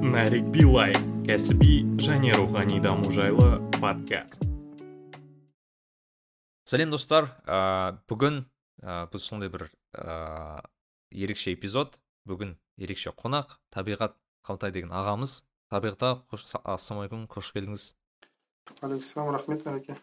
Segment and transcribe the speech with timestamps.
[0.00, 0.94] нарик билай
[1.28, 4.42] кәсіби және рухани даму жайлы подкаст.
[6.64, 7.28] Сәлем достар.
[7.44, 8.46] Ә, бүгін
[8.80, 10.64] ә, біз сондай бір ә,
[11.12, 12.00] ерекше эпизод.
[12.24, 13.58] Бүгін ерекше қонақ.
[13.68, 14.16] Табиғат
[14.46, 15.42] қалтай деген ағамыз.
[15.68, 17.90] Табиғатқа қош ассалаумағалейкум қош келдіңіз.
[18.80, 20.00] Алейкум рахмет нұреке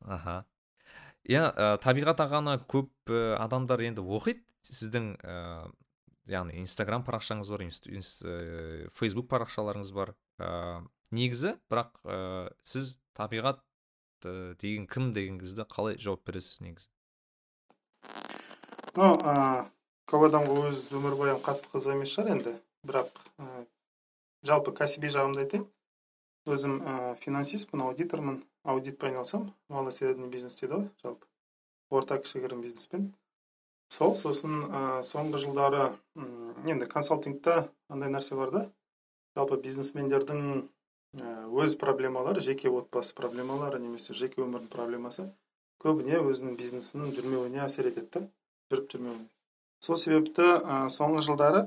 [0.00, 0.44] аха.
[1.28, 5.68] Иә ә, табиғат ағаны көп ә, адамдар енді оқиды сіздің ә,
[6.30, 10.14] яғни инстаграм парақшаңыз бар ә, фейсбук парақшаларыңыз бар.
[10.38, 10.82] Ә,
[11.14, 12.18] негізі бірақ ә,
[12.66, 13.62] сіз табиғат
[14.24, 16.90] ә, деген кім деген кезде қалай жауап бересіз негізі?
[18.96, 19.66] Ну ә,
[20.10, 22.56] көп адамға өз өмірбаям қатты қызық емес шығар енді.
[22.86, 23.66] Бірақ ә,
[24.46, 25.68] жалпы кәсіби жағымды айтайын.
[26.46, 28.42] Өзім ә, финансистпін аудитормын.
[28.66, 31.28] Аудитпен айналысамын малый средний бизнес дейді ғой жалпы.
[31.90, 33.12] Орта кішігірім бизнеспен.
[33.92, 35.90] Сол сосын ә, соңғы жылдары
[36.66, 38.64] енді консалтингта андай нәрсе бар да.
[39.36, 40.66] Жалпы бизнесмендердің
[41.52, 45.30] өз проблемалары жеке отбасы проблемалары немесе жеке өмірінің проблемасы
[45.82, 48.22] көбіне өзінің бизнесінің жүрмеуіне әсер етеді да
[48.72, 49.28] жүріп жүрмеуіне.
[49.84, 51.62] Сол себепті ә, соңғы жылдары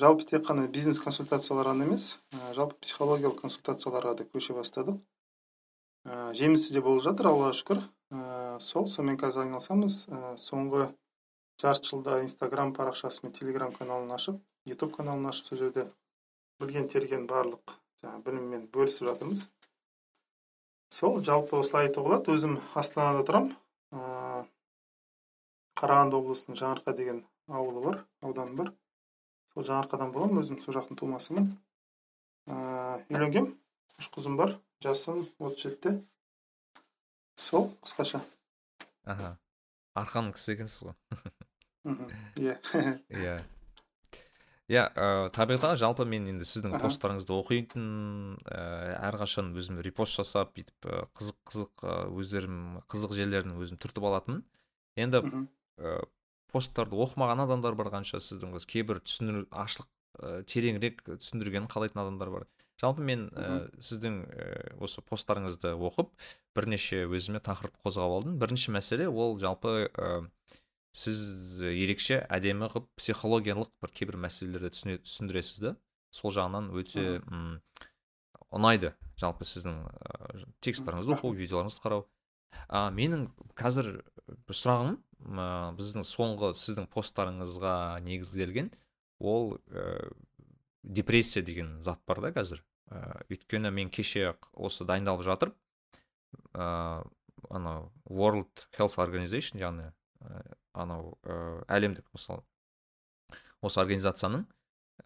[0.00, 4.98] жалпы тек қана бизнес консультациялар ғана емес ә, жалпы психологиялық консультацияларға да көше бастадық.
[6.04, 7.82] Ә, жемісті де болып жатыр аллаға шүкір.
[8.12, 10.00] Ә, сол сонымен қазір айналысамыз.
[10.10, 10.90] Ә, соңғы
[11.60, 15.86] жарты жылда инстаграм парақшасы мен телеграм каналын ашып ютуб каналын ашып сол жерде
[16.60, 19.48] білген терген барлық жаңағы біліммен бөлісіп жатырмыз.
[20.94, 22.34] Сол жалпы осылай айтуға болады.
[22.36, 23.54] Өзім астанада тұрамын.
[23.94, 24.44] Ә,
[25.80, 28.72] қарағанды облысының жаңарқа деген ауылы бар ауданы бар.
[29.54, 31.50] Сол жаңарқадан боламын өзім сол жақтың тумасымын.
[32.46, 32.98] Ә,
[33.98, 35.96] үш қызым бар жасым отыз жетіде.
[37.36, 38.22] Сол қысқаша.
[39.04, 39.36] Аха
[39.98, 40.96] арқаның кісі екенсіз ғой.
[42.40, 42.56] иә.
[43.12, 43.36] Иә.
[44.72, 44.84] Иә
[45.36, 47.88] табиғат жалпы мен енді сіздің посттарыңызды оқитын
[48.48, 51.84] ә, әрқашан өзім репост жасап бүйтіп қызық қызық
[52.16, 54.40] өздерім қызық жерлерін өзім түртіп алатынмын.
[54.96, 55.20] Енді
[55.76, 55.98] ә,
[56.48, 62.32] посттарды оқымаған адамдар бар қанша сіздің осы кейбір түсіндір ашылық ә, тереңірек түсіндіргенін қалайтын адамдар
[62.32, 62.48] бар.
[62.80, 64.48] Жалпы мен ә, сіздің ә,
[64.80, 66.14] осы посттарыңызды оқып
[66.56, 68.38] бірнеше өзіме тақырып қозғап алдым.
[68.40, 69.90] Бірінші мәселе ол жалпы
[70.94, 75.72] сіз ерекше әдемі қылып психологиялық бір кейбір мәселелерді түсіндіресіз да
[76.14, 77.56] сол жағынан өте ұм,
[78.54, 78.92] ұнайды.
[79.18, 82.04] Жалпы сіздің ә, тексттарыңызды оқу видеоларыңызды қарау.
[82.68, 83.26] А менің
[83.58, 83.90] қазір
[84.46, 84.96] бір сұрағым
[85.34, 87.74] ә, біздің соңғы сіздің посттарыңызға
[88.06, 88.70] негізделген
[89.18, 90.12] ол ә,
[90.82, 92.62] депрессия деген зат бар да қазір.
[92.90, 95.54] Ә, өйткені мен кеше осы дайындалып жатыр.
[96.54, 97.02] Ә,
[97.50, 99.90] анау world health organization яғни
[100.74, 102.44] анау ә, әлемдік мысалы
[103.64, 104.44] осы организацияның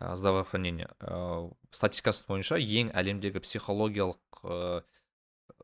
[0.00, 4.82] ә, здравоохранение ә, статистикасы бойынша ең әлемдегі психологиялық ә,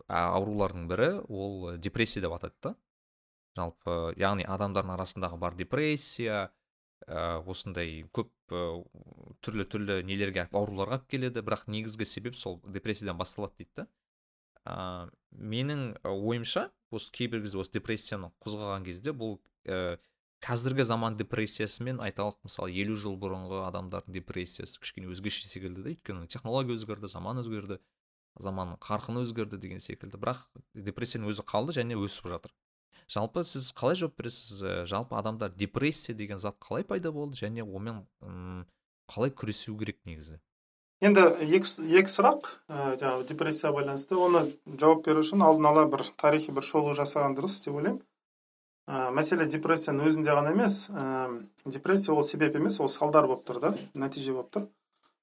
[0.09, 2.75] аурулардың бірі ол депрессия деп атайды да.
[3.55, 6.49] Жалпы яғни адамдардың арасындағы бар депрессия
[7.07, 8.33] ә, осындай көп
[9.45, 11.45] түрлі түрлі нелерге ауруларға алып келеді.
[11.47, 13.87] Бірақ негізгі себеп сол депрессиядан басталады дейді да.
[14.65, 14.77] Ә,
[15.31, 19.99] менің ойымша осы кейбір кезде осы депрессияны қозғаған кезде бұл ә,
[20.45, 26.29] қазіргі заман депрессиясымен айталық мысалы елу жыл бұрынғы адамдардың депрессиясы кішкене өзгеше секілді да өйткені
[26.29, 27.81] технология өзгерді заман өзгерді
[28.41, 30.19] заманның қарқыны өзгерді деген секілді.
[30.19, 32.53] Бірақ депрессияның өзі қалды және өсіп жатыр.
[33.09, 34.65] Жалпы сіз қалай жауап бересіз?
[34.91, 38.03] Жалпы адамдар депрессия деген зат қалай пайда болды және онымен
[39.09, 40.41] қалай күресу керек негізі?
[41.05, 41.69] Енді екі,
[42.01, 44.17] екі сұрақ ә, жаңағы депрессияға байланысты.
[44.17, 44.47] Оны
[44.81, 48.01] жауап беру үшін алдын ала бір тарихи бір шолу жасаған дұрыс деп ойлаймын.
[48.89, 51.29] Ә, мәселе депрессияның өзінде ғана емес ә,
[51.65, 54.67] депрессия ол себеп емес ол салдар болып тұр да нәтиже болып тұр.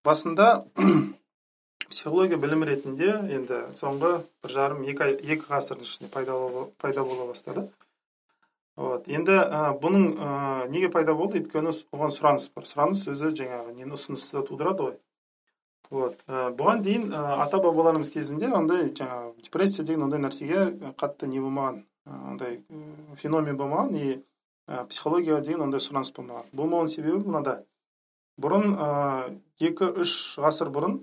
[0.04, 0.66] Басында
[1.92, 7.68] психология білім ретінде енді соңғы бір жарым екі, екі ғасырдың ішінде пайда, бола бастады.
[8.80, 10.32] Вот енді ә, бұның ә,
[10.72, 11.42] неге пайда болды?
[11.42, 12.66] Өйткені оған сұраныс бар.
[12.66, 14.96] Сұраныс өзі жаңағы нені ұсынысты тудырады ғой.
[15.92, 21.28] Вот ә, бұған дейін ә, ата бабаларымыз кезінде ондай жаңағы депрессия деген ондай нәрсеге қатты
[21.28, 21.84] не болмаған.
[22.32, 22.60] Андай
[23.20, 24.22] феномен болмаған и
[24.68, 27.58] психологияға деген ондай сұраныс болмаған болмауының себебі мынада
[28.42, 28.76] бұрын
[29.60, 31.00] екі үш ғасыр бұрын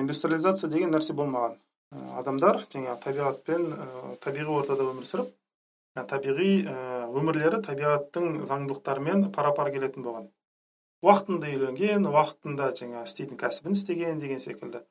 [0.00, 1.58] индустриализация деген нәрсе болмаған
[2.20, 3.66] адамдар жаңағы табиғатпен
[4.24, 5.34] табиғи ортада өмір сүріп
[6.04, 6.50] табиғи
[7.16, 10.26] өмірлері табиғаттың заңдылықтарымен пара пар келетін болған.
[11.04, 14.82] Уақытында үйленген уақытында жаңағы істейтін кәсібін істеген деген секілді.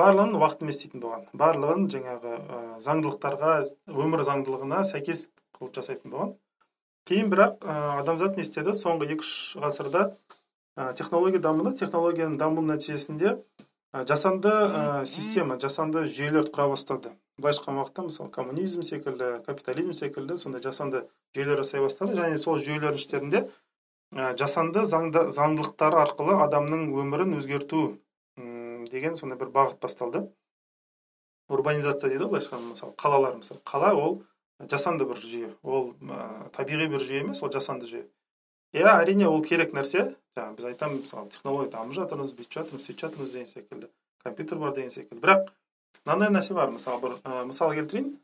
[0.00, 1.26] Барлығын уақытымен істейтін болған.
[1.36, 3.52] Барлығын жаңағы ә, заңдылықтарға
[3.92, 6.34] өмір заңдылығына сәйкес қылып жасайтын болған.
[7.08, 8.74] Кейін бірақ ә, адамзат не істеді?
[8.76, 10.04] Соңғы екі үш ғасырда
[10.76, 11.74] ә, технология дамыды.
[11.80, 17.14] Технологияның дамуының нәтижесінде ә, жасанды ә, система жасанды жүйелерді құра бастады.
[17.40, 22.14] Былайша айтқан уақытта мысалы коммунизм секілді капитализм секілді сондай жасанды жүйелер жасай бастады.
[22.18, 23.42] Және сол жүйелердің іштерінде
[24.14, 27.98] ә, жасанды заңды заңдылықтары арқылы адамның өмірін өзгерту
[28.90, 30.24] деген сондай бір бағыт басталды.
[31.50, 33.36] Урбанизация дейді ғой былайша айтқанда мысалы қалалар.
[33.40, 34.22] Мысалы қала ол
[34.70, 35.50] жасанды бір жүйе.
[35.62, 38.04] Ол ә, табиғи бір жүйе емес ол жасанды жүйе.
[38.76, 40.14] Иә әрине ол керек нәрсе.
[40.36, 43.90] Жаңағы біз айтамыз мысалы технология дамып жатырмыз бүйтіп жатырмыз сөйтіп жатырмыз деген секілді.
[44.22, 45.20] Компьютер бар деген секілді.
[45.24, 45.50] Бірақ
[46.04, 48.14] мынандай нәрсе бар мысалы бір ә, мысал келтірейін.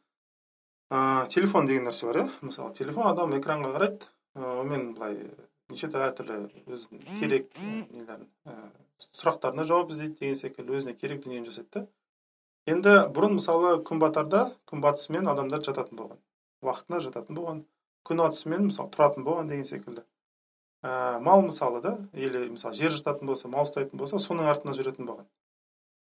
[0.91, 2.31] Ә, телефон деген нәрсе бар иә.
[2.47, 4.11] Мысалы телефон адам экранға қарайды.
[4.37, 5.19] Онымен былай
[5.73, 8.29] неше түрлі әртүрлі өзінің керек нелерін
[9.05, 11.87] сұрақтарына жауап іздейді деген секілді өзіне керек дүниені жасайды да.
[12.67, 16.23] Енді бұрын мысалы күн батарда күн батысымен адамдар жататын болған
[16.65, 17.65] уақытына жататын болған
[18.07, 20.05] күн атысымен мысалы тұратын болған деген секілді.
[20.83, 25.09] Ә, мал мысалы да или мысалы жер жыртатын болса мал ұстайтын болса соның артынан жүретін
[25.09, 25.27] болған.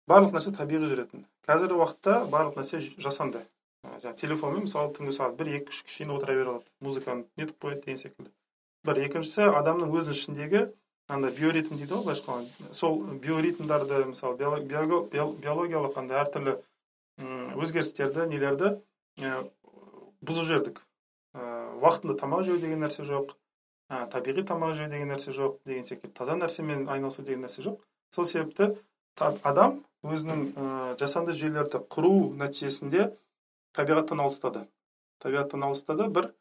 [0.10, 1.26] Барлық нәрсе табиғи жүретін.
[1.48, 3.42] Қазіргі уақытта барлық нәрсе жасанды.
[3.84, 6.70] Ә, жаңағы телефонмен мысалы түнгі сағат бір екі үшке шейін отыра бере алады.
[6.86, 8.32] Музыканы нетіп қояды деген секілді.
[8.86, 10.68] Бір екіншісі адамның өз ішіндегі
[11.08, 16.58] андай биоритм дейді ғой былайша сол биоритмдарды мысалы биологиялық андай әртүрлі
[17.62, 18.76] өзгерістерді нелерді
[20.26, 20.82] бұзып жібердік.
[21.36, 23.36] Уақытында тамақ жеу деген нәрсе жоқ
[24.12, 27.78] табиғи тамақ жеу деген нәрсе жоқ деген секілді таза нәрсемен айналысу деген нәрсе жоқ.
[28.12, 28.76] Сол себепті
[29.20, 33.12] адам өзінің жасанды жүйелерді құру нәтижесінде
[33.78, 34.66] табиғаттан алыстады.
[35.24, 36.32] Табиғаттан алыстады бір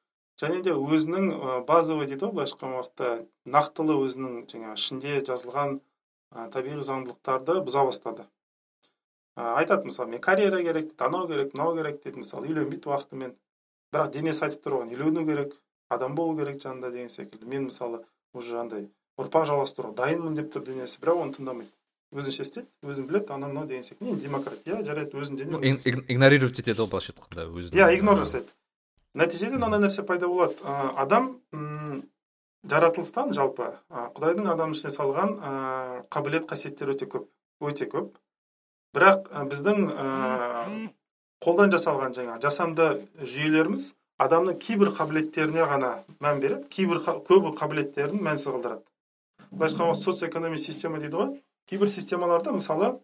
[0.41, 3.11] және де өзінің базовый дейді ғой былайша айтқан уақытта
[3.47, 5.79] нақтылы өзінің жаңағы ішінде жазылған
[6.55, 8.27] табиғи заңдылықтарды бұза бастады.
[9.37, 13.37] Айтады мысалы мен карьера керек дейді анау керек мынау керек дейді мысалы үйленбейді уақытымен
[13.95, 15.55] бірақ денесі айтып тұр оған үйлену керек
[15.89, 17.47] адам болу керек жанында деген секілді.
[17.47, 18.03] Мен мысалы
[18.35, 18.89] уже андай
[19.19, 21.71] ұрпақ жалғастыруға дайынмын деп тұр денесі бірақ оны тыңдамайды.
[22.15, 24.13] Өзінше істейді өзін біледі анау мынау деген секілді.
[24.13, 28.55] Енді демократ иә жарайды өзін дене игнорировать етеді ғой былайша айтқанда өзін иә игнор жасайды.
[29.15, 30.59] Нәтижеде мынандай нәрсе пайда болады.
[30.63, 31.31] Ә, адам
[32.65, 35.53] жаратылыстан жалпы құдайдың адамның ішіне салған ә,
[36.15, 37.29] қабілет қасиеттер өте көп
[37.65, 38.15] өте көп.
[38.95, 40.89] Бірақ біздің ә,
[41.45, 42.89] қолдан жасалған жаңа жасанды
[43.21, 43.93] жүйелеріміз
[44.25, 48.85] адамның кейбір қабілеттеріне ғана мән береді кейбір көбі қабілеттерін мәнсіз қалдырады
[49.55, 51.43] былайша айтқанда социоэкономия система дейді ғой.
[51.69, 52.95] Кейбір системаларда мысалы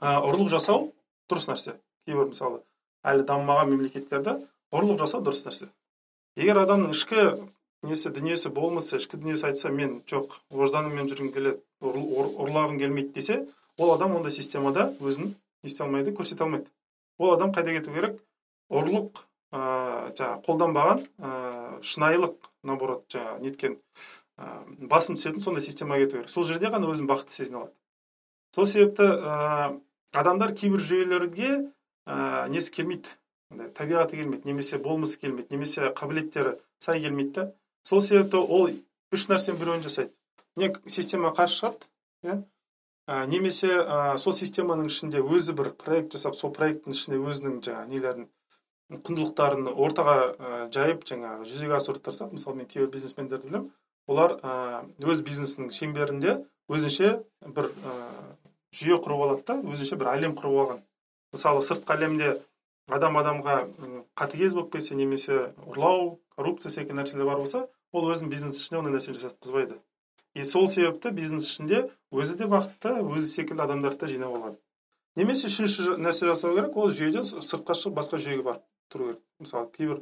[0.00, 0.92] ұрлық жасау
[1.30, 1.76] дұрыс нәрсе.
[2.06, 2.62] Кейбір мысалы
[3.04, 4.38] әлі дамымаған мемлекеттерде
[4.74, 5.68] ұрлық жасау дұрыс нәрсе.
[6.34, 7.26] Егер адамның ішкі
[7.86, 13.36] несі дүниесі болмысы ішкі дүниесі айтса мен жоқ ожданыммен жүргім келеді ұрлағым келмейді десе
[13.78, 16.66] ол адам ондай системада өзін не істей алмайды көрсете алмайды.
[17.18, 18.18] Ол адам қайда кету керек?
[18.72, 19.22] Ұрлық
[19.54, 21.32] ә, жаңағы қолданбаған ә,
[21.84, 23.76] шынайылық наоборот жаңағы неткен
[24.38, 26.32] ә, басым түсетін сондай системаға кету керек.
[26.32, 27.74] Сол жерде ғана өзін бақытты сезіне алады.
[28.56, 29.76] Сол себепті ә,
[30.14, 31.52] адамдар кейбір жүйелерге
[32.06, 33.14] ә, несі келмейді.
[33.50, 37.46] Табиғаты келмейді немесе болмысы келмейді немесе қабілеттері сай келмейді да.
[37.84, 38.70] Сол себепті ол
[39.12, 40.12] үш нәрсенің біреуін жасайды.
[40.56, 41.88] Не система қарсы шығады
[42.24, 42.42] иә.
[43.28, 48.28] Немесе ә, сол системаның ішінде өзі бір проект жасап сол проекттің ішінде өзінің жаңағы нелерін
[48.94, 53.68] құндылықтарын ортаға ә, жайып жаңағы жүзеге асыруды тырысады мысалы мен кейбір бизнесмендерді білемін
[54.08, 54.54] олар ә,
[55.04, 56.38] өз бизнесінің шеңберінде
[56.72, 57.10] өзінше
[57.44, 57.94] бір ә,
[58.72, 60.82] жүйе құрып алады да өзінше бір әлем құрып алған.
[61.34, 62.38] Мысалы сыртқы әлемде
[62.92, 63.56] адам адамға
[64.18, 68.98] қатыгез болып кетсе немесе ұрлау коррупция секілді нәрселер бар болса ол өзінің бизнес ішінде ондай
[68.98, 69.80] нәрсе жасатқызбайды
[70.34, 74.58] и сол себепті бизнес ішінде өзі де бақытты өзі секілді адамдарды да жинап алады.
[75.14, 79.20] Немесе үшінші нәрсе жасау керек ол жүйеден сыртқа шығып басқа жүйеге барып тұру керек.
[79.38, 80.00] Мысалы кейбір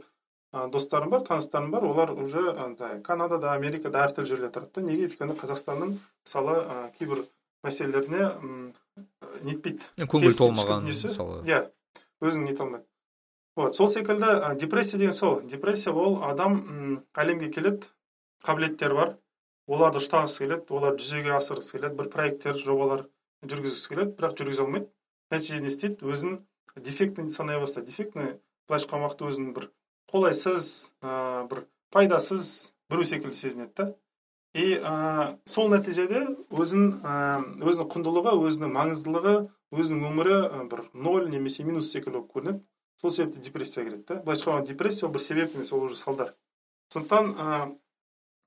[0.56, 4.86] ә, достарым бар таныстарым бар олар уже андай канадада америкада әртүрлі жерде тұрады да.
[4.88, 5.10] Неге?
[5.10, 7.26] Өйткені қазақстанның мысалы ә, кейбір
[7.62, 8.32] мәселелеріне
[9.44, 9.84] нетпейді.
[10.08, 11.42] Көңіл толмаған мысалы.
[11.44, 11.66] Иә.
[12.22, 12.86] Өзің нете алмайды
[13.56, 15.40] вот сол секілді ә, депрессия деген сол.
[15.42, 17.90] Депрессия ол адам м, әлемге келеді
[18.46, 19.10] қабілеттері бар.
[19.68, 23.04] Оларды ұштағысы келеді оларды жүзеге асырғысы келеді бір проекттер жобалар
[23.44, 24.88] жүргізгісі келеді бірақ жүргізе алмайды.
[25.30, 26.08] Нәтижеде не істейді?
[26.08, 26.38] Өзін
[26.76, 27.92] дефектный санай бастайды.
[27.92, 28.38] Дефектный
[28.68, 29.68] былайша айтқан уақытта өзін бір
[30.10, 33.94] қолайсыз ә, бір пайдасыз біреу секілді сезінеді да.
[34.54, 39.36] И ә, сол нәтижеде өзін ә, өзінің құндылығы өзінің маңыздылығы
[39.72, 40.38] өзінің өмірі
[40.70, 42.60] бір ноль немесе минус секілді болып көрінеді.
[43.00, 46.34] Сол себепті депрессияға кіреді да былайша айтқанда депрессия ол бір себеп емес ол уже салдар.
[46.92, 47.76] Сондықтан ә,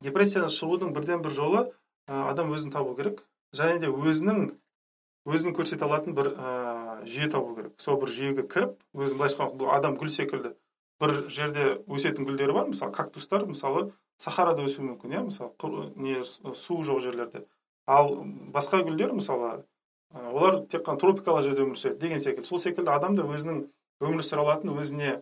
[0.06, 1.64] депрессиядан шығудың бірден бір жолы
[2.08, 3.26] ә, адам өзін табу керек.
[3.52, 4.54] Және де өзінің
[5.26, 7.74] өзін көрсете алатын бір ә, жүйе табу керек.
[7.82, 10.54] Сол бір жүйеге кіріп өзін былайша айтқанда бұл адам гүл секілді
[11.02, 12.70] бір жерде өсетін гүлдері бар.
[12.70, 13.90] Мысалы кактустар мысалы
[14.22, 15.26] сахарада өсуі мүмкін иә.
[15.28, 17.48] Мысалы не су жоқ жерлерде.
[17.86, 18.22] Ал
[18.54, 19.66] басқа гүлдер мысалы
[20.14, 22.48] олар тек қана тропикалық жерде өмір сүреді деген секілді.
[22.48, 23.64] Сол секілді адам да өзінің
[24.04, 25.16] өмір сүре алатын өзіне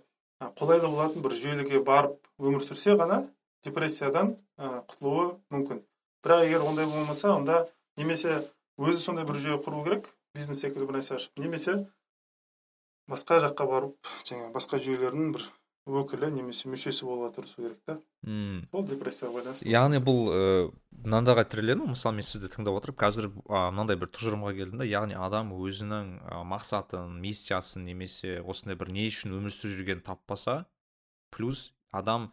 [0.60, 3.24] қолайлы болатын бір жүйеліге барып өмір сүрсе ғана
[3.64, 5.82] депрессиядан құтылуы мүмкін.
[6.24, 7.66] Бірақ егер ондай болмаса онда
[7.98, 8.42] немесе
[8.78, 11.78] өзі сондай бір жүйе құру керек бизнес секілді бір нәрсе ашып немесе
[13.10, 15.46] басқа жаққа барып жаңағы басқа жүйелердің бір
[15.84, 17.98] өкілі немесе мүшесі болуға тырысу керек та.
[18.24, 18.64] Мм.
[18.72, 20.70] Сол депрессияға байланысты яғни бұл ыыы
[21.04, 25.18] мынандайға тіреледі ма мысалы мен сізді тыңдап отырып қазір мынандай бір тұжырымға келдім да яғни
[25.20, 26.14] адам өзінің
[26.48, 30.64] мақсатын миссиясын немесе осындай бір не үшін өмір сүріп жүргенін таппаса
[31.36, 32.32] плюс адам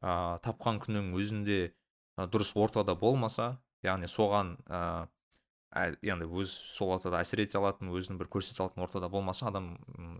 [0.00, 1.74] а, тапқан күннің өзінде
[2.16, 8.30] дұрыс ортада болмаса яғни соған ә- яғни өз сол ортада әсер ете алатын өзін бір
[8.32, 9.74] көрсете алатын ортада болмаса адам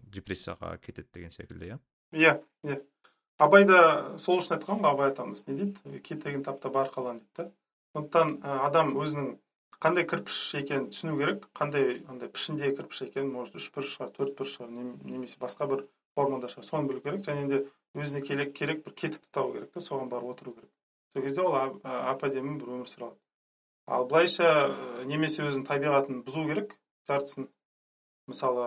[0.04, 1.78] депрессияға кетеді деген секілді иә?
[2.12, 2.78] Иә иә.
[3.38, 6.00] Абай да сол үшін айтқан ғой абай атамыз не дейді?
[6.00, 7.50] Кетегін тап та бар қалан дейді да.
[7.94, 9.36] Сондықтан адам өзінің
[9.78, 11.46] қандай кірпіш екенін түсіну керек.
[11.54, 15.68] Қандай андай пішіндегі кірпіш екенін может үш бұрыш шығар төрт бұрыш шығар нем- немесе басқа
[15.70, 15.84] бір
[16.16, 17.22] формада шығар соны білу керек.
[17.22, 17.62] Және де
[17.94, 20.70] өзіне керек, керек бір кетікті табу керек та соған барып отыру керек.
[21.12, 23.20] Сол кезде ол әп әдемі бір өмір сүре алады.
[23.86, 26.74] Ал былайша немесе өзінің табиғатын бұзу керек
[27.08, 27.48] жартысын.
[28.28, 28.66] Мысалы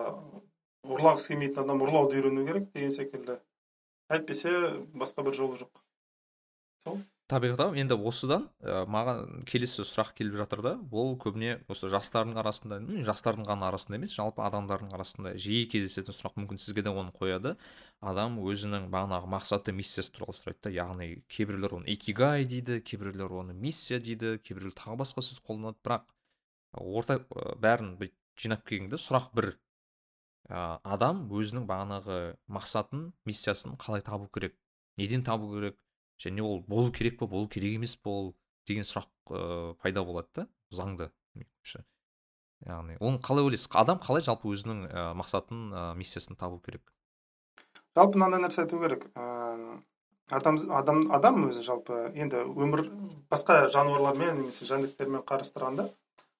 [0.86, 3.38] ұрлағысы келмейтін адам ұрлауды үйрену керек деген секілді.
[4.12, 4.52] Әйтпесе
[4.92, 5.82] басқа бір жолы жоқ.
[7.30, 12.36] Табиғат ағам енді осыдан ә, маған келесі сұрақ келіп жатыр да ол көбіне осы жастардың
[12.42, 17.14] арасында жастардың ғана арасында емес жалпы адамдардың арасында жиі кездесетін сұрақ мүмкін сізге де оны
[17.16, 17.54] қояды.
[18.02, 23.56] Адам өзінің бағанағы мақсаты миссиясы туралы сұрайды да яғни кейбіреулер оны икигай дейді кейбіреулер оны
[23.56, 25.80] миссия дейді кейбіреулер тағы басқа сөз қолданады.
[25.86, 26.04] Бірақ
[26.82, 27.22] орта
[27.62, 27.94] бәрін
[28.36, 29.54] жинап келгенде сұрақ бір.
[30.48, 32.18] Ә, адам өзінің бағанағы
[32.50, 34.56] мақсатын миссиясын қалай табу керек?
[34.96, 35.78] Неден табу керек?
[36.22, 38.34] Және ол болу керек па болу керек емес па ол
[38.66, 41.10] деген сұрақ ә, пайда болады да заңды
[42.62, 43.70] яғни оны қалай ойлайсыз?
[43.74, 46.92] Адам қалай жалпы өзінің ә, мақсатын ә, миссиясын табу керек?
[47.96, 49.08] Жалпы мынандай нәрсе айту керек.
[49.16, 49.80] Ыыы
[50.32, 52.86] адам адам өзі жалпы енді өмір
[53.32, 55.88] басқа жануарлармен немесе жәндіктермен қарастырғанда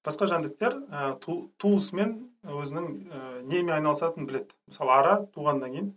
[0.06, 4.54] басқа жәндіктер ә, ту, туысымен өзінің ә, немен айналысатынын біледі.
[4.70, 5.92] Мысалы ара туғаннан кейін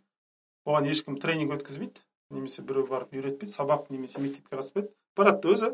[0.65, 5.71] оған ешкім тренинг өткізбейді немесе біреу барып үйретпейді сабақ немесе мектепке қатыспайды барады өзі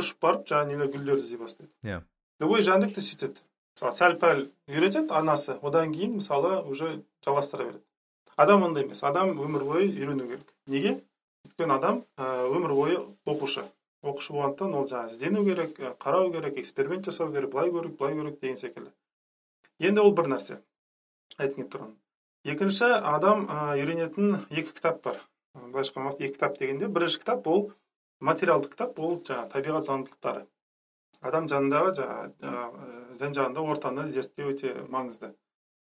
[0.00, 1.72] ұшып барып жаңағы нелер гүлдерді іздей бастайды.
[1.84, 2.02] Иә.
[2.40, 3.40] любой жәндік те сөйтеді.
[3.74, 7.84] Мысалы сәл пәл үйретеді анасы одан кейін мысалы уже жалғастыра береді.
[8.36, 9.02] Адам ондай емес.
[9.02, 10.54] Адам өмір бойы үйрену керек.
[10.66, 11.00] Неге?
[11.46, 13.64] Өйткені адам ә, өмір бойы оқушы.
[14.04, 18.36] Оқушы болғандықтан ол жаңағы іздену керек қарау керек эксперимент жасау керек былай көру былай көру
[18.38, 18.92] деген секілді.
[19.80, 20.60] Енді ол бір нәрсе.
[21.38, 21.94] Айтқым келіп тұрған
[22.44, 25.20] екінші адам үйренетін екі кітап бар.
[25.54, 27.70] Былайша айтқан уақытта екі кітап дегенде бірінші кітап ол
[28.20, 30.44] материалдық кітап ол жаңағы табиғат заңдылықтары.
[31.24, 35.32] Адам жанындағы жаңағы жан жағында ортаны зерттеу өте маңызды.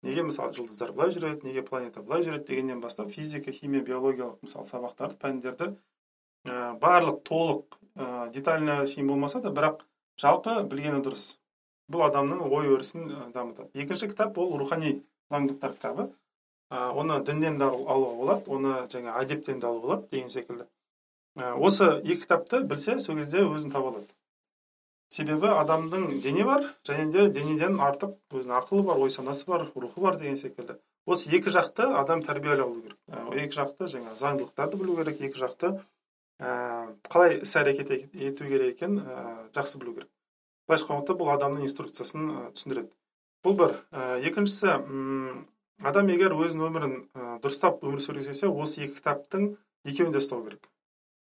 [0.01, 4.66] Неге мысалы жұлдыздар былай жүреді неге планета былай жүреді дегеннен бастап физика химия биологиялық мысалы
[4.66, 5.74] сабақтарды пәндерді
[6.48, 9.84] ә, барлық толық ә, детально шейін болмаса да бірақ
[10.20, 11.36] жалпы білгені дұрыс.
[11.91, 13.70] Бұл адамның ой өрісін ә, дамытады.
[13.74, 16.10] Екінші кітап ол рухани заңдылықтар кітабы.
[16.72, 20.68] Ә, оны діннен де ал- алуға болады оны жаңа әдептен де алуға болады деген секілді.
[21.36, 24.13] Ә, осы екі кітапты білсе сол кезде өзін таба алады.
[25.10, 30.01] Себебі адамдың дене бар және де денеден артық өзінің ақылы бар ой санасы бар рухы
[30.01, 30.75] бар деген секілді.
[31.10, 33.00] Осы екі жақты адам тәрбиелей алу керек.
[33.34, 35.79] Екі жақты жаңа заңдылықтарды білу керек екі жақты
[36.39, 40.10] қалай іс әрекет ет- ету керек екенін ә, жақсы білу керек.
[40.67, 42.91] Былайша айтқан уақытта бұл адамның инструкциясын ә, түсіндіреді.
[43.43, 43.75] Бұл бір.
[44.24, 44.72] Екіншісі
[45.84, 46.96] адам егер өзінің өмірін
[47.43, 49.46] дұрыстап өмір сүргісі келсе осы екі кітаптың
[49.88, 50.67] екеуін де ұстау керек.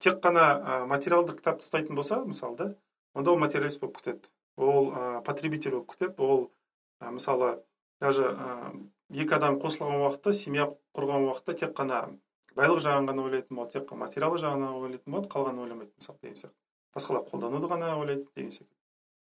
[0.01, 2.69] Тек қана материалдық кітапты ұстайтын болса мысалы да
[3.15, 6.51] онда ол материалист болып кетеді ол ә, потребитель болып кетеді ол
[7.01, 7.63] ә, мысалы
[8.01, 8.73] даже ә,
[9.13, 12.07] екі адам қосылған уақытта семья құрған уақытта тек қана
[12.57, 16.41] байлық жағын ғана ойлайтын болады тек қана материалдық жағын ойлайтын болады қалғанын ойламайды мысалы деген
[16.41, 16.57] сияқты.
[16.97, 18.77] Басқалар қолдануды ғана ойлайды деген секілді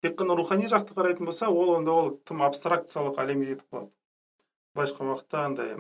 [0.02, 3.90] тек қана рухани жақты қарайтын болса ол онда ол тым абстракциялық әлемге кетіп қалады.
[4.74, 5.76] Былайша айтқан уақытта андай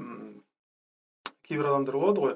[1.42, 2.34] кейбір адамдар болады ғой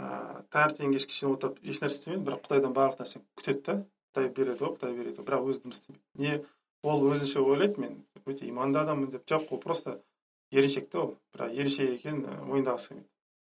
[0.00, 3.74] ыыы таңертең кешке шейін отырып ешнәрсе істемейді бірақ құдайдан барлық нәрсені күтеді да
[4.14, 6.04] құдай береді ғой құдай береді ғой бірақ өзі дым істемейді.
[6.14, 6.44] Не
[6.82, 10.00] ол өзінше ойлайды мен өте иманды адаммын деп жоқ ол просто
[10.50, 13.10] еріншек та ол бірақ еріншек екенін мойындағысы келмейді.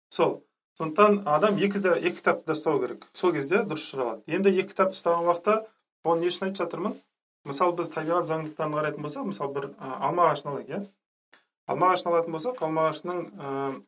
[0.08, 0.40] Сол
[0.78, 3.06] сондықтан адам екі екі кітапты да ұстау керек.
[3.12, 4.22] Сол кезде дұрыс алады.
[4.26, 5.56] Енді екі кітапты ұстаған уақытта
[6.04, 6.96] оны не үшін айтып жатырмын?
[7.44, 10.80] Мысалы біз табиғат заңдылықтарын қарайтын болсақ мысалы бір ә, алма ағашын алайық иә?
[11.66, 13.80] Алма ағашын алатын болсақ алма ағашының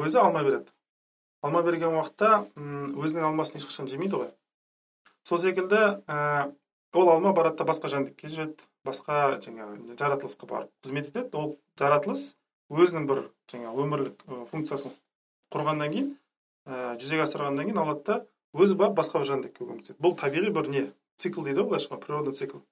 [0.00, 0.72] өзі алма береді.
[1.42, 4.32] Алма берген уақытта өзінің алмасын ешқашан жемейді ғой.
[5.22, 6.50] Сол секілді ә,
[6.92, 11.30] ол алма барады да басқа жәндікке жүреді басқа жаңағы жаратылысқа барып қызмет етеді.
[11.38, 12.34] Ол жаратылыс
[12.70, 13.22] өзінің бір
[13.52, 14.92] жаңағы өмірлік функциясын
[15.54, 16.10] құрғаннан кейін
[16.66, 18.18] ә, жүзеге асырғаннан кейін алады да
[18.54, 19.98] өзі барып басқа бір жәндікке көмектеседі.
[20.02, 20.84] Бұл табиғи бір не?
[21.20, 22.62] Цикл дейді ғой былайша природный цикл.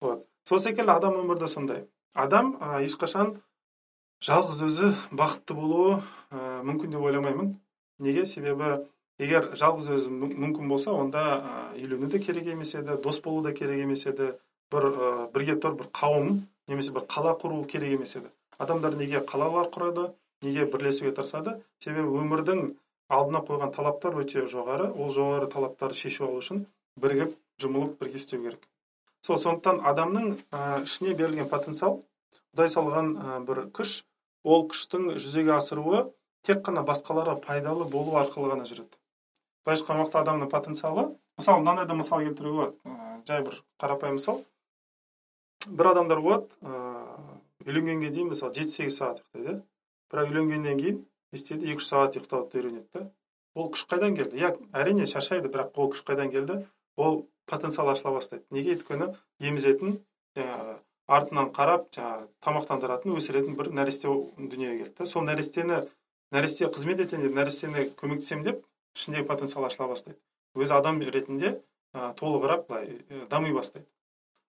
[0.00, 0.26] Вот.
[0.44, 1.86] Сол секілді адам өмірде сондай.
[2.14, 3.36] Адам ә, ешқашан
[4.24, 7.54] жалғыз өзі бақытты болуы ә, мүмкін деп ойламаймын.
[7.98, 8.26] Неге?
[8.26, 8.86] Себебі
[9.18, 13.52] егер жалғыз өзі мүмкін болса онда ә, үйлену де керек емес еді дос болу да
[13.56, 14.34] керек емес еді.
[14.72, 18.32] Бір ә, бірге тұр бір қауым немесе бір қала құру керек емес еді.
[18.58, 20.10] Адамдар неге қалалар құрады?
[20.46, 21.58] Неге бірлесуге тырысады?
[21.82, 22.62] Себебі өмірдің
[23.12, 24.88] алдына қойған талаптар өте жоғары.
[24.94, 26.64] Ол жоғары талаптарды шешу алу үшін
[27.00, 28.62] бірігіп жұмылып бірге істеу керек.
[29.26, 32.00] Сол сондықтан адамның ә, ішіне берілген потенциал
[32.54, 33.12] құдай салған
[33.48, 34.02] бір күш
[34.44, 36.06] ол күштің жүзеге асыруы
[36.46, 38.92] тек қана басқаларға пайдалы болу арқылы ғана жүреді.
[39.66, 41.08] Былайша айтқан уақытта адамның потенциалы
[41.40, 42.98] мысалы мынандай да мысал келтіруге болады.
[43.26, 44.44] Жай бір қарапайым мысал.
[45.66, 47.36] Бір адамдар болады ыыы
[47.66, 49.56] үйленгенге дейін мысалы жеті сегіз сағат ұйықтайды
[50.16, 53.06] бірақ үйленгеннен кейін не істейді екі үш сағат ұйықтауды үйренеді да
[53.56, 54.40] ол күш қайдан келді?
[54.40, 56.64] Иә әрине шаршайды бірақ ол күш қайдан келді?
[56.96, 58.44] Ол потенциал ашыла бастайды.
[58.50, 60.00] Неге өйткені емізетін
[60.36, 65.84] жаңағы артынан қарап жаңағы тамақтандыратын өсіретін бір нәресте дүниеге келді сол нәрестені
[66.34, 68.64] нәресте қызмет етемін деп нәрестені көмектесемін деп
[68.96, 70.18] ішіндегі потенциал ашыла бастайды.
[70.56, 71.60] Өзі адам ретінде
[71.94, 72.98] ә, толығырақ былай
[73.30, 73.86] дами бастайды.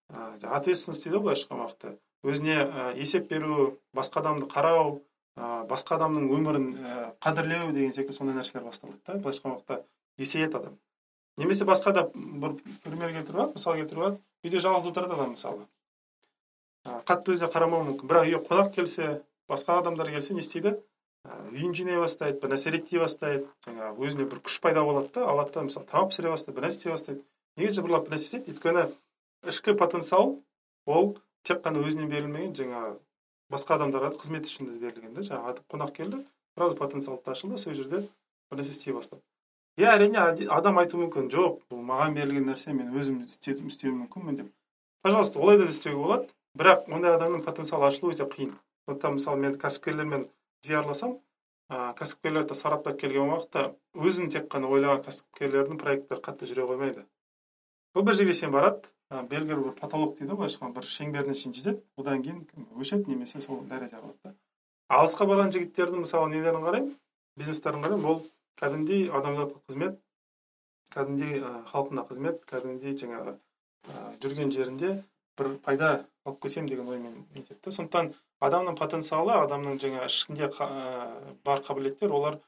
[0.09, 1.97] Ә, ответственность дейді ғой былайша айтқан уақытта.
[2.23, 5.01] Өзіне ә, есеп беру басқа адамды қарау ә,
[5.37, 9.17] басқа адамның өмірін ә, қадірлеу деген секілді сондай нәрселер басталады да.
[9.21, 9.83] Былайша айтқан уақытта
[10.17, 10.77] есейеді адам.
[11.37, 14.19] Немесе басқа да бір пример келтіріп алады мысал келтіріп алады.
[14.43, 15.67] Үйде жалғыз отырады адам мысалы.
[17.05, 18.09] Қатты өзіне қарамауы мүмкін.
[18.09, 20.73] Бірақ үйге қонақ келсе басқа адамдар келсе не істейді?
[21.53, 23.45] Үйін жинай бастайды бір нәрсе реттей бастайды.
[23.67, 25.27] Жаңағы өзіне бір күш пайда болады да.
[25.29, 27.21] Алады да мысалы тамақ пісіре бастайды бір нәрсе істей бастайды.
[27.57, 28.55] Неге жыбырлап бір нәрсе істейді?
[28.55, 28.87] Өйткені
[29.51, 30.37] ішкі потенциал
[30.87, 32.95] ол тек қана өзіне берілмеген жаңағы
[33.51, 36.21] басқа адамдарға қызмет үшін де берілген да жаңағы қонақ келді
[36.57, 38.03] сразу потенциал ашылды сол жерде
[38.51, 39.21] бір нәрсе істей бастады.
[39.77, 41.29] Иә әрине адам айтуы мүмкін.
[41.29, 44.53] Жоқ бұл маған берілген нәрсе мен өзім істеуім мүмкінмін деп
[45.03, 46.27] пожалуйста олай да істеуге болады.
[46.57, 48.55] Бірақ ондай адамның потенциалы ашылу өте қиын.
[48.87, 50.23] Сондықтан мысалы мен кәсіпкерлермен
[50.65, 51.19] жиі араласамын
[51.69, 57.05] ә, кәсіпкерлерді сараптап келген уақытта өзін тек қана ойлаған кәсіпкерлердің проекттері қатты жүре қоймайды.
[58.03, 58.89] Бір жерге шейін барады
[59.31, 62.45] белгілі бір потолок дейді ғой былайша бір шеңберіне шейін жетеді одан кейін
[62.77, 64.33] өшеді немесе сол дәреже қалады да.
[64.87, 66.93] Алысқа барған жігіттердің мысалы нелерін қараймын?
[67.39, 68.05] Бизнестерін қараймын.
[68.07, 68.21] Ол
[68.59, 69.97] кәдімгідей адамзатқа қызмет
[70.93, 73.37] кәдімгідей халқына қызмет кәдімгідей жаңағы
[74.23, 74.93] жүрген жерінде
[75.37, 75.91] бір пайда
[76.25, 77.71] алып келсем деген оймен нетеді да.
[77.71, 80.49] Сондықтан адамның потенциалы адамның жаңа ішінде
[81.45, 82.39] бар қабілеттер олар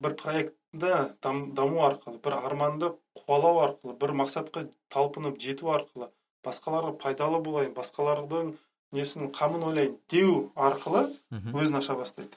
[0.00, 6.10] бір проектті даму арқылы бір арманды қуалау арқылы бір мақсатқа талпынып жету арқылы
[6.44, 8.54] басқаларға пайдалы болайын басқалардың
[8.94, 12.36] несін қамын ойлайын деу арқылы өзін аша бастайды.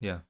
[0.00, 0.20] Иә.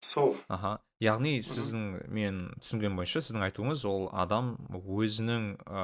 [0.00, 0.36] Сол.
[0.48, 0.78] Аха.
[1.02, 5.82] Яғни сіздің мен түсінгенім бойынша сіздің айтуыңыз ол адам өзінің ә,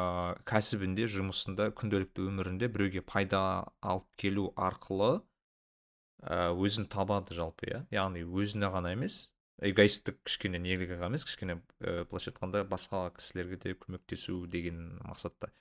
[0.49, 3.43] кәсібінде жұмысында күнделікті өмірінде біреуге пайда
[3.85, 5.19] алып келу арқылы
[6.23, 7.83] ә, өзін табады жалпы иә?
[7.93, 9.27] Яғни өзіне ғана емес
[9.63, 15.53] эгоисттік кішкене неге емес кішкене ә, былайша айтқанда басқа кісілерге де көмектесу деген мақсатта.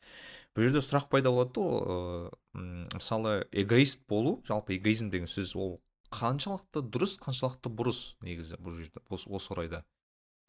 [0.56, 2.66] Бұл жерде сұрақ пайда болады да ә,
[2.98, 5.80] мысалы эгоист болу жалпы эгоизм деген сөз ол
[6.12, 9.86] қаншалықты дұрыс қаншалықты бұрыс негізі бұл жерде осы орайда.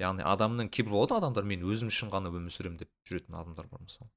[0.01, 3.85] Яғни адамның кейбір болады адамдар мен өзім үшін ғана өмір сүремін деп жүретін адамдар бар
[3.85, 4.11] мысалы.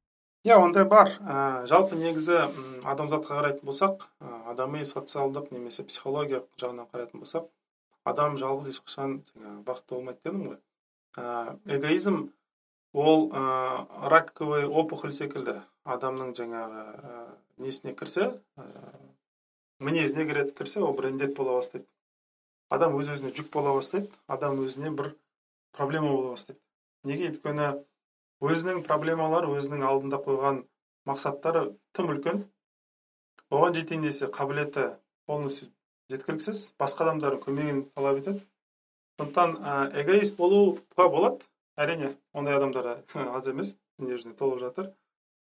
[0.46, 1.12] Иә ондай бар.
[1.26, 2.48] Ә, жалпы негізі
[2.86, 7.50] адамзатқа қарайтын болсақ ә, адами социалдық немесе психологиялық жағынан қарайтын болсақ
[8.06, 10.60] адам жалғыз ешқашан жаңағы бақытты болмайды дедім ғой.
[11.18, 12.20] Ә, эгоизм
[12.94, 13.44] ол ә,
[14.14, 17.26] раковый опухоль секілді адамның жаңағы ә,
[17.58, 18.30] несіне кірсе
[19.80, 21.88] мінезіне кіреді кірсе ол бір індет бола бастайды.
[22.70, 25.14] Адам өз өзіне жүк бола бастайды адам өзіне бір
[25.76, 26.62] проблема бола бастайды.
[27.04, 27.30] Неге?
[27.30, 27.74] Өйткені
[28.46, 30.64] өзінің проблемалары өзінің алдында қойған
[31.10, 32.46] мақсаттары тым үлкен.
[33.54, 34.96] Оған жетейін десе қабілеті
[35.30, 35.70] полностью
[36.12, 36.72] жеткіліксіз.
[36.80, 38.44] Басқа адамдардың көмегін талап етеді.
[39.20, 39.58] Сондықтан
[40.02, 41.46] эгоист болуға болады.
[41.80, 43.04] Әрине ондай адамдар
[43.36, 43.76] аз емес.
[44.00, 44.92] Дүние толып жатыр.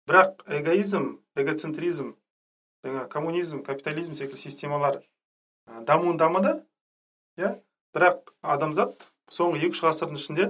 [0.07, 2.13] Бірақ эгоизм эгоцентризм
[2.83, 5.01] жаңа коммунизм капитализм секілді системалар
[5.87, 6.57] дамуын дамыды
[7.37, 7.55] иә.
[7.93, 10.49] Бірақ адамзат соңғы екі үш ғасырдың ішінде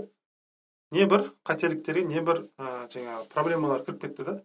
[0.95, 4.35] не бір қателіктерге не бір ә, жаңағы проблемалар кіріп кетті да.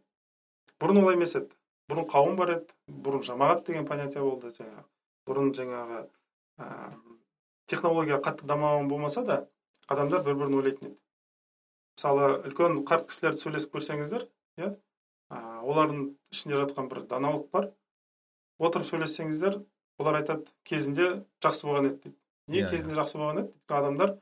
[0.80, 1.50] Бұрын олай емес еді.
[1.90, 2.76] Бұрын қауым бар еді.
[2.88, 4.84] Бұрын жамағат деген понятие болды жаңағы
[5.28, 6.02] бұрын жаңағы
[6.58, 6.68] ә,
[7.68, 9.38] технология қатты дамыған болмаса да
[9.88, 10.98] адамдар бір бірін ойлайтын еді.
[11.98, 14.28] Мысалы үлкен қарт кісілерді сөйлесіп көрсеңіздер
[14.60, 14.72] иә
[15.30, 17.70] олардың ішінде жатқан бір даналық бар.
[18.58, 19.60] Отырып сөйлессеңіздер
[19.98, 21.10] олар айтады кезінде
[21.44, 22.16] жақсы болған еді дейді.
[22.48, 23.52] Неге Иә, кезінде жақсы болған еді?
[23.52, 24.14] өйткені адамдар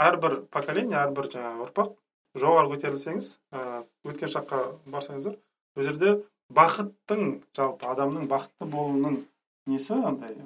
[0.00, 1.92] әрбір поколение әрбір жаңағы ұрпақ
[2.40, 5.36] жоғары көтерілсеңіз ә, өткен шаққа барсаңыздар
[5.76, 6.14] ол жерде
[6.54, 9.20] бақыттың жалпы адамның бақытты болуының
[9.66, 10.36] несі андай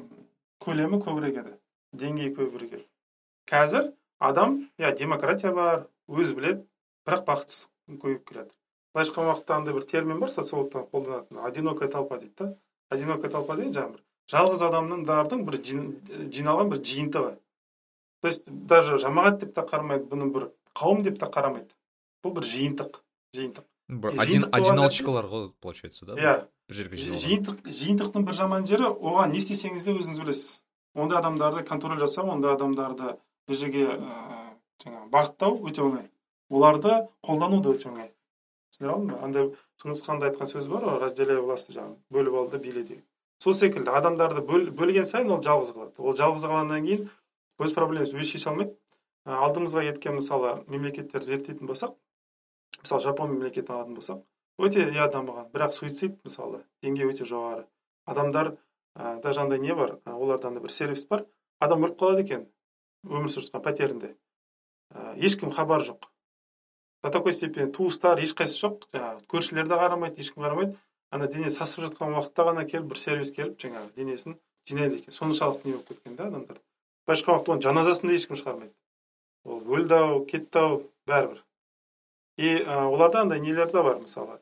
[0.64, 1.54] көлемі көбірек еді
[1.98, 2.87] деңгейі көбірек еді.
[3.48, 6.64] Қазір адам иә демократия бар өзі біледі
[7.09, 8.54] бірақ бақытсыз көбейіп келе жатыр
[8.94, 11.40] былайша айтқан уақытта андай бір термин бар социологтар қолданатын.
[11.44, 12.54] Одинокая толпа дейді да.
[12.90, 14.02] Одинокая толпа деген жаңағы бір.
[14.28, 15.94] Жалғыз адамдардың бір жин-
[16.33, 17.37] жиналған бір жиынтығы
[18.20, 21.70] то есть даже жамағат деп те қарамайды бұны бір қауым деп те қарамайды.
[22.24, 23.00] Бұл бір жиынтық
[23.35, 23.64] жиынтық.
[23.88, 26.14] Бір одиночкалар ғой получается да?
[26.18, 26.48] Иә.
[26.68, 30.61] Бір жерге жиынтық жиынтықтың бір жаман жері оған не істесеңіз де өзіңіз білесіз.
[30.94, 33.14] Ондай адамдарды контроль жасау ондай адамдарды
[33.48, 34.38] бір жерге ыыы
[34.85, 36.09] жаңағы бағыттау өте оңай.
[36.50, 38.11] Оларды қолдану да өте оңай.
[38.72, 39.20] Түсіндіре алдым ба?
[39.24, 39.48] Андай
[39.81, 43.04] шыңғыс ханның да айтқан сөзі бар ғой разделяй власть жаңағы бөліп ал да биле деген.
[43.38, 45.96] Сол секілді адамдарды бөл, бөлген сайын ол жалғыз қалады.
[46.02, 47.09] Ол жалғыз қалғаннан кейін
[47.59, 48.74] өз проблемасын өзі шеше алмайды.
[49.24, 51.94] Алдымызға кеткен мысалы мемлекеттерді зерттейтін болсақ
[52.83, 54.22] мысалы жапон мемлекетін алатын болсақ
[54.59, 55.51] өте иә дамыған.
[55.55, 57.66] Бірақ суицид мысалы деңгейі өте жоғары.
[58.05, 58.57] Адамдар
[58.97, 61.27] ә, даже андай не бар ә, оларда андай бір сервис бар.
[61.61, 62.47] Адам өліп қалады екен
[63.07, 64.14] өмір сүріп жатқан пәтерінде.
[64.94, 66.11] Ә, ешкім хабар жоқ.
[67.03, 68.88] До такой степени туыстар ешқайсысы жоқ.
[68.92, 70.77] Жаңағы көршілер де қарамайды ешкім қарамайды.
[71.11, 75.14] Ана дене сасып жатқан уақытта ғана келіп бір сервис келіп жаңағы денесін жинайды екен.
[75.14, 76.59] Соншалықты не болып кеткен да адамдар.
[77.07, 78.75] Былайша айтқан уақытта оның жаназасын да ешкім шығармайды.
[79.44, 81.44] Ол өлді ау кетті ау бәрібір.
[82.38, 84.38] И оларда андай нелер де бар мысалы.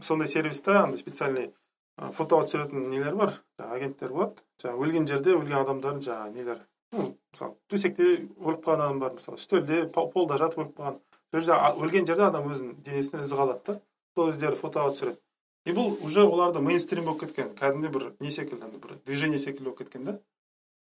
[0.00, 1.52] Сондай сервисте андай специальный
[1.98, 4.42] фотоға түсіретін нелер бар агенттер болады.
[4.62, 6.62] Жаңағы өлген жерде өлген адамдардың жаңағы нелер.
[6.92, 8.06] Ну мысалы төсекте
[8.38, 10.98] өліп қалған адам бар мысалы үстелде по- полда жатып өліп қалған.
[11.32, 13.80] Сол жерде өлген жерде адам өзінің денесіне із қалады да.
[14.16, 15.18] Сол іздерді фотоға түсіреді.
[15.64, 19.78] И бұл уже оларда мейнстрим болып кеткен кәдімгідей бір не секілді бір движение секілді болып
[19.78, 20.18] кеткен да.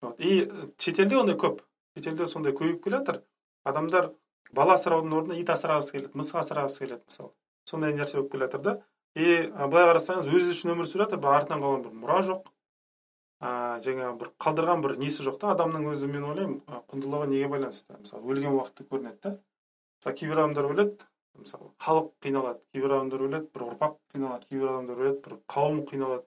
[0.02, 0.20] Вот.
[0.20, 1.62] И э, шетелде ондай көп.
[1.96, 3.22] Шетелде сондай көбейіп келе жатыр
[3.64, 4.10] адамдар
[4.52, 7.32] бала асыраудың орнына ит асырағысы келеді мысық асырағысы келеді мысалы.
[7.66, 8.76] Сондай нәрсе болып келе жатыр да.
[9.16, 12.50] И былай қарасаңыз өзі үшін өмір сүріп жатыр бірақ артынан қалған бір мұра жоқ.
[13.40, 16.60] А, жаңағы бір қалдырған бір несі жоқ та адамның өзі мен ойлаймын
[16.92, 17.96] құндылығы неге байланысты?
[18.00, 19.32] Мысалы өлген уақытта көрінеді да.
[20.00, 25.02] Мысалы кейбір адамдар өледі мысалы халық қиналады кейбір адамдар өледі бір ұрпақ қиналады кейбір адамдар
[25.02, 26.24] өледі бір қауым қиналады.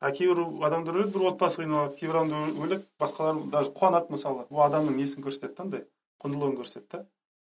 [0.00, 4.46] А кейбір адамдар өледі бір отбасы қиналады кейбір адамдар өледі басқалар даже қуанады мысалы.
[4.50, 5.86] Ол адамның несін көрсетеді да андай
[6.24, 7.06] құндылығын көрсетеді да.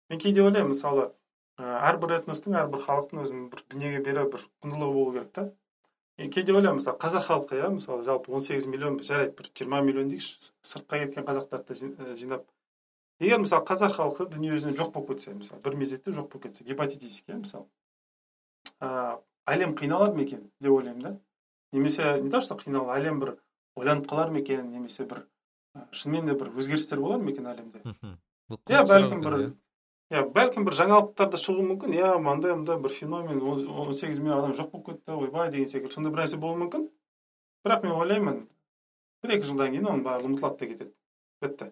[0.09, 1.09] Мен кейде ойлаймын мысалы
[1.59, 5.49] ә, әрбір этностың әрбір халықтың өзінің бір дүниеге берер бір құндылығы болу керек та.
[6.19, 10.53] Кейде ойлаймын мысалы қазақ халқы иә мысалы жалпы 18 миллион жарайды бір 20 миллион дейікші
[10.67, 12.47] сыртқа кеткен қазақтарды да жинап.
[13.21, 16.65] Егер мысалы қазақ халқы дүние жүзінен жоқ болып кетсе мысалы бір мезетте жоқ болып кетсе
[16.65, 17.67] гепатитический иә мысалы
[18.81, 21.19] ә, әлем қиналады ма екен деп ойлаймын да.
[21.73, 23.37] Немесе не то что қиналады әлем бір
[23.77, 25.25] ойланып қалар ма екен немесе бір
[25.93, 27.83] шынымен де бір өзгерістер болар ма екен әлемде?
[28.71, 29.57] Иә бәлкім бір екен,
[30.13, 34.45] иә бәлкім бір жаңалықтар да шығуы мүмкін иә мындай мындай бір феномен он сегіз миллион
[34.45, 36.87] адам жоқ болып кетті ойбай деген секілді сондай бір нәрсе болуы мүмкін
[37.67, 38.41] бірақ мен ойлаймын
[39.23, 40.95] бір екі жылдан кейін оның барлығы ұмытылады да кетеді
[41.45, 41.71] бітті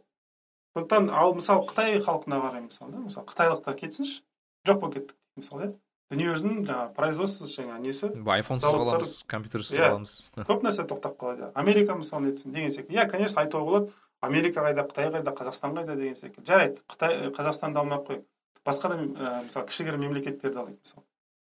[0.77, 4.21] сондықтан ал мысалы қытай халқына қарай мысалы да мысалы қытайлықтар кетсінші
[4.69, 5.73] жоқ болып кеттік мысалы иә
[6.13, 10.13] дүние жүзінің жаңағы производствосы жаңағы несі айфонсыз қаламыз компьютерсіз қаламыз
[10.47, 13.95] көп нәрсе тоқтап қалады америка мысалы нетсін деген секілді иә конечно айтуға болады
[14.27, 18.25] америка қайда қытай қайда қазақстан қайда деген секілді жарайды қытай қазақстанды алмай ақ қояйық.
[18.67, 21.05] Басқа да ә, мысалы кішігірім мемлекеттерді алайық мысалы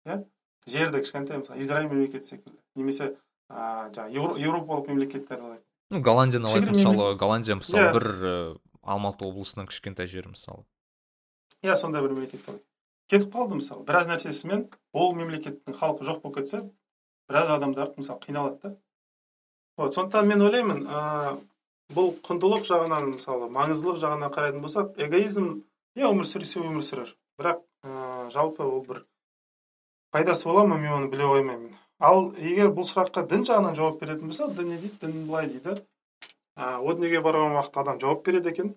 [0.06, 0.24] иә?
[0.66, 2.58] Жерді кішкентай мысалы израиль мемлекеті секілді.
[2.76, 3.16] Немесе
[3.48, 5.62] ә, жаңағы Еуро- европалық мемлекеттерді алайық.
[5.90, 7.14] Ну голландияны алайық мысалы.
[7.16, 7.92] голландия мысалы Иә.
[7.94, 10.64] бір ә, алматы облысынан кішкентай жер мысалы.
[11.62, 12.62] Иә сондай бір мемлекет алайық
[13.08, 13.84] кетіп қалды мысалы.
[13.86, 16.64] Біраз нәрсесімен ол мемлекеттің халқы жоқ болып кетсе
[17.30, 18.76] біраз адамдар мысалы қиналады да.
[19.76, 21.38] Вот сондықтан мен ойлаймын ыыы
[21.94, 25.50] бұл құндылық жағынан мысалы маңыздылық жағынан қарайтын болсақ эгоизм
[25.96, 27.12] иә өмір сүрсе өмір сүрер.
[27.38, 29.04] Бірақ ыыы жалпы ол бір
[30.10, 31.76] пайдасы бола ма мен оны біле қоймаймын.
[31.98, 34.98] Ал егер бұл сұраққа дін жағынан жауап беретін болсақ дін не дейді?
[35.06, 35.84] Дін былай дейді.
[36.56, 38.74] Ә, о дүниеге барған уақытта адам жауап береді екен?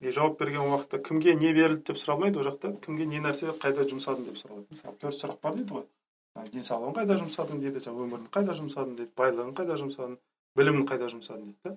[0.00, 2.72] И жауап берген уақытта кімге не берілді деп сұралмайды ол жақта?
[2.84, 5.86] Кімге не нәрсе қайда жұмсадың деп сұралады мысалы төрт сұрақ бар дейді ғой.
[6.38, 10.18] Ә, денсаулығын қайда жұмсадың дейді жаңағы өмірін қайда жұмсадың дейді байлығын қайда жұмсадың
[10.58, 11.76] білімін қайда жұмсадың дейді да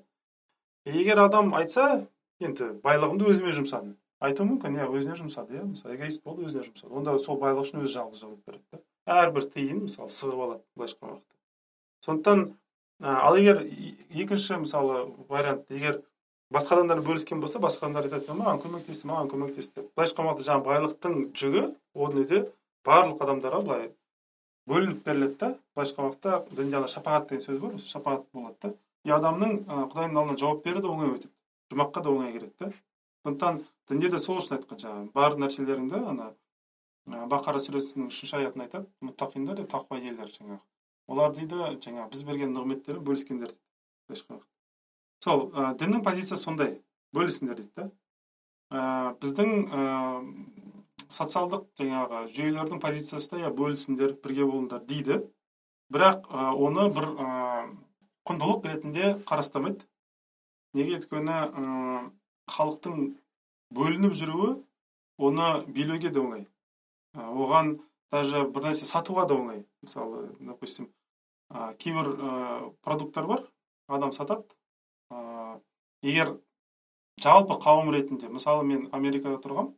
[0.86, 2.06] егер адам айтса
[2.42, 3.98] енді байлығымды өзіме жұмсадым.
[4.22, 6.94] Айтуы мүмкін иә өзіне жұмсады иә мысалы эгоист болды өзіне жұмсады.
[6.94, 8.82] Онда сол байлық үшін өзі жалғыз жауап береді да.
[9.10, 11.32] Әрбір тиын мысалы сығып алады былайша айтқан уақытта
[12.06, 12.44] сондықтан
[13.02, 13.64] ә, ал егер
[14.10, 16.02] екінші мысалы вариант егер
[16.54, 20.48] басқа адамдар бөліскен болса басқа адамдар айтады маған көмектесті маған көмектесті деп былайша айтқан уақытта
[20.52, 21.64] жаңағы байлықтың жүгі
[21.96, 22.44] ол дүниеде
[22.86, 23.90] барлық адамдарға былай
[24.70, 25.56] бөлініп беріледі да.
[25.76, 28.74] Былайша айтқан уақытта дінде ана шапағат деген сөз бар шапағат болады да.
[29.06, 31.34] И адамның құдайдың алдына жауап беру де оңай өтеді
[31.74, 32.72] жұмаққа да оңай кіреді да
[33.24, 36.32] сондықтан дінде де сол үшін айтқан жаңағы бар нәрселеріңді ана
[37.32, 40.62] бақара сүресінің үшінші аятында айтады мұттақиндар тақуа иелер жаңағы
[41.12, 43.56] олар дейді жаңағы біз берген нығметтерін бөліскендер
[44.10, 44.42] дейді
[45.22, 46.78] сол ә, діннің позициясы сондай
[47.16, 47.90] бөлісіңдер дейді да
[48.72, 49.82] ә, біздің ә,
[51.12, 55.22] социалдық жаңағы жүйелердің позициясы да иә бөлісіңдер бірге болыңдар дейді
[55.94, 57.30] бірақ ә, оны бір ә,
[58.32, 59.86] құндылық ретінде қарастырмайды
[60.74, 61.38] неге өйткені
[62.52, 63.02] халықтың
[63.76, 64.54] бөлініп жүруі
[65.22, 66.46] оны билеуге де оңай.
[67.16, 67.76] Оған
[68.12, 69.66] даже бір нәрсе сатуға да оңай.
[69.84, 70.90] Мысалы допустим
[71.52, 73.44] кейбір ә, продукттар бар
[73.88, 74.48] адам сатады.
[76.02, 76.38] Егер
[77.22, 79.74] жалпы қауым ретінде мысалы мен америкада тұрғам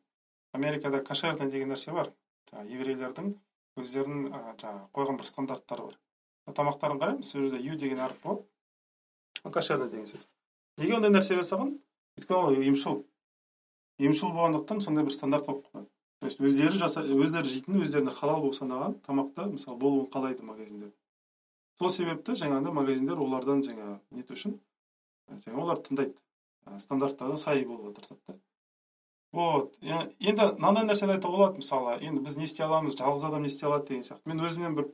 [0.53, 2.13] америкада кошерный деген нәрсе бар.
[2.53, 3.33] Еврейлердің
[3.81, 4.29] өздерінің
[4.61, 5.99] жаңағы қойған бір стандарттары бар.
[6.51, 10.27] Тамақтарын қараймыз сол жерде ю деген әріп болады кошерный деген сөз.
[10.77, 11.77] Неге ондай нәрсе жасаған?
[12.19, 13.03] Өйткені ол емшіл.
[13.99, 15.87] Емшіл болғандықтан сондай бір стандарт болып қойған
[16.23, 20.93] то есть өздері жаса өздері жейтін өздеріне халал болып санаған тамақты мысалы болуын қалайды магазинде
[21.75, 24.53] сол себепті жаңағыдай магазиндер олардан жаңа нету үшін
[25.27, 26.15] жаңа оларды тыңдайды.
[26.79, 28.37] Стандарттарға сай болуға тырысады да
[29.35, 29.75] вот.
[29.81, 33.67] Енді мынандай нәрсені айтуға болады мысалы енді біз не істей аламыз жалғыз адам не істей
[33.67, 34.23] алады деген сияқты.
[34.23, 34.87] Мен өзімнен бір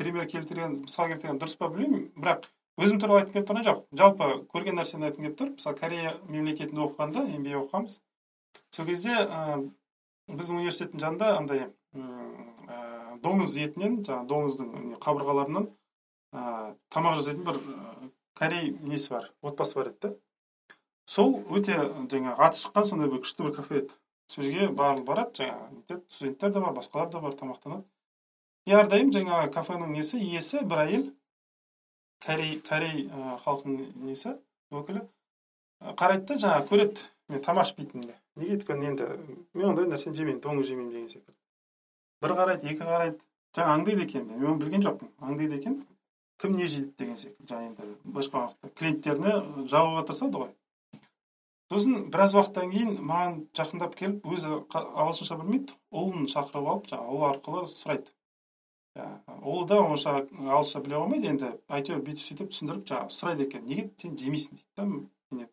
[0.00, 2.08] пример келтірген мысал келтірген дұрыс па білмеймін.
[2.16, 2.48] Бірақ
[2.80, 5.52] өзім туралы айтқым келіп тұрған жоқ жалпы көрген нәрсені айтқым келіп тұр.
[5.58, 7.98] Мысалы корея мемлекетінде оқығанда мба оқығанбыз.
[8.72, 9.14] Сол кезде
[10.32, 15.66] біздің университеттің жанында андай ә, доңыз етінен жаңағы доңыздың қабырғаларынан
[16.32, 20.12] ә, тамақ жасайтын бір ә, корей несі бар отбасы бар еді да
[21.06, 21.76] сол өте
[22.08, 23.96] жаңағы аты шыққан сондай бір күшті бір кафе еді.
[24.30, 27.84] Сол жерге барлығы барады жаңағы студенттер де бар басқалар да бар тамақтанады.
[28.70, 31.06] Әрдайым жаңағы кафенің несі иесі бір әйел
[32.22, 33.08] корей корей
[33.42, 34.36] халқының несі
[34.70, 35.02] өкілі.
[35.98, 38.14] Қарайды да жаңағы көреді мен тамақ ішпейтінімді.
[38.38, 39.08] Неге өйткені енді
[39.54, 41.34] мен ондай нәрсені жемеймін доңыз жемеймін деген секілді.
[42.22, 43.18] Бір қарайды екі қарайды.
[43.56, 45.10] Жаңа аңдиды екен мен оны білген жоқпын.
[45.20, 45.82] Аңдиды екен.
[46.38, 47.50] Кім не жейді деген секілді.
[47.50, 50.54] Жаңа енді былайша айтқанда клиенттеріне жағуға тырысады ғой.
[51.72, 57.28] Сосын біраз уақыттан кейін маған жақындап келіп өзі ағылшынша білмейді ұлын шақырып алып жаңағы ұлы
[57.32, 58.12] арқылы сұрайды.
[58.96, 63.66] Ұлы да онша ағылшынша біле қоймайды енді әйтеуір бүйтіп сөйтіп түсіндіріп жаңағы сұрайды екен.
[63.66, 65.48] Неге сен жемейсің дейді да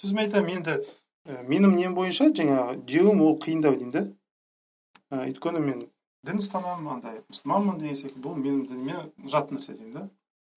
[0.00, 0.78] сосын мен айтамын енді
[1.24, 4.00] Э, менің нем бойынша жаңағы жеуім ол қиындау деймін да.
[5.12, 5.84] Ә, өйткені мен
[6.26, 10.02] дін ұстанамын андай мұсылманмын деген секілді бұл менің дініме жат нәрсе деймін да.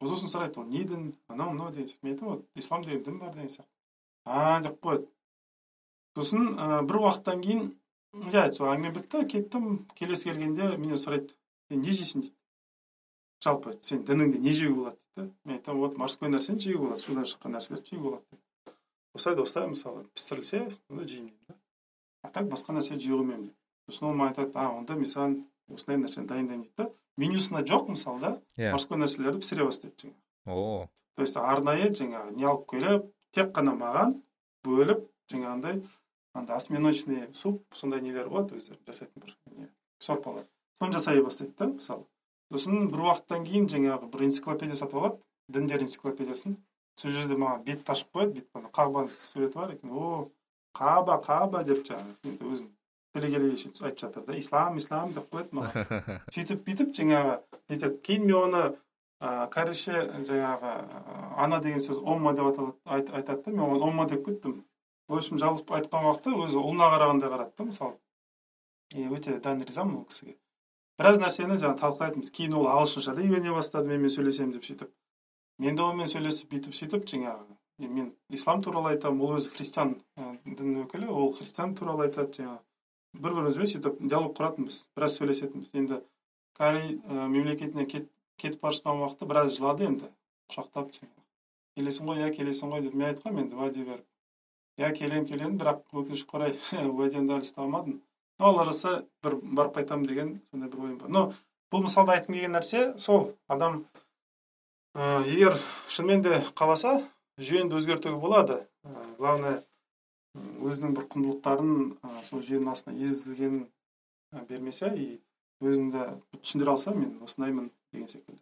[0.02, 1.12] Сосын сұрайды ол не дін?
[1.30, 2.02] Анау мынау деген сияқты.
[2.02, 3.70] Мен айтамын вот ислам деген дін бар деген сияқты.
[4.26, 5.06] А деп қояды
[6.18, 7.70] сосын ә, бір уақыттан кейін
[8.34, 9.70] иә сол әңгіме бітті кеттім.
[9.94, 11.30] Келесі келгенде менен сұрайды
[11.70, 12.36] сен не жейсің дейді.
[13.44, 15.36] Жалпы сен дініңде не жеуге болады дейді да?
[15.46, 18.76] Мен айтамын вот морской нәрсені жеуге болады судан шыққан нәрселерді жеуге болады деп.
[19.14, 21.56] Осылай да осылай мысалы пісірілсе онда жеймін да.
[22.22, 23.56] А так басқа нәрсе жей қоймаймын деп.
[23.90, 25.36] Сосын ол маған айтады а онда мен саған
[25.72, 26.90] осындай нәрсені дайындаймын дейді да.
[27.18, 28.72] Менюсында жоқ мысалы да иә.
[28.72, 30.22] морской нәрселерді пісіре бастайды жаңағы.
[30.46, 30.90] О.
[31.16, 34.18] То есть арнайы жаңағы не алып келіп тек қана маған
[34.66, 35.80] бөліп жаңағындай
[36.36, 40.46] андай осьминочный суп сондай нелер болады өздері жасайтын бір не сорпалар.
[40.80, 42.06] Соны жасай бастайды да мысалы.
[42.52, 46.58] Сосын бір уақыттан кейін жаңағы бір энциклопедия сатып алады діндер энциклопедиясын.
[47.00, 49.92] Сол жерде маған бетті ашып қояды бүйтіп қағбаның суреті бар екен.
[49.92, 50.30] О
[50.78, 52.70] қаба қаба деп жаңағы енді өзін
[53.16, 54.38] тілі келгенше айтып жатыр да.
[54.38, 56.22] Ислам ислам деп қояды маған.
[56.36, 58.64] Сөйтіп бүйтіп жаңағы нетеді кейін мен оны
[59.26, 60.72] ыыы корейше жаңағы
[61.44, 63.52] ана деген сөз омма деп аталады айтады да.
[63.52, 64.64] Мен оған омма деп кеттім
[65.08, 67.98] в общем жалпы айтқан уақытта өзі ұлына қарағандай қарады да мысалы.
[68.94, 70.38] И өте дән ризамын ол кісіге.
[71.00, 72.32] Біраз нәрсені жаңағы талқылайтынбыз.
[72.36, 74.92] Кейін ол ағылшынша да үйрене бастады менімен сөйлесемін деп сөйтіп.
[75.60, 79.96] Мен де онымен сөйлесіп бүйтіп сөйтіп жаңағы мен ислам туралы айтамын ол өзі христиан
[80.46, 82.62] дін өкілі ол христиан туралы айтады жаңағы.
[83.16, 85.74] Бір бірімізбен сөйтіп диалог құратынбыз біраз сөйлесетінбіз.
[85.76, 86.00] Енді
[86.56, 90.12] корей ә, мемлекетіне кет, кетіп бара жатқан уақытта біраз жылады енді
[90.52, 90.92] құшақтап
[91.76, 94.08] келесің ғой иә келесің ғой деп мен айтқанмын енді уәде беріп.
[94.80, 96.56] Иә келемін келемін бірақ өкінішке орай
[96.92, 97.68] уәдемді әлі ұстай
[98.40, 101.10] алла жазса бір барып қайтамын деген сондай бір ойым бар.
[101.10, 101.22] Но
[101.72, 103.86] бұл мысалда айтқым келген нәрсе сол адам
[104.96, 106.98] ә, егер шынымен де қаласа
[107.40, 108.66] жүйені өзгертуге болады.
[108.84, 109.62] Ә, главное
[110.36, 113.66] өзінің бір құндылықтарын ә, сол жүйенің астына езілгенін
[114.50, 115.08] бермесе и
[115.64, 116.10] өзіңді
[116.42, 118.42] түсіндіре алса мен осындаймын деген секілді.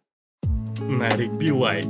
[0.98, 1.86] Нарик билай.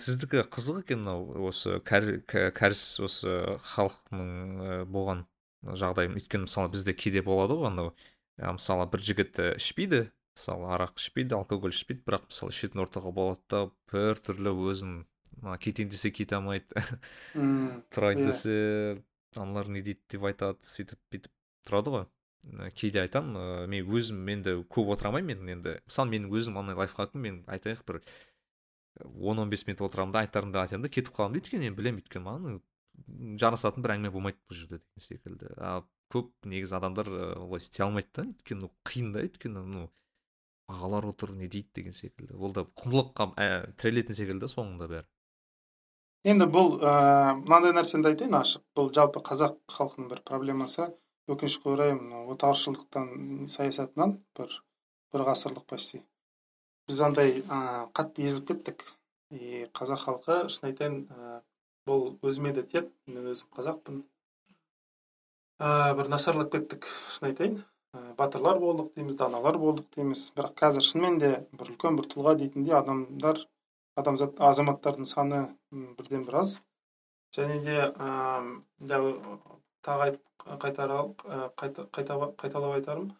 [0.00, 3.34] Сіздікі қызық екен мынау осы кәріс осы
[3.74, 5.26] халықтың болған
[5.62, 7.92] жағдайы өйткені мысалы бізде кейде болады ғой анау
[8.40, 13.66] мысалы бір жігіт ішпейді мысалы арақ ішпейді алкоголь ішпейді бірақ мысалы ішетін ортаға болады да
[13.92, 14.94] бір түрлі өзін
[15.60, 16.80] кетейін десе кете алмайды
[17.92, 18.30] тұрайын иә.
[18.30, 18.56] десе
[19.36, 21.32] аналар не дейді деп айтады сөйтіп бүйтіп
[21.68, 22.08] тұрады ғой
[22.74, 26.78] кейде айтамын ыыы мен өзім енді көп отыра алмаймын мен енді мысалы менің өзім андай
[26.78, 28.00] лайфхакым мен айтайық бір
[29.04, 32.00] он он бес минут отырамын да айтарымды айтамын да кетіп қаламын да өйткені мен білемін
[32.00, 32.60] өйткені маған
[33.40, 35.54] жарасатын бір әңгіме болмайды бұл жерде деген секілді.
[35.58, 35.80] А
[36.12, 37.08] көп негізі адамдар
[37.38, 39.86] олай істей алмайды да өйткені қиын да өйткені ну
[40.70, 42.36] ағалар отыр не дейді деген секілді.
[42.38, 45.08] Ол да құндылыққа ә, тірелетін секілді соңында бәрі.
[46.30, 48.64] Енді бұл ыыы мынандай нәрсені айтайын ашық.
[48.76, 50.90] Бұл жалпы қазақ халқының бір проблемасы.
[51.30, 54.56] Өкінішке орай мынау отаршылдықтан саясатынан бір
[55.14, 56.02] бір ғасырлық почти.
[56.90, 58.84] Біз андай ыыы қатты езіліп кеттік.
[59.30, 61.00] И қазақ халқы шын айтайын
[61.90, 64.00] бұл өзіме де тиеді мен өзім қазақпын.
[65.60, 67.60] Ә, бір нашарлап кеттік шын айтайын.
[67.92, 70.30] Ә, батырлар болдық дейміз даналар болдық дейміз.
[70.36, 73.42] Бірақ қазір шынымен де бір үлкен бір тұлға дейтіндей адамдар
[74.00, 76.60] адамзат азаматтардың саны бірден бір аз.
[77.36, 79.40] Және де ыыы
[79.84, 80.24] тағы айтып
[80.62, 83.10] қайта, қайталап айтарым.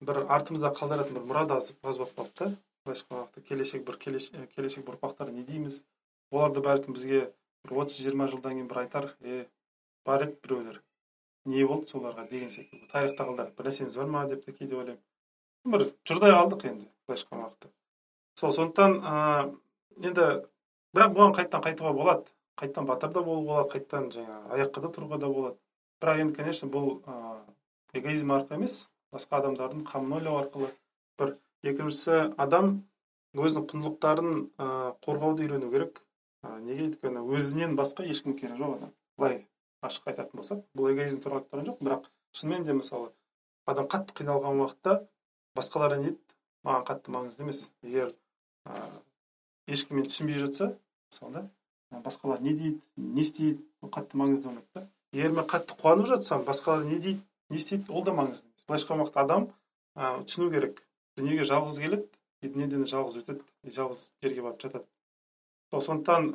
[0.00, 2.54] Бір артымызда қалдыратын бір мұрат аз, аз болып қалыпты.
[2.84, 5.82] Былайша келешек бір келешек, келешек бір ұрпақтар не дейміз?
[6.30, 7.26] Олар да бәлкім бізге
[7.64, 9.46] бір отыз жиырма жылдан кейін бір айтар е
[10.06, 10.82] бар еді біреулер
[11.44, 12.28] не болды соларға?
[12.30, 13.54] деген секілді тарихта қалдырады.
[13.56, 14.26] Бір нәрсеміз бар ма?
[14.28, 15.02] деп те кейде ойлаймын.
[15.64, 17.70] Бір жұрдай қалдық енді былайша айтқан уақытта
[18.40, 20.26] сол сондықтан ыыы енді
[20.96, 22.24] бірақ бұған қайтадан қайтуға болады.
[22.60, 25.56] Қайтадан батыр да болуға болады қайтадан жаңағы аяққа да тұруға да болады.
[26.00, 30.70] Бірақ енді конечно бұл ыыы эгоизм арқылы емес басқа адамдардың қамын ойлау арқылы
[31.18, 31.36] бір.
[31.62, 32.70] Екіншісі адам
[33.36, 36.00] өзінің құндылықтарын ыыы қорғауды үйрену керек.
[36.42, 38.92] Неге өйткені өзінен басқа ешкім керегі жоқ адам.
[39.18, 39.46] Былай
[39.84, 43.10] ашық айтатын болсақ бұл эгоизм туралы айтып тұрған жоқ бірақ шынымен де мысалы
[43.66, 44.96] адам қатты қиналған уақытта
[45.56, 47.70] басқалар не дейді маған қатты маңызды емес.
[47.82, 48.12] Егер
[49.66, 50.74] ешкім мені түсінбей жатса
[51.10, 51.32] мысалы
[51.90, 54.86] да басқалар не дейді не істейді қатты маңызды болмайды да.
[55.12, 58.64] Егер мен қатты қуанып жатсам басқалар не дейді не істейді ол да маңызды емес.
[58.66, 59.48] Былайша айтқан уақытта адам
[59.96, 60.82] ә, түсіну керек.
[61.16, 62.06] Дүниеге жалғыз келеді
[62.40, 64.86] и дүниеден жалғыз өтеді жалғыз жерге барып жатады.
[65.70, 66.30] Сол сондықтан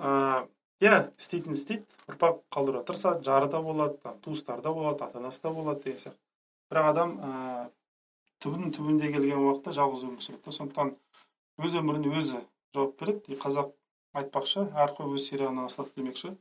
[0.83, 1.85] иә істейтін істейді.
[2.09, 6.19] Ұрпақ қалдыруға тырысады жары да болады туыстары да болады ата анасы да болады деген сияқты.
[6.71, 7.69] Бірақ адам ыыы
[8.43, 10.51] түбінің түбінде келген уақытта жалғыз өмір сүреді да.
[10.51, 10.95] Сондықтан
[11.65, 12.41] өз өмірін өзі
[12.75, 13.33] жауап береді.
[13.33, 13.71] И қазақ
[14.13, 16.35] айтпақшы әр қой өз сирағынан асылады демекші.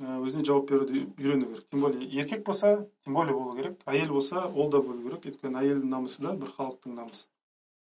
[0.00, 1.66] Өзіне жауап беруді үйрену керек.
[1.70, 3.80] Тем более еркек болса тем более болу керек.
[3.86, 5.26] Әйел болса ол да болу керек.
[5.26, 7.26] Өйткені әйелдің намысы да бір халықтың намысы.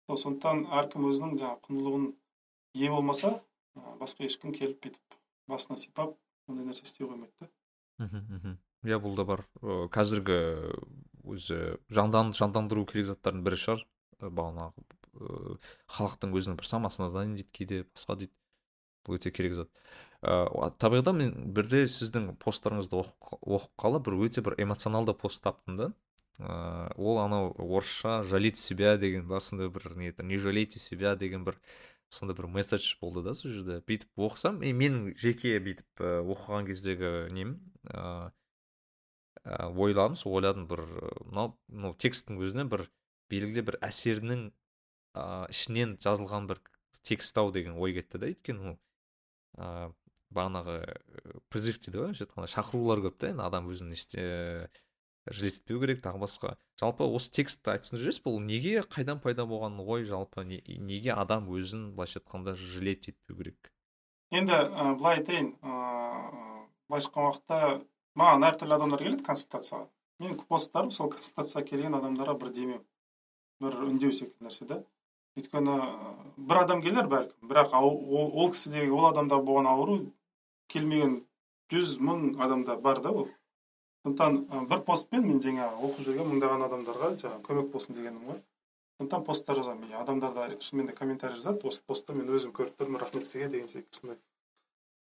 [0.07, 2.13] Сол сондықтан әркім өзінің жаңағы құндылығын
[2.75, 3.41] ие болмаса
[4.01, 5.19] басқа ешкім келіп бүйтіп
[5.51, 6.17] басына сипап
[6.49, 9.45] ондай нәрсе істей қоймайды да иә бұл да бар
[9.95, 10.39] қазіргі
[11.27, 11.61] өзі
[11.91, 13.85] жандан жандандыру керек заттардың бірі шығар
[14.21, 14.87] бағанағы
[15.97, 18.35] халықтың өзінің бір самосознание дейді кейде басқа дейді
[19.07, 19.71] бұл өте керек зат
[20.23, 25.91] ыыы табиғда мен бірде сіздің посттарыңызды оқып қалып бір өте бір эмоционалды пост таптым да
[26.39, 31.45] ыыы ол анау орысша жалеть себя деген бар сондай бір не не жалейте себя деген
[31.45, 31.61] бір
[32.17, 33.81] сондай бір месседж болды да сол жерде.
[33.87, 37.59] Бүйтіп оқысам и менің жеке бүйтіп оқыған кездегі нем
[37.93, 38.33] ыыы
[39.47, 40.83] ойладым сол ойладым бір
[41.29, 42.89] мынау мынау тексттің өзіне бір
[43.31, 44.49] белгілі бір әсерінің
[45.53, 46.63] ішінен жазылған бір
[47.07, 49.93] текст ау деген ой кетті да өйткені ыыы
[50.35, 50.81] бағанағы
[51.53, 53.95] призыв дейді ғой айтқанда шақырулар көп та енді адам өзін
[55.31, 56.57] етпеу керек тағы басқа.
[56.81, 61.93] Жалпы осы текстті айтып түсіндіріп бұл неге қайдан пайда болған ой жалпы неге адам өзін
[61.97, 63.73] былайша айтқанда жалеть етпеу керек?
[64.31, 67.61] Енді ә, былай айтайын ыыы былайша айтқан уақытта
[68.17, 69.89] маған әртүрлі адамдар келеді консультацияға.
[70.21, 72.83] Менің посттарым сол консультацияға келген адамдарға бір демеу
[73.61, 74.83] бір үндеу секілді нәрсе да
[75.37, 75.77] өйткені
[76.37, 77.99] бір адам келер бәлкім бірақ ол,
[78.33, 79.97] ол кісідегі ол адамда болған ауру
[80.73, 81.19] келмеген
[81.73, 83.29] жүз мың адамда бар да ол.
[84.07, 88.39] Сондықтан бір постпен мен жаңағы оқып жүрген мыңдаған адамдарға жаңағы көмек болсын дегенім ғой.
[89.01, 89.93] сондықтан посттар жазамын.
[89.99, 91.67] Адамдар да шынымен де комментарий жазады.
[91.67, 93.01] Осы постты мен өзім көріп тұрмын.
[93.01, 94.19] Рахмет сізге деген секілді сондай.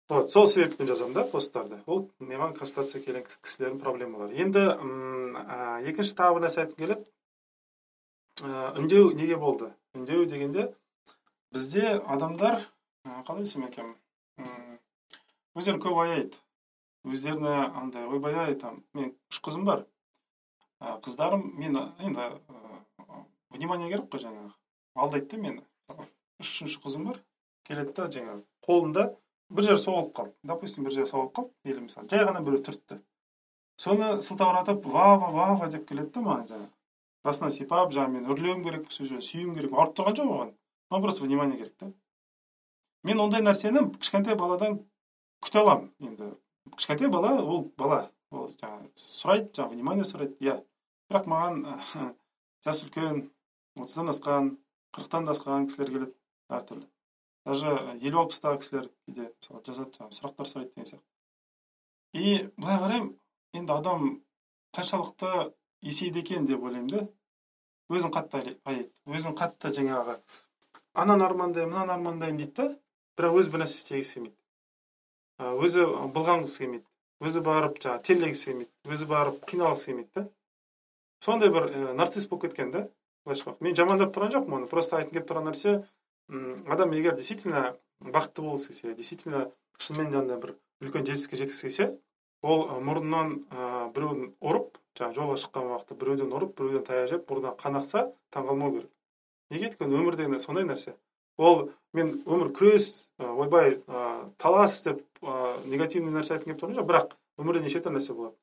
[0.09, 1.79] Вот сол себеппен жазамын да посттарды.
[1.87, 4.35] Ол маған консультация келген кісілердің проблемалары.
[4.35, 4.65] Енді
[5.91, 7.05] екінші тағы бір нәрсе айтқым келеді.
[8.81, 9.71] Үндеу неге болды?
[9.95, 10.73] Үндеу дегенде
[11.53, 12.65] бізде адамдар
[13.05, 13.95] қалай десем екен?
[15.55, 16.37] Өздерін көп аяйды.
[17.07, 19.87] Өздеріне андай ойбай ай там мен үш қызым бар
[20.81, 22.29] қыздарым мен енді
[23.51, 24.53] внимание керек қой жаңағы.
[24.95, 25.63] Алдайды да мені.
[26.41, 27.21] Үшінші қызым бар.
[27.65, 29.05] Келеді да жаңағы қолында
[29.51, 30.35] бір жері соғылып қалды.
[30.43, 32.09] Допустим бір жері соғылып қалды или мысалы.
[32.11, 33.01] Жай ғана біреу түртті.
[33.81, 36.73] Соны сылтауратып вава вава деп келеді да маған жаңағы.
[37.25, 40.53] Басынан сипап жаңағы мен үрлеуім керек сол жерде сүюім керек ауырып тұрған жоқ оған.
[40.91, 41.93] Оған просто внимание керек та.
[43.03, 44.83] Мен ондай нәрсені кішкентай баладан
[45.43, 45.91] күте аламын.
[46.01, 46.33] Енді
[46.75, 50.37] кішкентай бала ол бала ол жаңағы сұрайды жаңағы внимание сұрайды.
[50.41, 50.59] Иә
[51.11, 51.63] бірақ маған
[52.67, 53.27] жасы үлкен
[53.77, 54.53] отыздан асқан
[54.97, 56.15] қырықтан да асқан кісілер келеді
[56.51, 56.87] әртүрлі
[57.47, 61.07] даже елу алпыстағы кісілер кейде мысалы жазады жаңағы сұрақтар сұрайды деген сияқты.
[62.13, 63.13] И былай қараймын
[63.55, 64.09] енді адам
[64.75, 65.53] қаншалықты
[65.83, 67.05] есейді екен деп ойлаймын да.
[67.93, 70.17] Өзін қатты аяйды өзін қатты жаңағы
[70.95, 72.69] ананы армандаймын мынаны армандаймын дейді да.
[73.17, 74.37] Бірақ өзі бір нәрсе істегісі келмейді.
[75.39, 76.87] Өзі былғанғысы келмейді
[77.27, 80.25] өзі барып жаңағы терлегісі келмейді өзі барып қиналғысы келмейді да.
[81.25, 82.87] Сондай бір ә, нарцисс болып кеткен да.
[83.27, 84.69] Былайша мен жамандап тұрған жоқпын оны.
[84.71, 85.77] Просто айтқым келіп тұрған нәрсе
[86.69, 89.47] адам егер действительно бақытты болғысы келсе действительно
[89.79, 91.89] шынымен андай бір үлкен жетістікке жеткісі келсе
[92.43, 97.57] ол мұрнынан ә, біреуін ұрып жаңағы жолға шыққан уақытта біреуден ұрып біреуден таяқ жеп мұрнынан
[97.61, 98.93] қан ақса таңқалмау керек.
[99.51, 99.71] Неге?
[99.71, 100.97] өйткені өмір деген сондай нәрсе.
[101.37, 103.81] Ол мен өмір күрес ойбай
[104.39, 105.03] талас деп
[105.67, 108.37] негативный нәрсе айтқым келіп тұрған жоқ бірақ өмірде неше түрлі нәрсе болады.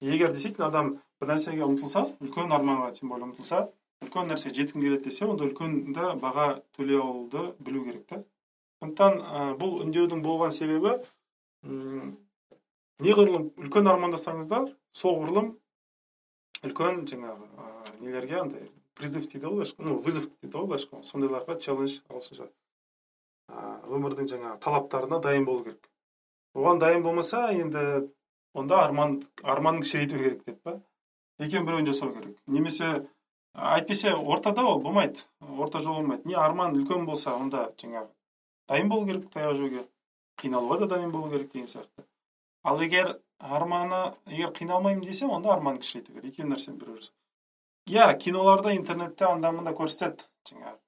[0.00, 3.68] Егер действительно адам бір нәрсеге ұмтылса үлкен арманға тем более ұмтылса
[4.04, 8.22] үлкен нәрсеге жеткім келеді десе онда үлкенді баға төлей алуды білу керек та.
[8.82, 10.98] Сондықтан бұл үндеудің болған себебі
[13.04, 15.54] неғұрлым үлкен армандасаңыздар соғұрлым
[16.64, 17.48] үлкен жаңағы
[18.00, 18.68] нелерге андай
[18.98, 22.50] призыв дейді ғой былайша ну вызов дейді ғой былайша сондайларға челлендж ағылшынша
[23.94, 25.88] өмірдің жаңағы талаптарына дайын болу керек.
[26.54, 28.08] Оған дайын болмаса енді
[28.54, 30.78] онда арман арманын кішірейту керек деп па?
[31.38, 32.38] Екеуін біреуін жасау керек.
[32.46, 33.06] Немесе
[33.54, 35.26] әйтпесе ортада ол болмайды.
[35.40, 36.28] Орта жол болмайды.
[36.28, 38.08] Не арман үлкен болса онда жаңағы
[38.68, 39.84] дайын болу керек таяқ жеуге.
[40.40, 42.06] Қиналуға да дайын болу керек деген сияқты.
[42.62, 46.32] Ал егер арманы егер қиналмаймын десе онда арманын кішірейту керек.
[46.32, 47.10] Екеуі нәрсенің біреуі
[47.86, 50.78] иә киноларда интернетте анда көрсетеді жаңағы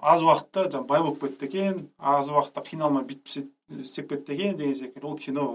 [0.00, 3.48] аз уақытта жаңағы бай болып кетті екен аз уақытта қиналмай бүйтіп
[3.82, 5.46] істеп кетті екен деген секілді ол кино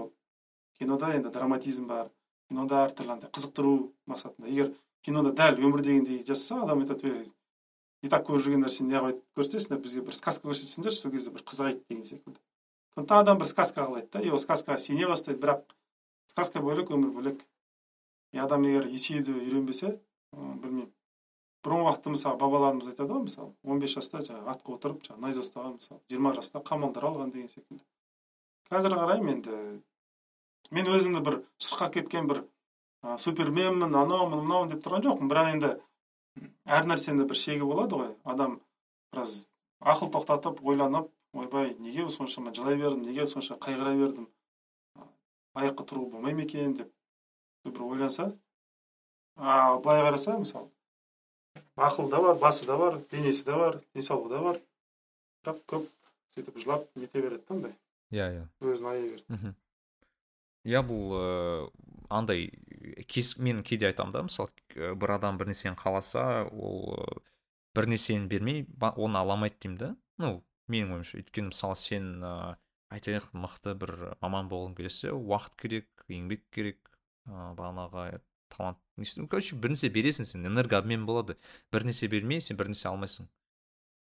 [0.78, 2.10] кинода енді драматизм бар
[2.48, 3.74] кинода әртүрлі андай қызықтыру
[4.10, 4.72] мақсатында егер
[5.06, 7.32] кинода дәл өмірдегіндей жасаса адам айтады ей
[8.02, 11.84] и так көріп жүрген нәрсені неғып көрсетесіңдер бізге бір сказка көрсетсеңдерші сол кезде бір қызығайық
[11.88, 12.40] деген секілді
[12.94, 15.62] сондықтан адам бір сказка қалайды да и ол сказкаға сене бастайды бірақ
[16.30, 17.46] сказка бөлек өмір бөлек
[18.32, 19.96] и адам егер есеюді үйренбесе
[20.34, 20.92] білмеймін.
[21.64, 25.40] Бұрынғы уақытта мысалы бабаларымыз айтады ғой мысалы он бес жаста жаңағы атқа отырып жаңағы найза
[25.44, 27.80] ұстаған мысалы жиырма жаста қамалдар алған деген секілді.
[28.68, 29.56] Қазір қараймын енді
[30.76, 32.42] мен өзімді бір шырқап кеткен бір
[33.04, 35.30] ә, суперменмін анаумын мынаумын деп тұрған жоқпын.
[35.32, 35.72] Бірақ енді
[36.68, 38.12] әр нәрсенің бір шегі болады ғой.
[38.24, 38.60] Адам
[39.12, 39.48] біраз
[39.80, 44.28] ақыл тоқтатып ойланып ойбай неге соншама жылай бердім неге сонша қайғыра бердім?
[45.54, 46.92] Аяққа тұруға болмай ма екен деп
[47.64, 48.32] бір ойланса
[49.36, 50.70] а былай қараса мысалы
[51.76, 54.60] ақылы да бар басы да бар денесі де бар денсаулығы да бар.
[55.44, 55.88] Бірақ көп
[56.36, 57.74] сөйтіп жылап нете береді да андай
[58.14, 58.46] иә иә.
[58.62, 59.54] Өзін аяй береді.
[60.64, 61.70] Иә бұл ыыы
[62.08, 62.46] андай
[63.08, 66.94] кез мен кейде айтамын да мысалы бір адам бір нәрсені қаласа ол
[67.74, 69.96] бір нәрсені бермей оны ала алмайды деймін да.
[70.18, 72.54] Ну менің ойымша өйткені мысалы сен ыыы
[72.94, 76.94] айтайық мықты бір маман болғың келсе уақыт керек еңбек керек
[77.26, 78.20] ыыы бағанағы
[78.54, 78.78] талант
[79.28, 81.36] короче бір нәрсе бересің сен энергообмен болады.
[81.72, 83.28] Бір нәрсе бермей сен бір нәрсе алмайсың.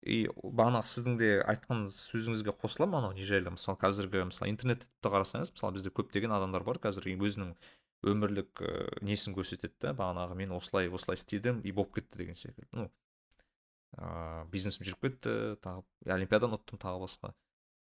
[0.06, 3.50] И бағанағы сіздің де айтқан сөзіңізге қосыламын анау не жайлы.
[3.52, 7.56] Мысалы қазіргі мысалы интернетті қарасаңыз мысалы бізде көптеген адамдар бар қазір өзінің
[8.06, 8.72] өмірлік ә,
[9.02, 12.68] несін көрсетеді да бағанағы мен осылай осылай істедім и болып кетті деген секілді.
[12.72, 12.90] Ну
[13.98, 15.34] ыыы бизнесім жүріп кетті
[15.64, 17.32] тағы олимпиаданы ұттым тағы басқа.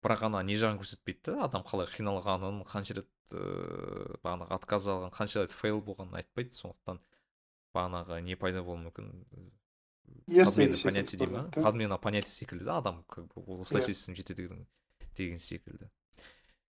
[0.04, 5.14] Бірақ ана не жағын көрсетпейді да адам қалай қиналғанын қанша рет ыыы бағанағы отказ алған
[5.16, 7.02] қанша рет фейл болғанын айтпайды сондықтан
[7.76, 9.12] бағанағы не пайда болуы мүмкін
[10.84, 11.50] понятие дей ма?
[11.52, 14.50] подмена понятие секілді да адам как бы осылай істесем жетеді
[15.18, 15.90] деген секілді.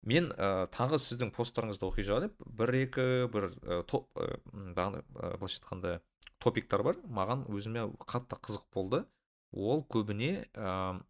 [0.02, 6.00] Мен ә, тағы сіздің посттарыңызды оқи жатып бір екі бір ә, топ ә, былайша айтқанда
[6.38, 7.00] топиктар бар.
[7.02, 9.02] Маған өзіме қатты қызық болды.
[9.50, 11.02] Ол көбіне ыыы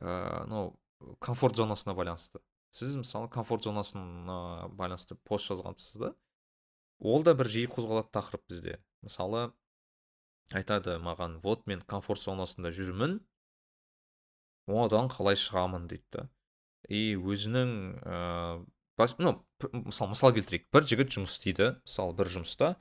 [0.00, 0.76] мынау
[1.20, 2.40] комфорт зонасына байланысты.
[2.70, 6.14] Сіз мысалы комфорт зонасына байланысты пост жазғансыз да?
[7.00, 8.78] Ол да бір жиі қозғалатын тақырып бізде.
[9.02, 9.50] Мысалы
[10.54, 13.20] айтады маған вот мен комфорт зонасында жүрмін
[14.70, 15.88] одан қалай шығамын?
[15.90, 16.28] дейді
[16.88, 18.66] и өзінің ыыы
[19.18, 20.66] ну мысалы мысал келтірейік.
[20.72, 22.74] Бір жігіт жұмыс істейді мысалы бір жұмыста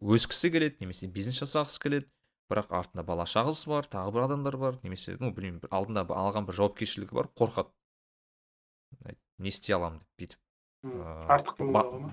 [0.00, 2.08] өскісі келеді немесе бизнес жасағысы келеді
[2.48, 6.56] бірақ артында бала шағасы бар тағы бір адамдар бар немесе ну білмеймін алдында алған бір
[6.60, 7.72] жауапкершілігі бар қорқады.
[9.38, 10.44] Не істей аламын деп бүйтіп
[10.82, 11.58] артық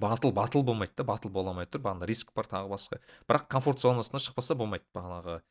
[0.02, 3.00] батыл батыл болмайды да батыл бола алмай тұр бағана риск бар тағы басқа.
[3.30, 5.42] Бірақ комфорт зонасынан шықпаса болмайды бағанағы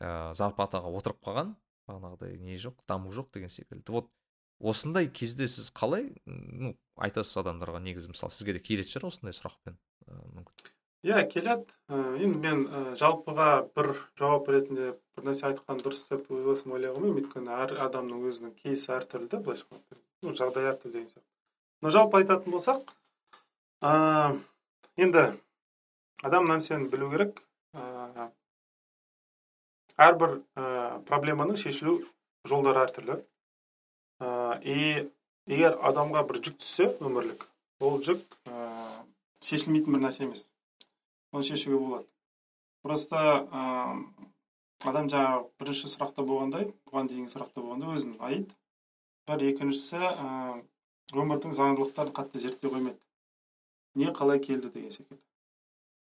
[0.00, 1.52] ыыы зарплатаға отырып қалған
[1.86, 3.92] бағанағыдай не жоқ даму жоқ деген секілді.
[3.92, 4.08] Вот
[4.60, 9.76] осындай кезде сіз қалай ну айтасыз адамдарға негізі мысалы сізге де келетін шығар осындай сұрақпен
[10.08, 10.72] мүмкін.
[11.06, 11.68] Иә келеді.
[11.92, 16.72] Ә, енді мен ә, жалпыға бір жауап ретінде бір нәрсе айтқан дұрыс деп өз басым
[16.74, 17.20] ойлай қоймаймын.
[17.20, 19.68] Өйткені әр адамның өзінің кейсі әртүрлі да былайша
[20.26, 21.26] ну әртүрлі деген сияқты
[21.82, 22.94] но жалпы айтатын болсақ
[23.82, 24.36] ә,
[24.96, 25.26] енді
[26.24, 27.42] адам нәрсені білу керек.
[27.76, 28.30] Ә,
[30.06, 30.64] әрбір ә,
[31.08, 31.98] проблеманың шешілу
[32.48, 33.18] жолдары әртүрлі.
[34.20, 34.28] Ә,
[34.64, 35.06] и
[35.46, 37.46] егер адамға бір жүк түссе өмірлік
[37.84, 38.68] ол жүк ә,
[39.44, 40.46] шешілмейтін бір нәрсе емес.
[41.32, 42.08] Оны шешуге болады.
[42.82, 43.64] Просто ә,
[44.88, 48.56] адам жаңағы бірінші сұрақта болғандай бұған дейінгі сұрақта болғандай өзін айт
[49.26, 50.28] бір екіншісі ә,
[51.14, 52.98] өмірдің заңдылықтарын қатты зерттей қоймайды.
[53.94, 55.22] Не қалай келді деген секілді.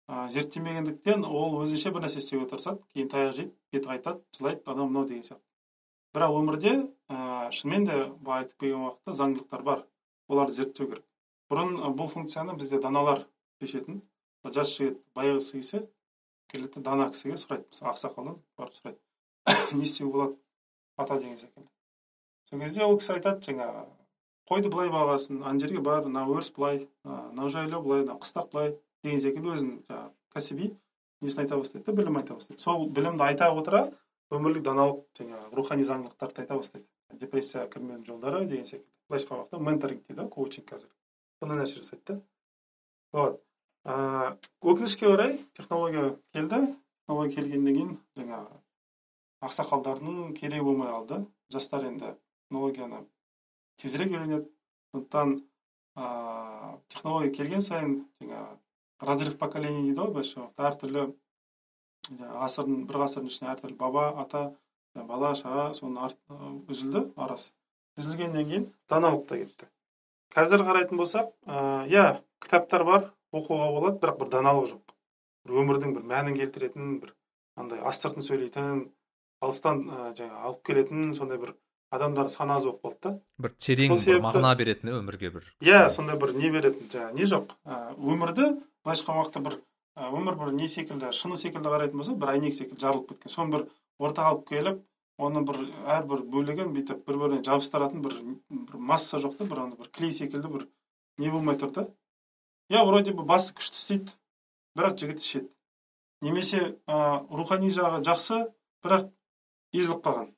[0.07, 2.81] Ә, зерттемегендіктен ол өзінше бір нәрсе істеуге тырысады.
[2.93, 5.43] Кейін таяқ жейді беті қайтады жылайды анау мынау деген сияқты.
[6.15, 6.73] Бірақ өмірде
[7.09, 9.85] ә, шынымен де былай айтып келген уақытта заңдылықтар бар.
[10.29, 11.05] Оларды зерттеу керек.
[11.49, 13.25] Бұрын бұл функцияны бізде даналар
[13.61, 14.01] шешетін
[14.45, 15.83] жас жігіт байығысы келсе
[16.49, 17.67] келеді да дана кісіге сұрайды.
[17.69, 19.01] Мысалы ақсақалдан барып сұрайды.
[19.77, 20.39] Не істеуге болады?
[20.97, 21.69] Ата деген секілді.
[22.49, 23.85] Сол кезде ол кісі айтады жаңағы
[24.49, 28.75] қойды былай бағасын ана жерге бар мына өріс былай мынау жайлау былай мынау қыстақ былай
[29.03, 30.71] деген секілді өзінің жаңағы кәсіби
[31.21, 32.61] несін айта бастайды да білім айта бастайды.
[32.61, 33.89] Сол білімді айта отыра
[34.31, 36.85] өмірлік даналық жаңағы рухани заңдылықтарды айта бастайды.
[37.11, 38.87] Депрессияға кірмеудің жолдары деген секілді.
[39.09, 40.89] Былайша айтқан уақытта менторинг дейді ғой коучинг қазір.
[41.41, 42.21] Сондай нәрсе жасайды да.
[43.11, 43.41] Вот.
[44.61, 46.75] Өкінішке орай технология келді.
[47.07, 48.59] Технология келгеннен кейін жаңағы
[49.41, 51.23] ақсақалдардың керегі болмай қалды.
[51.49, 52.13] Жастар енді
[52.49, 53.05] технологияны
[53.77, 54.49] тезірек үйренеді
[54.91, 55.35] сондықтан
[55.95, 57.91] ыыы технология келген сайын
[58.21, 58.57] жаңағы
[59.05, 61.05] разрыв поколений дейді ғой былайша әртүрлі
[62.41, 64.43] ғасырдың бір ғасырдың ішінде әртүрлі баба ата
[64.95, 66.09] бала шаға соның
[66.67, 67.53] үзілді арасы
[67.99, 69.69] үзілгеннен кейін даналық та кетті.
[70.33, 74.95] Қазір қарайтын болсақ иә кітаптар бар оқуға болады бірақ бір даналық жоқ.
[75.45, 77.13] Бір өмірдің бір мәнін келтіретін бір
[77.59, 78.87] андай астыртын сөйлейтін
[79.41, 81.55] алыстан ә, жаңағы алып келетін сондай бір
[81.91, 83.13] адамдар саны аз болып қалды да.
[83.37, 87.55] бір терең бір мағына беретін өмірге бір иә сондай бір не беретін жаңағы не жоқ.
[87.65, 88.45] Ә, өмірді
[88.83, 89.57] былайша айтқан уақытта бір
[89.97, 93.33] ә, өмір бір не секілді шыны секілді қарайтын болса бір әйнек секілді жарылып кеткен.
[93.33, 93.65] Соны бір
[93.99, 94.83] ортаға алып келіп
[95.17, 95.61] оны бір
[95.97, 98.15] әрбір бөлігін бүйтіп бір біріне жабыстыратын бір,
[98.49, 100.67] бір масса жоқ та бір бір клей секілді бір
[101.17, 101.87] не болмай тұр да
[102.69, 104.13] иә вроде бы басы күшті істейді
[104.77, 105.49] бірақ жігіт ішеді.
[106.21, 108.39] Немесе ә, рухани жағы жақсы
[108.83, 109.09] бірақ
[109.73, 110.29] езіліп қалған.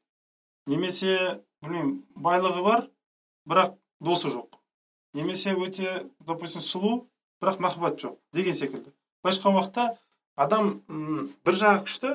[0.67, 2.87] Немесе білмеймін байлығы бар
[3.49, 4.57] бірақ досы жоқ.
[5.13, 7.07] Немесе өте допустим сұлу
[7.41, 8.93] бірақ махаббат жоқ деген секілді.
[9.23, 9.85] Былайша айтқан уақытта
[10.35, 12.13] адам м, бір жағы күшті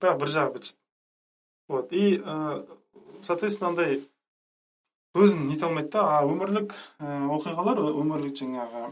[0.00, 0.78] бірақ бір жағы бітшіт
[1.68, 2.66] вот и ә,
[3.22, 4.00] соответственно андай
[5.14, 6.18] өзін нете алмайды да.
[6.18, 8.90] А өмірлік ә, оқиғалар өмірлік жаңағы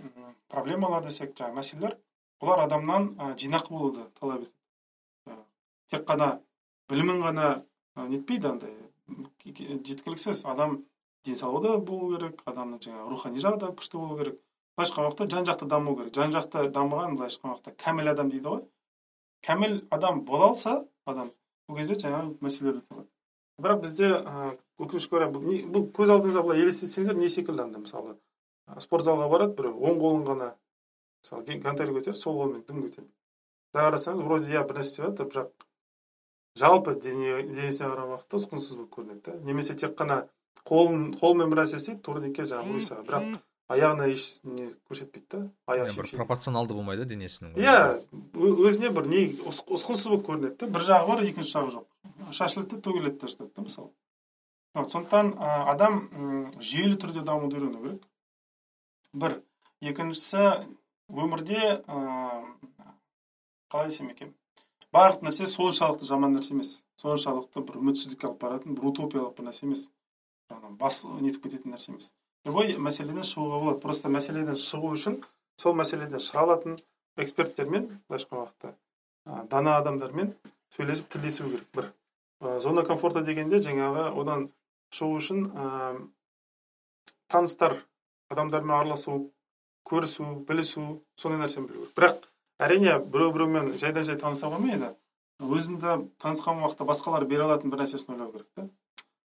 [0.48, 1.96] проблемалар десек жаңағы мәселелер
[2.40, 4.54] бұлар адамнан ә, жинақы болуды талап етеді.
[5.90, 6.38] Тек қана
[6.90, 7.48] білімін ғана
[8.06, 8.74] нетпейді андай.
[9.88, 10.82] Жеткіліксіз адам
[11.26, 14.40] денсаулығы да болу керек адамның жаңағы рухани жағы да күшті болу керек.
[14.76, 16.14] Былайша айтқан уақытта жан жақты даму керек.
[16.14, 18.64] Жан жақты дамыған былайша айтқан уақытта кәміл адам дейді ғой.
[19.42, 21.32] Кәміл адам бола алса адам
[21.68, 23.06] ол кезде жаңағы мәселелер өте
[23.58, 28.14] бірақ бізде ә, өкінішке орай бұл, бұл көз алдыңызға былай елестетсеңіздер не секілді андай мысалы
[28.84, 30.50] спорт залға барады бір оң қолын ғана
[31.24, 33.10] мысалы гантель көтереді сол қолымен дым көтереді.
[33.72, 35.67] Былай қарасаңыз вроде иә бір нәрсе істеп жатыр бірақ
[36.58, 39.36] жалпы дене денесіне қараған уақытта ұсқынсыз болып көрінеді да.
[39.46, 40.24] Немесе тек қана
[40.68, 43.38] қолын қолымен бір нәрсе істейді турникке жаңағы ойса бірақ
[43.68, 45.40] аяғына еш не көрсетпейді да.
[45.68, 47.76] Аяғы бір пропорционалды болмайды денесінің иә
[48.34, 50.70] өзіне бір не ұс- ұсқынсыз болып көрінеді да.
[50.72, 51.86] Бір жағы бар екінші жағы жоқ.
[52.32, 53.90] Шашылады да төгіледі да жатады да мысалы.
[54.74, 56.02] Вот сондықтан адам
[56.60, 58.02] жүйелі түрде дамуды үйрену керек.
[59.14, 59.38] Бір.
[59.80, 60.66] Екіншісі
[61.08, 62.44] өмірде ә,
[63.70, 64.34] қалай десем екен?
[64.94, 66.78] Барлық нәрсе соншалықты жаман нәрсе емес.
[67.00, 69.88] Соншалықты бір үмітсіздікке алып баратын бір утопиялық бір нәрсе емес.
[70.80, 72.12] Бас нетіп кететін нәрсе емес.
[72.46, 73.80] Любой мәселеден шығуға болады.
[73.82, 75.18] Просто мәселеден шығу үшін
[75.60, 76.78] сол мәселеден шыға алатын
[77.18, 80.32] эксперттермен былайша айтқан уақытта дана адамдармен
[80.76, 81.66] сөйлесіп тілдесу керек.
[81.74, 81.90] Бір
[82.62, 84.48] зона комфорта дегенде жаңағы одан
[84.94, 85.98] шығу үшін ә,
[87.28, 87.76] таныстар
[88.30, 89.18] адамдармен араласу
[89.88, 91.96] көрісу білісу сондай нәрсені білу керек.
[91.98, 92.28] Бірақ
[92.58, 94.92] әрине біреу біреумен жайдан жай таныса қоймайды.
[95.38, 98.68] Өзіңді танысқан уақытта басқалар бере алатын бір нәрсесін ойлау керек та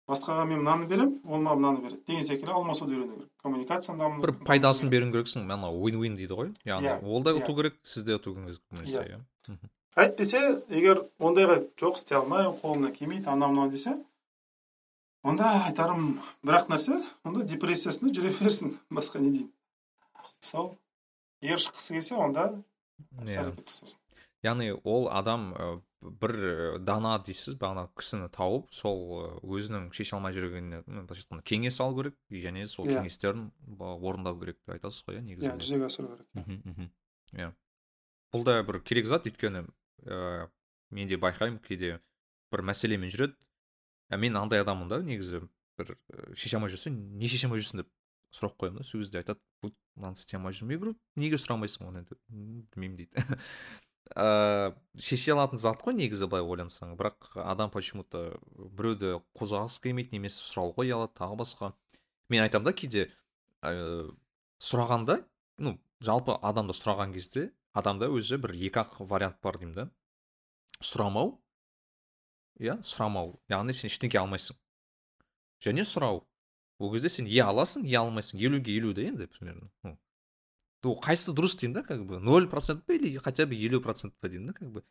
[0.07, 2.01] басқаға мен мынаны беремін ол маған мынаны береді.
[2.07, 3.31] Деген секілді алмасуды үйрену керек.
[3.43, 6.53] Коммуникацияны дамыту бір пайдасын беруің керексің ана уин уин дейді ғой.
[6.63, 7.41] Яғни Иә, ол да иә.
[7.43, 9.19] ұту керек сіз де ұту керексіз Иә.
[9.49, 9.57] иә.
[9.97, 13.97] Әйтпесе егер ондайға жоқ істей алмай қолына келмейді анау мынау десе
[15.23, 18.77] онда айтарым бір ақ нәрсе онда депрессиясында жүре берсін.
[18.89, 19.51] Басқа не дейін.
[20.39, 20.77] Сол.
[21.41, 22.53] Егер шыққысы келсе онда
[23.23, 23.51] иә.
[24.45, 25.51] яғни ол адам
[26.01, 31.97] бір дана дейсіз бағана кісіні тауып сол өзінің шеше алмай жүргеніне былайша айтқанда кеңес алу
[31.97, 32.99] керек и және сол Иә.
[33.01, 33.47] кеңестерін
[33.79, 35.65] орындау керек деп айтасыз ғой иә иә негізінде.
[35.65, 36.91] жүзеге асыру керек.
[37.33, 37.49] Иә.
[38.31, 39.65] Бұл да бір керек зат өйткені
[40.05, 40.47] ә,
[40.91, 41.99] мен де байқаймын кейде
[42.51, 43.33] бір мәселемен жүреді.
[44.13, 45.41] Ә, мен андай адаммын да негізі
[45.77, 45.97] бір
[46.35, 47.89] шеше алмай жүрсең не шеше алмай жүрсің деп.
[48.35, 52.03] Сұрақ қоямын да сол кезде айтады «Вот мынаны істей я говорю неге сұрамайсың оны?
[52.05, 53.23] Деп «М, білмеймін дейді.
[54.15, 60.15] Ыыы шеше алатын зат қой негізі былай ойлансаң бірақ адам почему то біреуді қозғағысы келмейді
[60.15, 61.73] немесе сұрауға ұялады тағы басқа.
[62.29, 63.09] Мен айтамын да кейде
[63.63, 64.13] ыыы
[64.59, 65.23] сұрағанда
[65.57, 69.89] ну жалпы адамды сұраған кезде адамда өзі бір екі ақ вариант бар деймін да.
[70.79, 71.35] Сұрамау
[72.61, 73.35] иә сұрамау.
[73.49, 74.57] Яғни сен ештеңе алмайсың.
[75.63, 76.23] Және сұрау.
[76.79, 78.39] Ол кезде сен иә аласың иә алмайсың.
[78.39, 79.97] елуге елу да енді примерно ну.
[80.83, 84.13] Ну қайсысы дұрыс деймін да как бы ноль процент па или хотя бы елу процент
[84.21, 84.83] па деймін да как бы.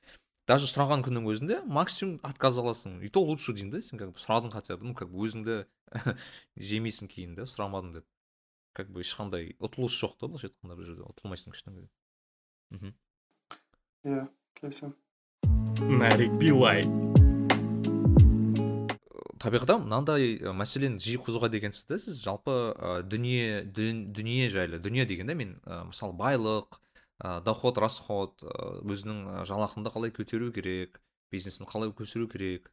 [0.47, 3.01] Даже сұраған күннің өзінде максимум отказ аласың.
[3.03, 5.67] И то лучше деймін да сен как бы сұрадың хотя бы ну как бы өзіңді
[6.57, 8.07] жемейсің кейін да сұрамадым деп.
[8.75, 11.89] Как бы ешқандай ұтылыс жоқ та былайша айтқанда бұл жерде ұтылмайсың ештеңеде
[12.71, 12.95] мхм.
[14.05, 14.29] Иә
[14.61, 14.97] келісемін.
[15.99, 17.06] Нарик билай.
[19.43, 25.05] Табиғатта мынандай мәселені жиі қозғайды екенсіз да сіз жалпы ә, дүние дүн- дүние жайлы дүние
[25.07, 26.79] дегенде мен ә, мысалы байлық
[27.21, 31.01] ә, доход расход өзінің жалақында қалай көтеру керек
[31.33, 32.71] бизнесін қалай көтеру керек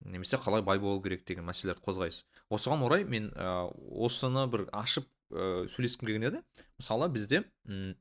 [0.00, 2.24] немесе қалай бай болу керек деген мәселелерді қозғайсыз.
[2.50, 6.42] осыған орай мен ә, осыны бір ашып ә, сөйлескім келген еді.
[6.78, 7.96] мысалы бізде м,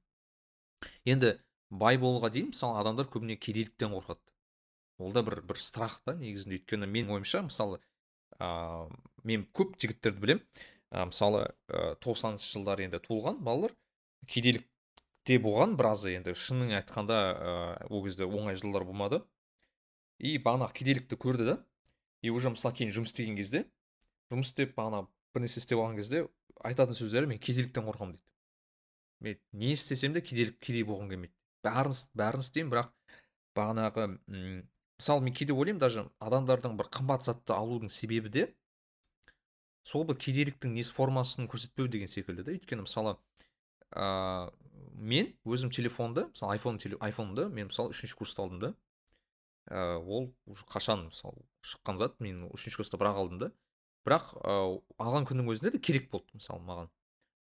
[1.05, 1.39] енді
[1.69, 4.21] бай болуға дейін мысалы адамдар көбіне кедейліктен қорқады.
[4.99, 6.61] ол да бір бір страх та негізінде.
[6.61, 7.81] өйткені менің ойымша мысалы
[8.39, 8.89] ыыы
[9.27, 10.41] мен көп жігіттерді білем
[10.91, 11.47] ә, мысалы
[12.03, 13.73] тоқсаныншы жылдары енді туылған балалар
[14.27, 19.21] кедейлікте болған біразы енді шынын айтқанда ыыы ол кезде оңай жылдар болмады.
[20.17, 21.57] И бағанағы кедейлікті көрді да
[22.21, 23.65] и уже мысалы кейін жұмыс істеген кезде
[24.31, 26.23] жұмыс істеп бағана бір нәрсе істеп алған кезде
[26.65, 28.23] айтатын сөздері мен кедейліктен қорқамын дейді.
[29.19, 31.33] Мен не істесем де кедейлік кедей болғым келмейді.
[31.65, 32.89] Бәрін бәрін істеймін бірақ
[33.57, 34.07] бағанағы
[34.99, 38.47] мысалы мен кейде ойлаймын даже адамдардың бір қымбат затты алудың себебі де
[39.87, 43.15] сол бір кедейліктің несі формасын көрсетпеу деген секілді да өйткені мысалы
[43.93, 44.51] ыыы
[44.97, 48.73] мен өзім телефонды мысалы айфон айфонды мен мысалы үшінші курста алдым да.
[49.69, 52.19] Ыыы ол уже қашан мысалы шыққан зат?
[52.19, 53.51] Мен үшінші курста бірақ алдым да.
[54.07, 56.89] Бірақ ыыы алған күннің өзінде де керек болды мысалы маған.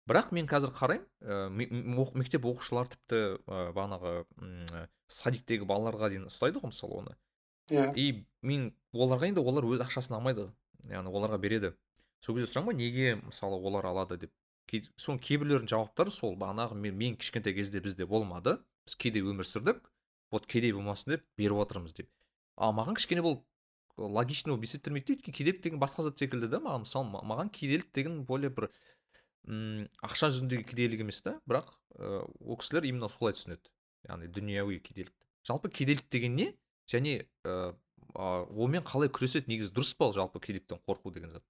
[0.08, 6.60] Бірақ мен қазір қараймын ә, мектеп оқушылары тіпті ә, бағанағы м, садиктегі балаларға дейін ұстайды
[6.60, 7.16] ғой мысалы оны.
[7.70, 7.92] Иә.
[7.96, 10.50] И мен оларға енді олар өз ақшасын алмайды
[10.88, 11.74] яғни оларға береді.
[12.20, 14.32] Сол кезде сұраймын ғой неге мысалы олар алады деп.
[14.66, 15.20] Кей- соның
[15.68, 18.58] жауаптары сол бағанағы мен, мен кішкентай кезде бізде болмады.
[18.86, 19.82] Біз кедей өмір сүрдік
[20.30, 22.08] вот кедей болмасын деп беріп отырмыз деп.
[22.56, 23.44] Ал маған кішкене бұл
[23.96, 27.50] логичный болып есептелмейді да өйткені кедейлік деген басқа зат секілді да маған мысалы ма- маған
[27.52, 28.70] кедейлік деген более бір
[29.46, 33.70] м ақша жүзіндегі кедейлік емес та бірақ ол кісілер именно солай түсінеді.
[34.08, 35.14] Яғни дүнияуи кедейлік
[35.46, 36.52] жалпы кедейлік деген не?
[36.90, 37.74] Және ыыы
[38.14, 39.72] онымен қалай күреседі негізі?
[39.74, 41.44] Дұрыс па жалпы кедейліктен қорқу деген зат?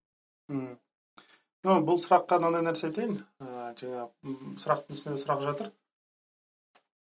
[0.48, 3.18] Ну бұл сұраққа мынандай нәрсе айтайын.
[3.40, 5.70] Ә, жаңа м, сұрақтың үстіне сұрақ жатыр.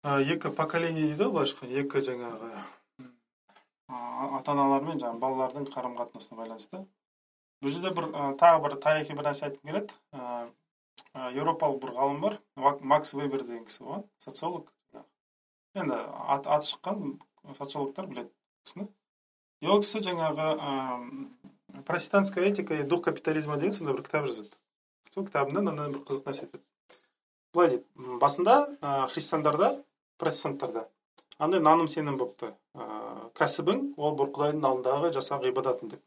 [0.03, 2.49] Ә, екі поколение дейді ғой былайша екі жаңағы
[3.91, 6.83] ата аналар мен жаңағы балалардың қарым қатынасына байланысты.
[7.63, 9.95] Бұл жерде бір ә, тағы бір тарихи бір нәрсе айтқым келеді.
[10.11, 10.47] Ә,
[11.15, 12.39] ә, еуропалық бір ғалым бар.
[12.55, 14.71] Макс вебер деген кісі болған социолог.
[15.75, 15.95] Енді
[16.27, 17.19] аты шыққан
[17.57, 18.31] социологтар біледі
[18.65, 18.87] кісіні
[19.61, 20.71] и ол кісі жаңағы ә,
[21.85, 24.49] протестантская этика и дух капитализма деген сондай бір кітап жазады.
[25.13, 26.63] Сол кітабында мынандай бір қызық нәрсе айтады.
[27.53, 29.75] Былай дейді басында ә, христиандарда
[30.17, 30.87] протестанттарда.
[31.37, 36.03] Андай наным сенім болыпты ә, кәсібің ол бір құдайдың алдындағы жасаған ғибадатың деп.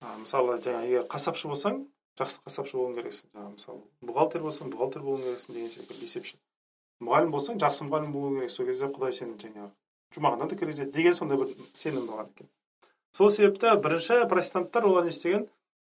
[0.00, 1.82] Ә, мысалы жаңағы егер қасапшы болсаң
[2.20, 3.28] жақсы қасапшы болуың керексің.
[3.34, 6.40] Жаңағы мысалы бухгалтер болсаң бухгалтер болуың керексің деген секілді есепші
[7.04, 8.52] мұғалім болсаң жақсы мұғалім болуың керек.
[8.52, 9.70] Сол кезде құдай сені жаңағы
[10.14, 12.48] жұмағына да кіргізеді деген сондай бір сенім болған екен.
[13.12, 15.46] Сол себепті бірінші протестанттар олар не істеген?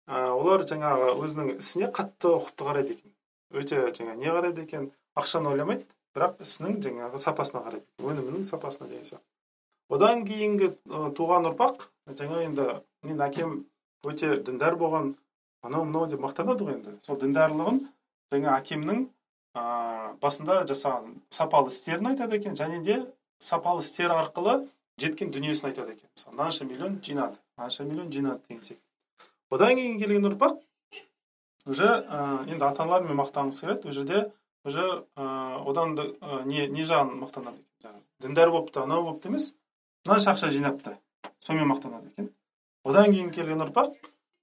[0.06, 3.12] Ә, олар жаңағы өзінің ісіне қатты ұқыпты қарайды екен.
[3.54, 4.90] Өте жаңа не қарайды екен?
[5.16, 9.24] Ақшаны ойламайды бірақ ісінің жаңағы сапасына қарайды өнімінің сапасына деген сияқты.
[9.88, 10.70] Одан кейінгі
[11.16, 11.88] туған ұрпақ
[12.18, 12.68] жаңа енді
[13.04, 13.56] менің әкем
[14.04, 15.14] өте діндар болған
[15.64, 16.94] анау мынау деп мақтанады ғой енді.
[17.06, 17.80] Сол діндарлығын
[18.32, 19.04] жаңа әкемнің
[19.56, 19.64] ә,
[20.22, 23.00] басында жасаған сапалы істерін айтады екен және де
[23.39, 24.68] сапалы істер арқылы
[24.99, 26.09] жеткен дүниесін айтады екен.
[26.14, 28.82] Мысалы мынанша миллион жинады мынанша миллион жинады деген секілді.
[29.51, 30.61] Одан кейін келген ұрпақ
[31.66, 34.32] уже ә, енді ата аналармен мақтанғысы келеді ол жерде
[34.64, 34.85] уже
[35.16, 37.70] ә, одан да ә, не не жағын мақтанады екен.
[37.82, 39.53] Жаңағы діндар болыпты анау болыпты емес
[40.05, 40.97] мынанша ақша жинапты.
[41.41, 42.30] Сонымен мақтанады екен.
[42.85, 43.95] Одан кейін келген ұрпақ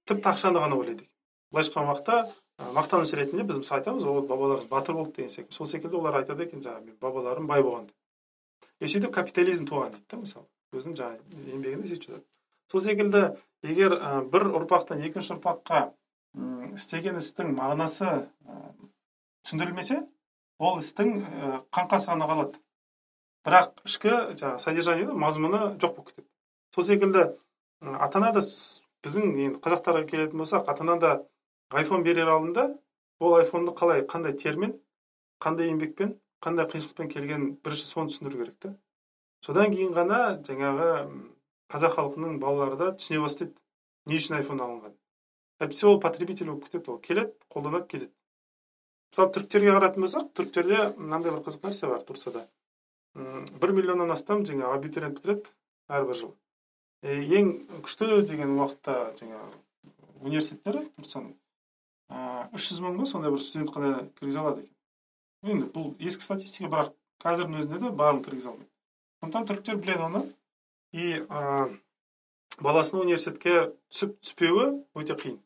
[0.06, 1.12] тіпті ақшаны ғана ойлайды екен.
[1.52, 5.54] Былайша айтқан уақытта мақтаныш ретінде біз мысалы айтамыз ол бабаларымыз батыр болды деген секілді.
[5.54, 7.96] Сол секілді олар айтады екен жаңағы менің бабаларым бай болған деп
[8.82, 12.24] и сөйтіп капитализм туған дейді да мысалы өзінің жаңағы еңбегінде сөйтіп жазады
[12.72, 13.22] сол секілді
[13.62, 15.84] егер ә, бір ұрпақтан екінші ұрпаққа
[16.74, 18.58] істеген істің мағынасы ә,
[19.46, 20.00] түсіндірілмесе
[20.58, 22.62] ол істің ә, қаңқасы ғана қалады
[23.46, 26.28] бірақ ішкі жаңағы содержание мазмұны жоқ болып кетеді.
[26.74, 27.24] Сол секілді
[27.82, 31.12] ата ана да біздің енді қазақтарға келетін болсақ ата ана да
[31.70, 32.68] айфон берер алдында
[33.20, 34.76] ол айфонды қалай қандай термен
[35.42, 38.74] қандай еңбекпен қандай қиыншылықпен келгенін бірінші соны түсіндіру керек та.
[39.42, 40.88] Содан кейін ғана жаңағы
[41.72, 43.54] қазақ халқының балалары да түсіне бастайды.
[44.06, 44.98] Не үшін айфон алынған
[45.62, 48.12] әйтпесе ол потребитель болып кетеді ол келеді қолданады кетеді.
[49.12, 52.46] Мысалы түріктерге қарайтын болсақ түріктерде мынандай бір қызық нәрсе бар турцияда.
[53.14, 55.52] Бір миллионнан астам жаңағы абитуриент бітіреді
[55.92, 56.34] әрбір жыл.
[57.02, 57.52] Ең
[57.84, 59.60] күшті деген уақытта жаңағы
[60.22, 61.34] университеттері турцияның.
[62.56, 64.74] Үш жүз мың ба сондай бір студент қана кіргізе алады екен.
[65.42, 68.70] Енді бұл ескі статистика бірақ қазірдің өзінде де барлығын кіргізе алмайды
[69.22, 70.22] сондықтан түріктер біледі оны
[70.92, 71.70] и ә,
[72.60, 74.66] баласының университетке түсіп түспеуі
[74.98, 75.38] өте қиын.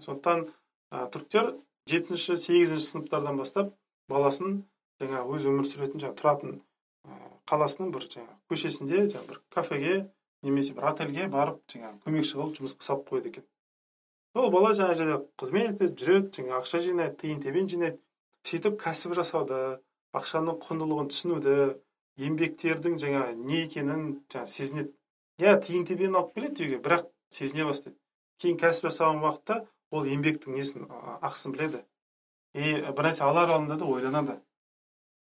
[0.00, 1.52] Сондықтан ә, түріктер
[1.90, 3.74] жетінші сегізінші сыныптардан бастап
[4.08, 4.62] баласын
[5.02, 6.60] жаңа өз өмір сүретін жаңағы тұратын
[7.50, 9.94] қаласының бір жаңағы көшесінде жаңағы бір кафеге
[10.46, 13.46] немесе бір отельге барып жаңағы көмекші қылып жұмысқа салып қояды екен.
[14.38, 17.98] Ол бала жаңағы жерде қызмет етіп жүреді жаңағы ақша жинайды тиын тебен жинайды.
[18.48, 19.60] Сөйтіп кәсіп жасауды
[20.16, 21.56] ақшаның құндылығын түсінуді
[22.20, 24.92] еңбектердің жаңа не екенін жаңа сезінеді.
[25.40, 27.96] Иә тиын тебен алып келеді үйге бірақ сезіне бастайды.
[28.40, 29.60] Кейін кәсіп жасаған уақытта
[29.90, 30.88] ол еңбектің несін
[31.20, 31.84] ақысын біледі.
[32.54, 34.36] И бір нәрсе алар алдында да ойланады.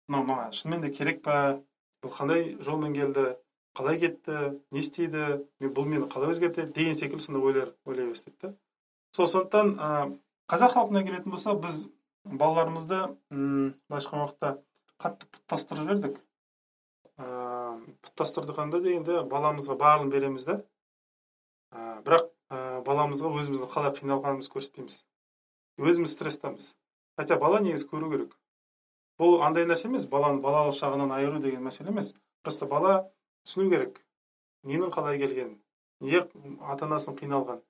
[0.07, 1.59] Мынау маған шынымен де керек па?
[2.03, 3.35] Бұл қандай жолмен келді?
[3.77, 4.59] Қалай кетті?
[4.71, 5.41] Не істейді?
[5.61, 8.53] Бұл мені қалай өзгертеді деген секілді сондай ойлар ойлай бастайды да.
[9.15, 9.89] Сол сондықтан ә,
[10.51, 11.83] қазақ халқына келетін болсақ біз
[12.31, 12.99] балаларымызды
[13.29, 14.49] былайша айтқан уақытта
[15.01, 16.17] қатты пұттастырып жібердік.
[17.17, 20.57] Пұттастырдықанда дегенде баламызға барлығын береміз да.
[22.05, 22.29] Бірақ
[22.87, 25.03] баламызға өзіміздің қалай қиналғанымызды көрсетпейміз.
[25.77, 26.73] Өзіміз стресстамыз.
[27.17, 28.33] Хотя бала негізі көру керек.
[29.17, 32.13] Бұл андай нәрсе емес баланы балалық шағынан айыру деген мәселе емес.
[32.43, 33.09] Просто бала
[33.45, 34.01] түсіну керек.
[34.63, 35.57] Ненің қалай келгенін
[36.01, 36.27] неге
[36.61, 37.61] ата анасының қиналған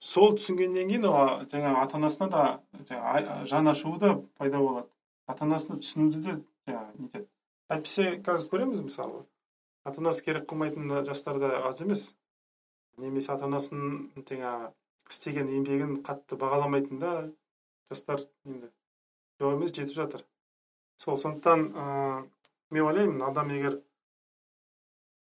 [0.00, 4.88] сол түсінгеннен кейін ол жаңағы ата анасына да жан ашуы да пайда болады.
[5.26, 6.36] Ата анасына түсінуді де
[6.66, 7.28] жаңағы нетеді
[7.70, 9.24] әйтпесе қазір көреміз мысалы.
[9.84, 12.14] Ата анасы керек қылмайтын жастар да аз емес.
[12.98, 14.72] Немесе ата анасының жаңағы
[15.10, 17.12] істеген еңбегін қатты бағаламайтын да
[17.92, 18.72] жастар енді
[19.40, 20.24] жоқ емес жетіп жатыр.
[20.96, 22.26] Сол сондықтан ә,
[22.70, 23.80] мен ойлаймын адам егер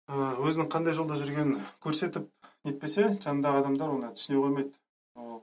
[0.07, 2.29] өзінің қандай жолда жүргенін көрсетіп
[2.67, 4.73] нетпесе жанындағы адамдар оны түсіне қоймайды.
[5.15, 5.41] Ол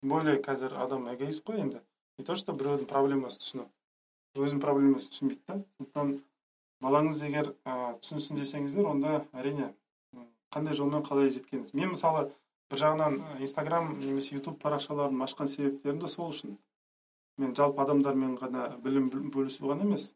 [0.00, 1.82] тем более қазір адам эгоист қой енді.
[2.18, 3.68] Не то что біреудің проблемасын түсіну.
[4.36, 5.60] Өзінің проблемасын түсінбейді да.
[5.78, 6.12] Сондықтан
[6.82, 9.72] балаңыз егер ә, түсінсін десеңіздер онда әрине
[10.52, 11.72] қандай жолмен қалай жеткеніңіз.
[11.76, 12.26] Мен мысалы
[12.72, 16.56] бір жағынан инстаграм немесе ютуб парақшаларын ашқан себептерім де сол үшін.
[17.38, 20.12] Мен жалпы адамдармен ғана білім бөлісу ғана емес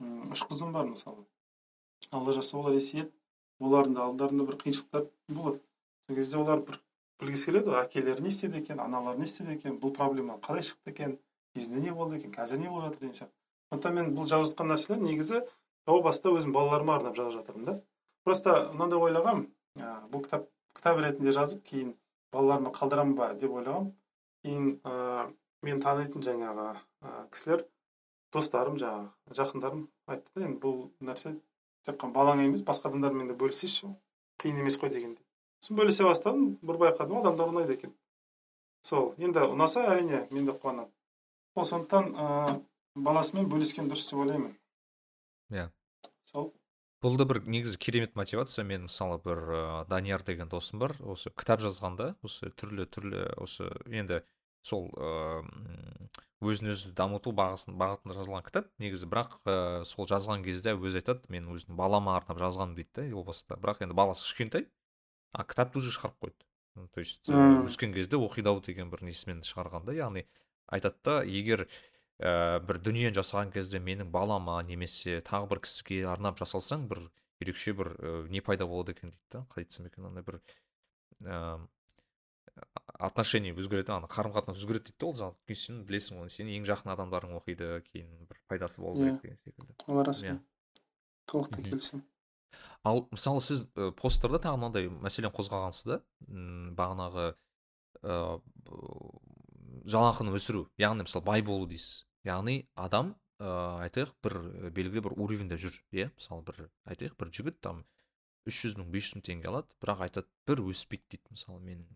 [0.00, 1.26] үш қызым бар мысалы.
[2.10, 3.12] Алла жазса олар есейеді.
[3.60, 5.60] Олардың да алдарында бір қиыншылықтар болады.
[6.06, 6.80] Сол кезде олар бір
[7.20, 10.92] білгісі келеді ғой әкелері не істеді екен аналары не істеді екен бұл проблема қалай шықты
[10.92, 11.18] екен
[11.54, 13.34] кезінде не болды екен қазір не болып жатыр деген сияқты.
[13.70, 15.40] Сондықтан мен бұл жазып жатқан нәрселер негізі
[15.86, 17.80] о баста өзім балаларыма арнап жазып жатырмын да.
[18.24, 19.48] Просто мынандай ойлағанмын
[20.12, 20.46] бұл кітап
[20.76, 21.94] кітап ретінде жазып кейін
[22.32, 23.92] балаларыма қалдырамын ба деп ойлағанмын
[24.44, 25.32] кейін ә,
[25.62, 26.68] мен танитын жаңағы
[27.02, 27.66] ә, кісілер
[28.32, 31.36] достарым жаңағы жақындарым айтты да енді бұл нәрсе
[31.86, 33.94] тек қана балаңа емес басқа адамдармен де бөлісейші
[34.42, 35.25] қиын емес қой дегендей.
[35.66, 37.94] Сосын бөлісе бастадым бір байқадым адамдар ұнайды екен
[38.86, 40.92] сол енді ұнаса әрине мен де қуанамын.
[41.56, 44.52] Сол сондықтан ыыы баласымен бөліскен дұрыс деп ойлаймын.
[45.50, 45.66] Иә.
[46.30, 46.52] Сол.
[47.02, 48.64] Бұл да бір негізі керемет мотивация.
[48.64, 50.94] Мен мысалы бір ә, данияр деген досым бар.
[51.00, 54.22] Осы кітап жазғанда осы түрлі түрлі осы енді
[54.62, 55.42] сол ыыы
[56.46, 58.70] өзін өзі дамыту бағысын бағытында жазылған кітап.
[58.78, 63.08] Негізі бірақ ә, сол жазған кезде өзі айтады мен өзім балама арнап жазғаным дейді да
[63.16, 64.68] о баста бірақ енді баласы кішкентай.
[65.32, 69.42] А кітапты уже шығарып қойды то есть э, өскен кезде оқиды ау деген бір несімен
[69.46, 70.26] шығарған да яғни
[70.66, 71.66] айтады да егер
[72.18, 77.06] ә, бір дүниені жасаған кезде менің балама немесе тағы бір кісіге арнап жасалсаң бір
[77.40, 80.40] ерекше бір ә, не пайда болады екен дейді да қалай айтсам екен андай бір
[81.24, 81.60] ә,
[82.98, 86.68] отношение өзгереді ана қарым қатынас өзгереді дейді да ол өйткені сен білесің ғой сенің ең
[86.70, 89.76] жақын адамдарың оқиды кейін бір пайдасы болу керек деген секілді.
[89.88, 90.38] Ол рас Иә.
[91.26, 92.04] толықтай келісемін.
[92.86, 96.00] Ал мысалы сіз ә, посттарда тағы мынандай мәселені қозғағансыз да
[96.78, 97.26] бағанағы
[98.02, 98.16] ә,
[99.86, 102.06] жалақыны өсіру яғни мысалы бай болу дейсіз.
[102.26, 104.38] Яғни адам ә, айтайық бір
[104.70, 106.10] белгілі бір уровеньде жүр иә?
[106.16, 107.84] Мысалы бір айтайық бір жігіт там
[108.46, 111.86] үш жүз мың бес жүз мың теңге алады бірақ айтады бір өспейді дейді мысалы мен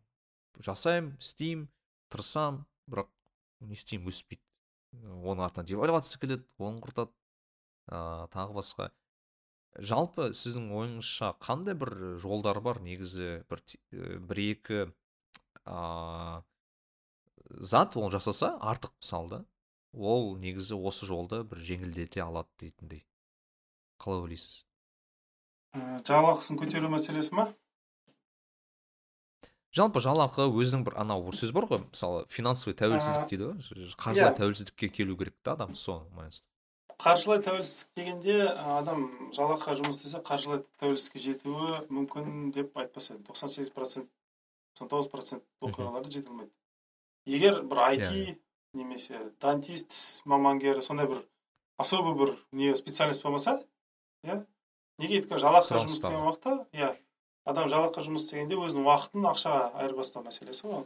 [0.59, 1.69] жасаймын істеймін
[2.11, 3.11] тырысамын бірақ
[3.67, 4.43] не істеймін өспейді
[4.99, 7.15] оның артынан девальвация келеді оны құртады.
[7.91, 8.91] Ә, тағы басқа
[9.79, 11.93] жалпы сіздің ойыңызша қандай бір
[12.23, 12.81] жолдар бар?
[12.83, 13.63] Негізі бір
[13.93, 14.81] ә, бір екі
[15.65, 16.43] а,
[17.51, 19.41] зат ол жасаса артық мысалы да
[19.93, 23.05] ол негізі осы жолды бір жеңілдете алады дейтіндей.
[24.01, 24.65] Қалай ойлайсыз?
[25.75, 27.51] Ә, жалақысын көтеру мәселесі ма?
[29.71, 33.93] Жалпы жалақы өзінің бір анау бір сөз бар ғой мысалы финансовый тәуелсіздік А, дейді ғой
[34.03, 34.39] қаржылай иә.
[34.41, 36.50] тәуелсіздікке келу керек та адам сол маңызды
[36.99, 38.37] қаржылай тәуелсіздік дегенде
[38.79, 39.05] адам
[39.37, 44.09] жалақыға жұмыс істесе қаржылай тәуелсіздікке жетуі мүмкін деп айтпас едім тоқсан сегіз процент
[44.75, 46.51] тоқсан тоғыз процент оқиғаларда жете алмайды.
[47.27, 48.39] Егер бір Иә, IT
[48.75, 51.25] немесе дантист мамангері сондай бір
[51.79, 53.59] особый бір не специалист болмаса
[54.25, 54.45] иә
[54.99, 56.95] неге өйткені жалақыға жұмыс істеген уақытта иә
[57.45, 60.85] адам жалақыға жұмыс істегенде өзінің уақытын ақшаға айырбастау мәселесі ғой.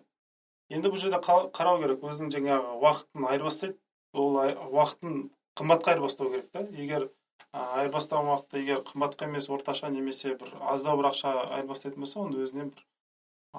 [0.70, 3.76] Енді бұл жерде қа- қарау керек өзінің жаңағы уақытын айырбастайды
[4.14, 6.64] ол уақытын қымбатқа айырбастау керек та.
[6.74, 7.08] Егер
[7.52, 12.70] айырбастаған уақытта егер қымбатқа емес орташа немесе бір аздау бір ақша айырбастайтын болса онда өзіне
[12.70, 12.84] бір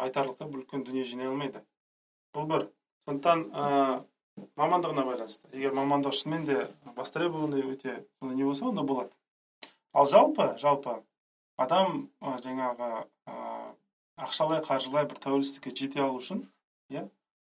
[0.06, 1.64] айтарлықтай бір үлкен дүние жинай алмайды.
[2.36, 2.68] Бұл бір.
[3.08, 4.04] Сондықтан ә,
[4.60, 5.48] мамандығына байланысты.
[5.54, 6.68] Егер мамандығы шынымен де
[6.98, 9.12] востребованный өте не болса онда болады.
[9.94, 10.98] Ал жалпы жалпы
[11.56, 13.36] адам жаңағы ә,
[14.20, 16.44] ақшалай қаржылай бір тәуелсіздікке жете алу үшін
[16.92, 17.08] иә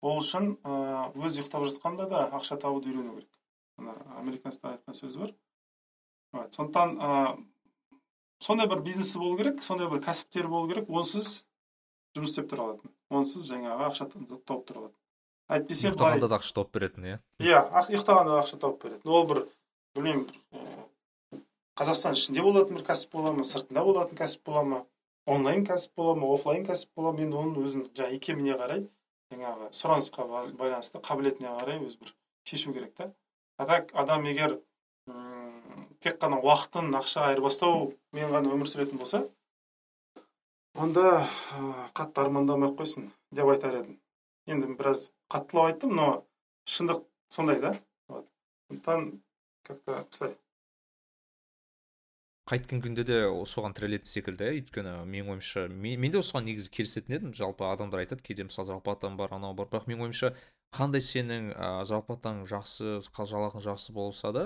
[0.03, 3.36] ол үшін өз ұйықтап жатқанда да ақша табуды үйрену керек.
[3.79, 5.33] Американецтер айтқан сөзі бар.
[6.53, 7.11] Сондықтан ә,
[8.41, 11.45] сондай бір бизнесі болу керек сондай бір кәсіптері болу керек онсыз
[12.17, 15.01] жұмыс істеп тұра алатын онсыз жаңағы ақша та- тауып тұра алатын.
[15.49, 17.19] Әйтпесе ұйықтағанда да ақша тауып беретін иә?
[17.41, 19.11] Иә ұйықтағанда да ақша тауып беретін.
[19.13, 19.43] Ол бір
[19.95, 21.41] білмеймін бір
[21.77, 24.83] қазақстан ішінде болатын бір кәсіп бола ма сыртында болатын кәсіп бола ма
[25.27, 27.21] онлайн кәсіп бола ма офлайн кәсіп бола ма?
[27.23, 28.89] Енді оның өзінің жаңағы икеміне қарай
[29.33, 32.15] жаңағы сұранысқа ба- байланысты қабілетіне қарай өзі бір
[32.45, 33.13] шешу керек та.
[33.57, 34.59] А так адам егер
[36.01, 39.25] тек қана уақытын ақшаға айырбастаумен ғана өмір сүретін болса
[40.77, 41.25] онда
[41.57, 41.61] ә,
[41.97, 44.01] қатты армандамай ақ қойсын деп айтар едім.
[44.47, 46.09] Енді біраз қаттылау айттым но
[46.69, 47.79] шындық сондай да.
[48.09, 48.27] Вот.
[48.69, 49.23] Сондықтан
[49.63, 50.37] как то осылай.
[52.47, 56.71] Қайткен күнде де соған тірелетін секілді иә өйткені менің ойымша мен, мен де осыған негізі
[56.71, 57.33] келісетін едім.
[57.35, 59.67] Жалпы адамдар айтады кейде мысалы зарплатам бар анау бар.
[59.73, 60.35] Бірақ менің ойымша
[60.75, 64.45] қандай сенің ә, зарплатаң жақсы жалақың жақсы болса да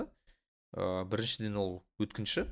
[0.75, 2.47] ә, біріншіден ол өткінші.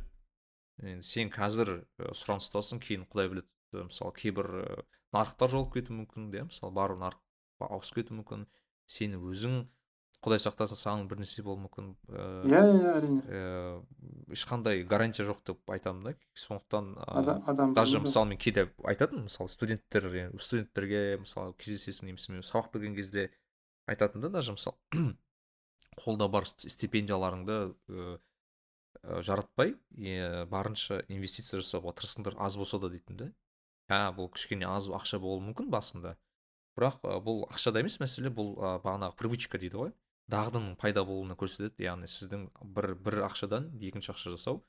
[0.83, 3.49] Енді сен қазір ә, сұраныстасың кейін құдай біледі.
[3.73, 7.19] Ә, мысалы кейбір ә, нарықтар жолып кетуі мүмкін иә мысалы бар нарық
[7.69, 8.47] ауысып кетуі мүмкін.
[8.89, 9.61] Сен өзің
[10.23, 11.91] құдай сақтасын саған бір нәрсе болуы мүмкін.
[12.11, 13.21] Ә, иә иә әрине.
[14.33, 16.15] ешқандай гарантия жоқ деп айтамын да.
[16.33, 20.09] Сондықтан ә, адам даже мысалы мен кейде айтатынмын мысалы студенттер
[20.39, 23.29] студенттерге мысалы кездесесің немесе мен сабақ берген кезде
[23.89, 24.77] айтатынмын да даже мысалы
[25.99, 28.17] қолда бар ст- стипендияларыңды ә,
[29.03, 33.29] ә, жаратпай е, барынша инвестиция жасауға тырысыңдар аз болса да дейтін да
[33.89, 36.15] ә бұл кішкене аз ақша болуы мүмкін басында.
[36.77, 39.93] Бірақ ә, бұл ақшада емес мәселе бұл ә, бағанағы привычка дейді ғой.
[40.29, 44.61] Дағдының пайда болуына көрсетеді яғни сіздің бір бір ақшадан екінші ақша жасау.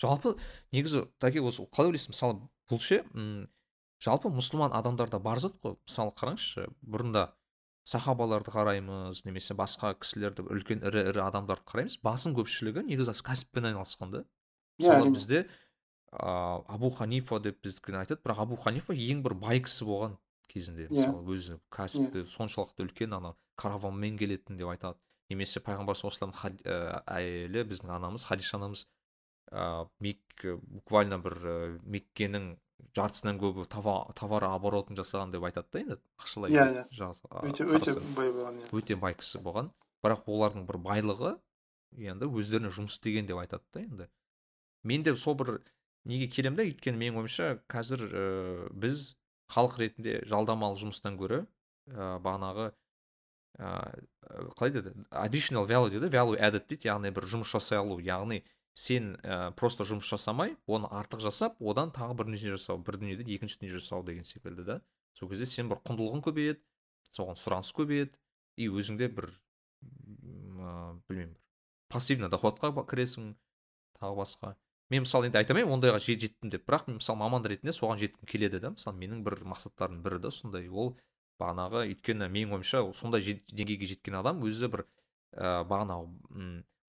[0.00, 0.34] Жалпы
[0.74, 3.04] негізі таки осы қалай ойлайсың мысалы бұл ше
[4.02, 5.78] жалпы мұсылман адамдарда бар зат қой.
[5.86, 7.28] Мысалы қараңызшы бұрында
[7.84, 11.98] сахабаларды қараймыз немесе басқа кісілерді үлкен ірі ірі адамдарды қараймыз.
[12.04, 14.22] Басым көпшілігі негізі кәсіппен айналысқан да.
[14.80, 15.40] Иә, мысалы бізде
[16.10, 18.22] ә, абу ханифа деп біздікін айтады.
[18.24, 20.16] Бірақ абу ханифа ең бір бай кісі болған
[20.48, 20.88] кезінде.
[20.88, 21.12] Иә.
[21.12, 24.98] мысалы өзі кәсіпті соншалықты үлкен ана караванмен келетін деп айтады.
[25.28, 28.86] Немесе пайғамбар саллаллаху алейхи әйелі біздің анамыз хадиша анамыз
[29.52, 32.54] ә, мек буквально бір ә, меккенің
[32.94, 36.84] жартысынан көбі товар оборотын жасаған деп айтады да енді ақшалай Иә, иә.
[37.74, 38.68] өте бай болған иә.
[38.78, 39.70] Өте бай кісі болған.
[40.04, 41.32] Бірақ олардың бір байлығы
[41.98, 44.08] енді өздеріне жұмыс істеген деп айтады да енді.
[44.84, 45.60] Мен де сол бір
[46.04, 48.24] неге келемін да өйткені менің ойымша қазір ә,
[48.74, 49.14] біз
[49.54, 51.44] халық ретінде жалдамалы жұмыстан гөрі
[51.88, 52.72] ә, бағанағы
[53.58, 53.70] ә,
[54.58, 54.92] қалай деді?
[55.10, 58.42] Additional value дейді value added дейді яғни бір жұмыс жасай алу яғни
[58.74, 63.30] сен ә, просто жұмыс жасамай оны артық жасап одан тағы бір нәрсе жасау бір дүниеден
[63.30, 64.80] екінші дүние жасау деген секілді да.
[65.14, 66.60] Сол кезде сен бір құндылығың көбейеді
[67.14, 68.18] соған сұраныс көбейеді
[68.58, 71.36] и өзіңде бір ә, білмеймін
[71.94, 73.34] пассивный доходқа кіресің
[74.00, 74.54] тағы басқа.
[74.90, 76.66] Мен мысалы енді айта алмаймын ондайға жеттім деп.
[76.66, 78.74] Бірақ мен мысалы маман ретінде соған жеткім келеді да.
[78.74, 80.68] Мысалы менің бір мақсаттардың бірі да сондай.
[80.68, 80.96] Ол
[81.40, 84.84] бағанағы өйткені менің ойымша сондай деңгейге жеткен адам өзі бір
[85.32, 86.10] ә, бағанағы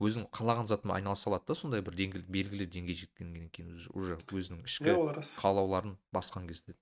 [0.04, 4.66] өзінің қалаған затымен айналыса алады да сондай бір деңгей, белгілі деңгей жеткеннен кейін уже өзінің
[4.68, 6.76] ішкі иә қалауларын басқан кезде.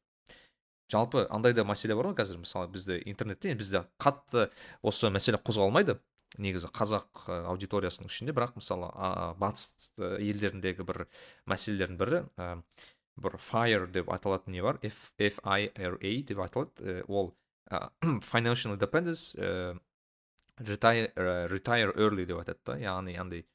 [0.92, 4.50] Жалпы андай да мәселе бар ғой қазір мысалы бізде интернетте бізде қатты
[4.82, 6.00] осы мәселе қозғалмайды.
[6.42, 8.90] Негізі қазақ аудиториясының ішінде бірақ мысалы
[9.38, 11.04] батыс елдеріндегі бір
[11.46, 12.48] мәселелердің бірі ә,
[13.22, 14.80] бір fire деп аталатын не бар?
[14.82, 17.04] F, f i r a деп аталады.
[17.06, 17.36] Ол
[18.26, 19.78] financial independence ә,
[20.60, 21.12] retire,
[21.50, 23.46] retire early деп айтады да яғни андай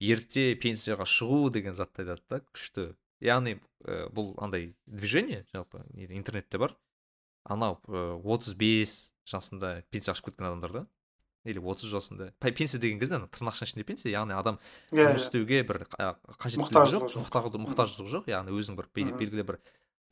[0.00, 2.90] ерте пенсияға шығу деген затты айтады да күшті.
[3.24, 6.76] Яғни ә, бұл андай движение жалпы интернетте бар.
[7.44, 7.78] Анау
[8.24, 10.86] отыз бес жасында пенсияға шығып кеткен адамдар да
[11.46, 14.58] или отыз жасында пенсия деген кезде ана тырнақшаның ішінде пенсия яғни адам
[14.92, 15.84] иә жұмыс істеуге бір
[16.42, 19.60] қажеттілігі жоқ мұқтаждығы жоқ яғни өзінің бір белгілі бір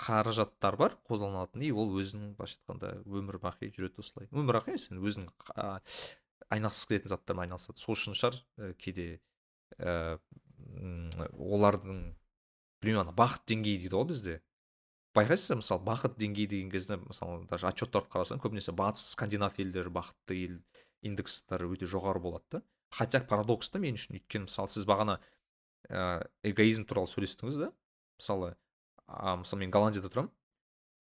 [0.01, 1.63] қаражаттар бар қолданылатын.
[1.63, 4.29] И ол өзінің былайша айтқанда өмір бақи жүреді осылай.
[4.33, 5.31] Өмір бақи емес енді өзінің
[6.55, 7.81] айналысқысы келетін заттармен айналысады.
[7.81, 8.41] Сол үшін шығар
[8.81, 9.21] кейде
[9.79, 10.19] ә,
[11.39, 12.03] олардың
[12.83, 14.37] білмеймін ана бақыт деңгейі дейді ғой бізде.
[15.15, 19.93] Байқайсыз ба мысалы бақыт деңгейі деген кезде мысалы даже отчеттарды қарасаң көбінесе батыс скандинав елдері
[19.95, 20.59] бақытты ел
[21.07, 22.63] индекстері өте жоғары болады да.
[22.91, 24.19] Хотя парадокс та мен үшін.
[24.19, 25.21] Өйткені мысалы сіз бағана
[25.89, 27.71] ә, эгоизм туралы сөйлестіңіз да.
[28.19, 28.55] Мысалы
[29.07, 30.33] а, мысалы мен голландияда тұрамын.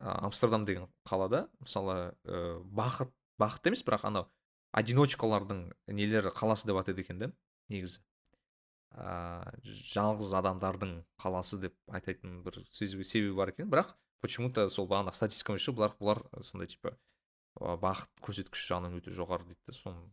[0.00, 4.26] Амстердам деген қалада мысалы ә, бақыт бақыт емес бірақ анау
[4.74, 7.30] одиночкалардың нелері қаласы деп атайды екен да
[7.72, 8.02] негізі.
[8.94, 9.55] Ә,
[9.94, 13.70] жалғыз адамдардың қаласы деп айтатын бір себебі бар екен.
[13.70, 13.94] Бірақ
[14.24, 16.94] почему то сол бағана статистика бойынша бұлар бұлар сондай типа
[17.61, 20.07] бақыт көрсеткіші жағынан өте жоғары дейді да соны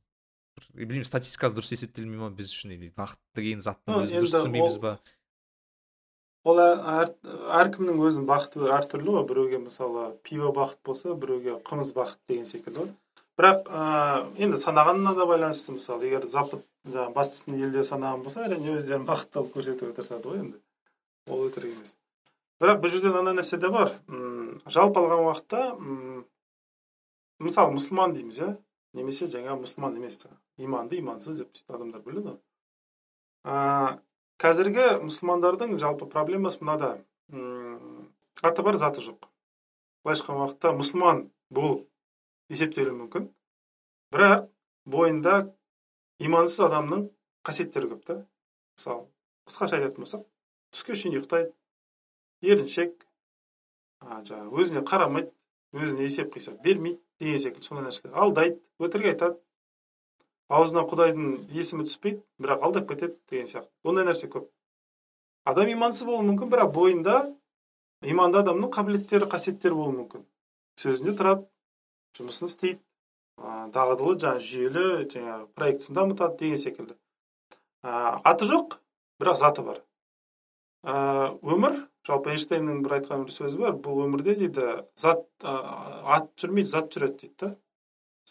[0.76, 4.98] білмеймін статистикасы дұрыс есептелмей ма біз үшін или бақыт деген заттың өзін дұрыс түсінбейміз ба?
[6.48, 7.12] Ол әр,
[7.62, 9.26] әркімнің өзінің бақыты әртүрлі ғой.
[9.30, 12.92] Біреуге мысалы пиво бақыт болса біреуге қымыз бақыт деген секілді ғой.
[13.40, 18.76] Бірақ ә, енді санағанына да байланысты мысалы егер запад жаңағы бастысын елде санаған болса әрине
[18.76, 20.60] өздерін бақытты қылып көрсетуге тырысады ғой енді.
[21.30, 21.96] Ол өтірік емес.
[22.62, 23.96] Бірақ бұл жерде мынандай нәрсе де бар.
[24.10, 26.26] М жалпы алған уақытта м
[27.40, 28.52] мысалы мұсылман дейміз иә?
[28.94, 30.20] Немесе жаңа мұсылман емес
[30.58, 32.40] иманды имансыз деп сөйтіп адамдар бөледі ғой.
[34.42, 36.96] Қазіргі мұсылмандардың жалпы проблемасы мынада.
[38.42, 39.28] Аты бар заты жоқ.
[40.02, 41.86] Былайша айтқан уақытта мұсылман болып
[42.50, 43.28] есептелуі мүмкін.
[44.12, 44.48] Бірақ
[44.90, 45.36] бойында
[46.20, 47.06] имансыз адамның
[47.46, 48.18] қасиеттері көп та.
[48.80, 49.06] Мысалы
[49.46, 50.26] қысқаша айтатын болсақ
[50.74, 51.54] түске шейін ұйықтайды
[52.42, 53.06] еріншек
[54.02, 55.30] жаңағы өзіне қарамайды
[55.78, 58.18] өзіне есеп қисап бермейді деген секілді сондай нәрселер.
[58.18, 59.38] Алдайды өтірік айтады.
[60.52, 63.72] Аузына құдайдың есімі түспейді бірақ алдап кетеді деген сияқты.
[63.84, 64.50] Ондай нәрсе көп.
[65.48, 67.16] Адам имансыз болуы мүмкін бірақ бойында
[68.04, 70.26] иманды адамның қабілеттері қасиеттері болуы мүмкін.
[70.82, 71.48] Сөзінде тұрады
[72.18, 72.82] жұмысын істейді
[73.74, 76.98] дағдылы жаңағы жүйелі жаңағы проектісін дамытады деген секілді.
[77.82, 78.78] Аты жоқ
[79.22, 79.82] бірақ заты бар.
[80.84, 86.94] Өмір жалпы эйнштейннің бір айтқан бір сөзі бар бұл өмірде дейді зат ат жүрмейді зат
[86.94, 87.52] жүреді дейді да.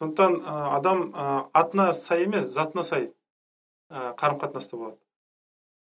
[0.00, 1.10] Сондықтан адам
[1.52, 3.10] атына сай емес затына сай
[3.90, 4.96] қарым қатынаста болады.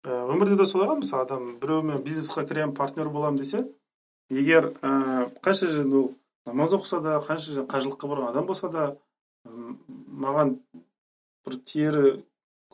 [0.05, 3.65] Өмірде де солай ғой мысалы адам біреумен бизнесқа кіремін партнер боламын десе
[4.31, 6.11] егер қанша жыл ол
[6.47, 8.97] намаз оқыса да қанша жыл қажылыққа барған адам болса да
[9.47, 10.59] маған
[11.47, 12.23] бір тиері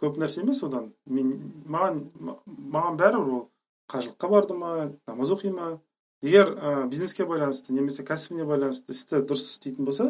[0.00, 0.92] көп нәрсе емес одан.
[1.06, 1.36] Мен
[1.66, 2.02] маған
[2.46, 3.44] маған бәрібір ол
[3.92, 5.78] қажылыққа барды ма намаз оқи ма?
[6.22, 10.08] Егер ә, бизнеске байланысты немесе кәсібіне байланысты істі дұрыс істейтін болса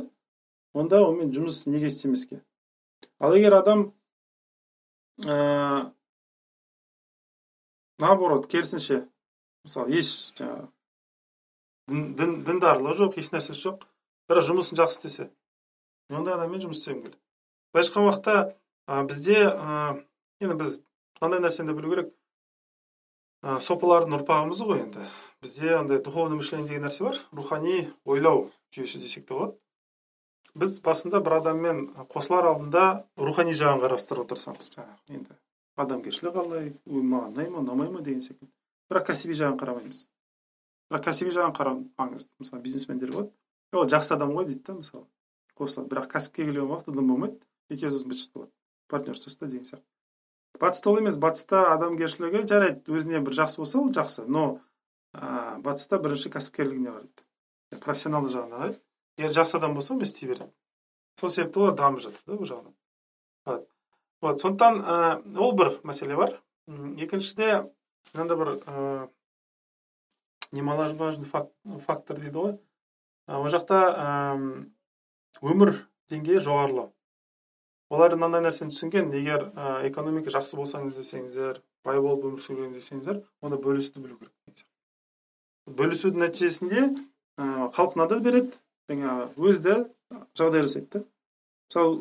[0.74, 2.40] онда онымен жұмыс неге істемеске
[3.18, 3.92] ал егер адам
[5.24, 5.92] ә,
[7.98, 9.06] наоборот керісінше
[9.64, 10.68] мысалы еш жаңағы
[11.88, 13.86] дін, діндарлығы жоқ еш жоқ
[14.28, 15.30] бірақ жұмысын жақсы істесе
[16.10, 17.18] ондай адаммен жұмыс істегім келеді
[17.72, 18.36] былайша айтқан уақытта
[18.88, 20.04] ә, бізде ә,
[20.40, 20.78] енді біз
[21.20, 22.10] мынандай нәрсені де білу керек.
[23.42, 25.06] Ә, сопылардың ұрпағымыз ғой енді.
[25.42, 27.18] Бізде андай духовный мышление деген нәрсе бар.
[27.32, 29.58] Рухани ойлау жүйесі десек те болады.
[30.54, 31.82] Біз басында бір адаммен
[32.12, 32.84] қосылар алдында
[33.16, 35.36] рухани жағын қарастыруға тырысамыз жаңағы енді
[35.78, 38.50] адамгершілігі қалай маған ұнай ма ұнамай ма деген секілді.
[38.90, 40.06] бірақ кәсіби жағын қарамаймыз.
[40.90, 43.30] бірақ кәсіби жағын қарау маңызды мысалы бизнесмендер болады.
[43.72, 45.06] Ол жақсы адам ғой дейді да мысалы.
[45.54, 47.38] Қосылады бірақ кәсіпке келген уақытта дым болмайды
[47.68, 48.52] екеуі сосын быт шыт болады.
[48.88, 49.84] Партнерствоста деген сияқты.
[50.58, 52.82] Батыста ол емес батыста адамгершілігі жарайды.
[52.90, 54.24] Өзіне бір жақсы болса ол жақсы.
[54.26, 54.60] Но
[55.12, 58.80] ә, батыста бірінші кәсіпкерлігіне қарайды профессионалды жағына қарайды.
[59.18, 60.50] Егер жақсы адам болса онымен істей береді
[61.20, 62.74] сол себепті олар дамып жатыр да бұл жағынан
[63.46, 63.68] вот
[64.20, 64.96] вот сондықтан ә,
[65.38, 66.38] ол бір мәселе бар
[66.68, 67.64] екіншіде
[68.14, 69.08] мынандай бір ә,
[70.52, 71.50] немаловажный фак,
[71.84, 72.54] фактор дейді ғой.
[73.28, 73.80] Ол жақта
[75.44, 75.74] өмір
[76.08, 76.92] деңгейі жоғарылау.
[77.92, 79.12] Олар мынандай нәрсені түсінген.
[79.16, 84.64] Егер ә, экономика жақсы болсаңыз десеңіздер бай болып өмір сүрген десеңіздер онда бөлісуді білу керек.
[85.68, 86.86] Бөлісудің нәтижесінде
[87.38, 88.56] халқына да береді.
[88.88, 89.76] Жаңағы өзі де
[90.38, 91.04] жағдай жасайды да
[91.68, 91.96] мысалы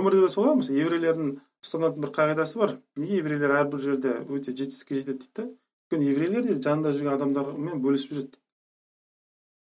[0.00, 2.76] өмірде де солай мысалы еврейлердің ұстанатын бір қағидасы бар.
[2.96, 5.44] Неге еврейлер әрбір жерде өте жетістікке жетеді дейді да
[5.90, 8.40] өйткені еврейлер де жанында жүрген адамдармен бөлісіп жүреді дейді.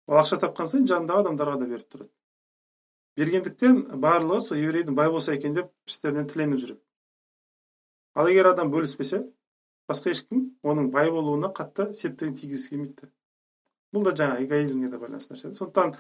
[0.08, 2.12] Ол ақша тапқан сайын жанындағы адамдарға да беріп тұрады.
[3.18, 6.82] Бергендіктен барлығы сол еврейдің бай болса екен деп іштерінен тіленіп жүреді.
[8.14, 9.24] Ал егер адам бөліспесе
[9.90, 13.10] басқа ешкім оның бай болуына қатты септігін тигізгісі келмейді
[13.96, 15.54] бұл да жаңағы эгоизмге де байланысты нәрсе.
[15.56, 15.96] Сондықтан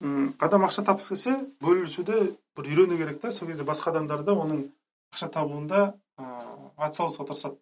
[0.00, 3.30] адам ақша тапқысы келсе бөлісуді бір үйрену керек та.
[3.30, 4.64] Сол кезде басқа адамдар да оның
[5.12, 5.82] ақша табуында
[6.16, 7.58] ыыы атсалысуға тырысады.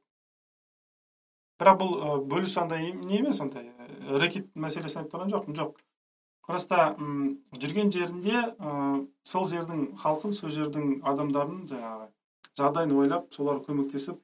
[1.59, 3.73] Бірақ бұл ы, бөлісу андай не емес андай
[4.07, 5.57] рэкет мәселесін айтып тұрған жоқпын.
[5.59, 5.81] Жоқ.
[6.47, 6.95] Просто
[7.59, 12.09] жүрген жерінде ы, сол жердің халқын сол жердің адамдарын жаңағы
[12.61, 14.23] жағдайын ойлап соларға көмектесіп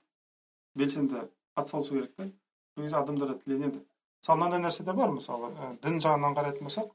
[0.79, 1.27] белсенді
[1.59, 2.31] атсалысу керек та.
[2.77, 3.83] Сол кезде адамдар да тіленеді.
[4.23, 5.51] Мысалы мынандай нәрсе де бар мысалы
[5.83, 6.95] дін жағынан қарайтын болсақ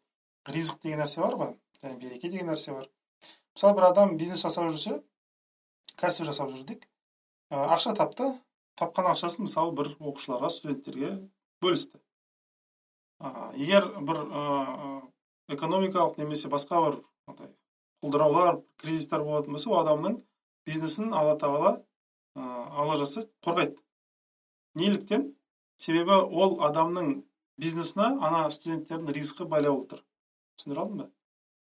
[0.54, 2.90] ризық деген нәрсе бар ғой және береке деген нәрсе бар.
[3.56, 5.00] Мысалы бір адам бизнес жасап жүрсе
[6.00, 6.86] кәсіп жасап жүр дейік.
[7.52, 8.32] Ы, ақша тапты
[8.80, 11.16] тапқан ақшасын мысалы бір оқушыларға студенттерге
[11.64, 12.00] бөлісті.
[13.60, 14.22] Егер бір
[15.52, 17.52] экономикалық немесе басқа бір андай
[18.04, 20.20] құлдыраулар кризистер болатын болса ол адамның
[20.70, 21.74] бизнесін алла тағала
[22.36, 23.76] алла жазса қорғайды.
[24.80, 25.34] Неліктен?
[25.80, 27.26] Себебі ол адамның
[27.60, 30.06] бизнесіне ана студенттердің ризқы байлап отыр
[30.60, 31.10] түсіндіре алдым ба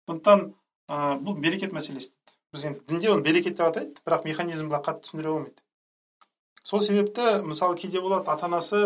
[0.08, 0.44] сондықтан
[0.88, 2.36] ыыы бұл берекет мәселесі дейді.
[2.52, 5.62] Біз енді дінде оны берекет деп атайды бірақ механизмін былай қатты түсіндіре болмайды
[6.68, 8.80] сол себепті мысалы кейде болады ата анасы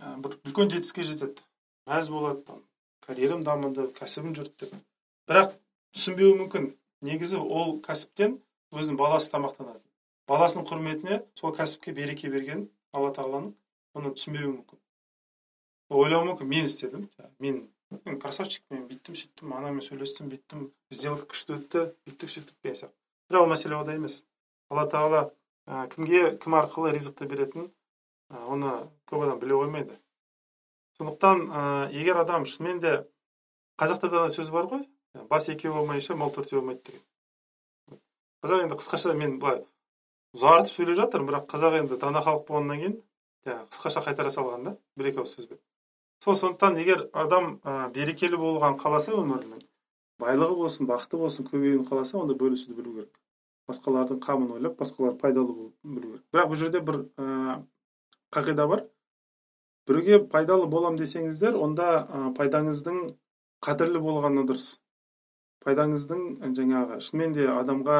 [0.00, 1.42] ә, бір үлкен жетістікке жетеді.
[1.86, 2.62] Мәз болады там
[3.04, 4.80] карьерам дамыды кәсібім жүрді деп.
[5.28, 5.52] Бірақ
[5.92, 6.70] түсінбеуі мүмкін.
[7.04, 8.38] Негізі ол кәсіптен
[8.72, 9.82] өзінің баласы тамақтанады.
[10.26, 12.66] Баласының құрметіне сол кәсіпке береке берген
[12.96, 13.52] алла тағаланың
[13.94, 14.80] оны түсінбеуі мүмкін.
[15.92, 16.50] Ойлауы мүмкін.
[16.50, 17.08] Мен істедім.
[17.38, 17.60] Мен
[17.90, 22.96] мен красавчик мен бүйттім сөйттім анаммен сөйлестім бүйттім сделка күшті өтті бүйттік сөйттік деген сияқты
[23.30, 24.22] бірақ ол мәселе онда емес
[24.70, 25.22] алла тағала
[25.66, 27.68] ә, кімге кім арқылы ризықты беретінін
[28.30, 28.72] ә, оны
[29.10, 29.98] көп адам біле қоймайды.
[30.98, 31.62] Сондықтан ә,
[31.92, 32.94] егер адам шынымен де
[33.78, 34.84] қазақта да сөз бар ғой
[35.30, 38.00] бас екеу болмайынша мал төртеу болмайды деген.
[38.42, 39.64] Қазақ енді қысқаша мен былай
[40.36, 43.00] ұзартып сөйлеп жатырмын бірақ қазақ енді дана халық болғаннан кейін
[43.70, 45.58] қысқаша қайтара салған да бір екі ауыз сөзбен.
[46.24, 49.62] Сол сондықтан егер адам ә, берекелі болған қаласа өмірінің
[50.20, 53.20] байлығы болсын бақыты болсын көбеюін қаласа онда бөлісуді білу керек.
[53.68, 56.24] Басқалардың қамын ойлап басқалар пайдалы болуды білу керек.
[56.32, 57.60] Бірақ бұл жерде бір ә,
[58.32, 58.84] қағида бар.
[59.86, 63.02] Біреуге пайдалы болам десеңіздер онда ә, пайдаңыздың
[63.66, 64.78] қадірлі болғаны дұрыс.
[65.66, 67.98] Пайдаңыздың жаңағы шынымен де адамға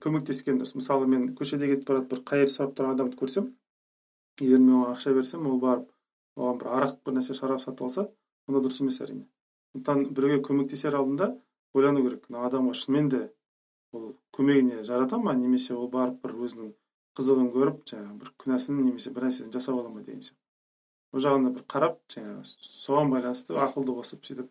[0.00, 0.76] көмектескен дұрыс.
[0.78, 3.50] Мысалы мен көшеде кетіп бара жатып бір қайыр сұрап тұрған адамды көрсем
[4.40, 5.91] егер мен оған ақша берсем ол барып
[6.36, 8.08] оған бір арақ бір нәрсе шарап сатып алса
[8.48, 9.26] онда дұрыс емес әрине.
[9.72, 11.32] Сондықтан біреуге көмектесер алдында
[11.74, 12.28] ойлану керек.
[12.28, 13.22] Мына адамға шынымен де
[13.92, 15.34] ол көмегіне жарата ма?
[15.36, 16.72] Немесе ол барып бір өзінің
[17.18, 20.40] қызығын көріп жаңағы бір күнәсін немесе бір нәрсені жасап ала ма деген сияқты.
[21.12, 24.48] Ол жағына бір қарап жаңағы соған байланысты ақылды қосып сөйтіп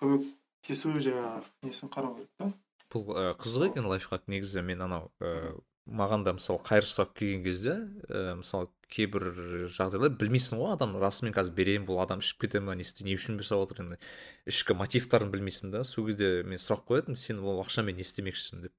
[0.00, 2.52] көмектесу жаңағы несін қарау керек та.
[2.90, 4.64] Бұл қызық екен лайфхак негізі.
[4.66, 5.54] Мен анау ә,
[5.86, 7.76] маған да мысалы қайыр сұрап келген кезде
[8.08, 9.26] ә, мысалы кейбір
[9.70, 10.96] жағдайлар білмейсің ғой адам.
[11.00, 13.98] Расымен қазір беремін бұл адам ішіп кете ма не не үшін жасап отыр енді.
[14.50, 15.84] Ішкі мотивтарын білмейсің да.
[15.84, 18.74] Сол кезде мен сұрақ қоятынмын сен ол ақшамен не істемекшісің деп.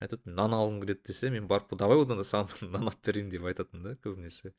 [0.00, 3.44] Айтады нан алғым келеді десе мен барып давай одан да саған нан алып берейін деп
[3.50, 4.54] айтатын да көбінесе.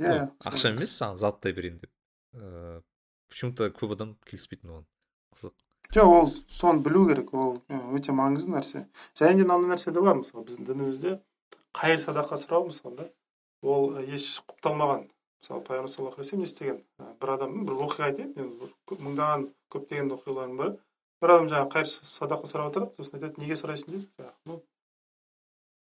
[0.00, 1.92] Иә ақша емес саған заттай берейін деп.
[2.36, 2.82] Ыыы
[3.28, 4.86] почему то көп адам келіспейтін оған.
[5.34, 5.54] Қызық.
[5.94, 7.32] Жоқ ол соны білу керек.
[7.34, 7.58] Ол
[7.98, 8.86] өте маңызды нәрсе.
[9.18, 11.18] Және де мынандай нәрсе де бар мысалы біздің дінімізде
[11.76, 13.08] қайыр садақа сұрау мысалы да.
[13.66, 15.06] Ол ы, еш құпталмаған.
[15.42, 18.70] Мысалы пайғамбар саллаллаху алейхи не істеген ы, бір адам бір оқиға айтайын енді
[19.02, 20.78] мыңдаған көптеген оқиғалардың бірі.
[21.22, 23.92] Бір адам жаңағы қайыр садақа сұрап отырады сосын айтады неге сұрайсың?
[23.94, 24.62] дейді жаңағы ну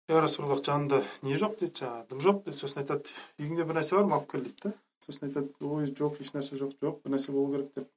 [0.09, 1.59] я расулаллах жанымда не жоқ?
[1.61, 2.43] дейді жаңағы дым жоқ?
[2.45, 4.73] дейді сосын айтады үйіңде бір нәрсе бар ма алып кел дейді да
[5.05, 7.91] сосын айтады ой жоқ ешнәрсе жоқ жоқ бір нәрсе болу керек деп.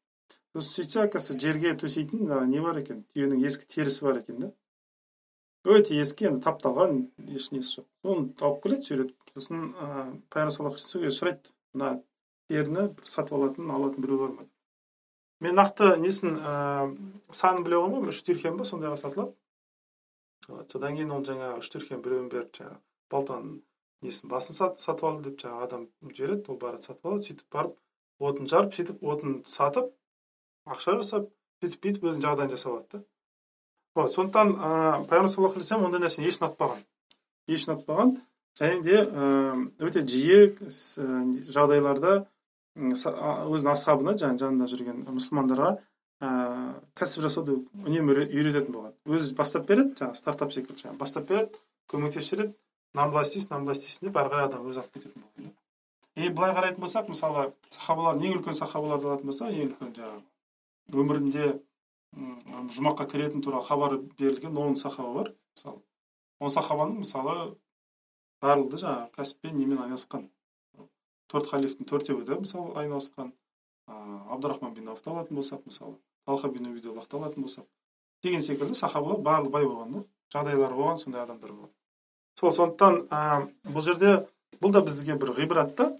[0.53, 3.05] Сосын сөйтсе оказывается жерге төсейтін не бар екен?
[3.15, 4.51] Түйенің ескі терісі бар екен да.
[5.63, 7.87] Өте ескі енді тапталған еш несі жоқ.
[8.03, 11.51] Соны алып келеді сүйретіп сосын ыыы пайғамбар сұрайды.
[11.73, 12.01] Мына
[12.51, 14.43] теріні сатып алатын алатын біреу бар ма?
[14.43, 16.95] Деп мен нақты несін ыыы
[17.31, 19.33] санын біле қоймаймын үш дирхем ба сондайға сатылады.
[20.47, 22.79] Вот содан кейін ол жаңағы үш дирхем біреуін беріп жаңағы
[23.11, 23.61] балтаның
[24.01, 26.51] несін басын сат, сатып алды деп жаңағы адам жібереді.
[26.51, 27.77] Ол барады сатып алады сөйтіп барып
[28.19, 29.93] отын жарып сөйтіп отын сатып
[30.65, 31.29] ақша жасап
[31.61, 33.03] сөйтіп бүйтіп өзінің жағдайын жасап алады да.
[33.95, 36.83] Вот сондықтан ыыы пайғамбар саллаллаху алейхи ондай нәрсені еш ұнатпаған
[37.51, 38.13] еш ұнатпаған.
[38.59, 38.97] Және де
[39.85, 40.51] өте жиі
[41.55, 42.25] жағдайларда
[42.75, 45.71] өзінің асхабына жаңағы жанында жүрген мұсылмандарға
[46.21, 51.61] ыыы кәсіп жасауды үнемі үйрететін болған өзі бастап береді жаңағы стартап секілді жаңағы бастап береді
[51.91, 52.53] көмектесіп жібереді
[52.93, 55.51] мынаны былай істейсің мынаны былай істейсің деп ары қарай адам өзі алып кететін болған
[56.15, 61.51] и былай қарайтын болсақ мысалы сахабалар ең үлкен сахабаларды алатын болсақ ең үлкен жаңағы өмірінде
[62.11, 65.79] жұмаққа кіретіні туралы хабар берілген он сахаба бар мысалы.
[66.39, 67.55] Он сахабаның мысалы
[68.41, 70.27] барлығы жаңағы кәсіппен немен айналысқан?
[71.31, 73.31] Төрт халифтің төртеуі де мысалы айналысқан.
[73.87, 75.95] Ыыы абдурахман бин ауфты алатын болсақ мысалы
[76.25, 77.67] талха бин убидуллахты алатын болсақ.
[78.23, 80.03] Деген секілді сахабалар барлығы бай болған да
[80.33, 81.71] жағдайлары болған сондай адамдар болған.
[82.39, 84.13] Сол сондықтан ыыы бұл жерде
[84.61, 85.91] бұл да бізге бір ғибрат та.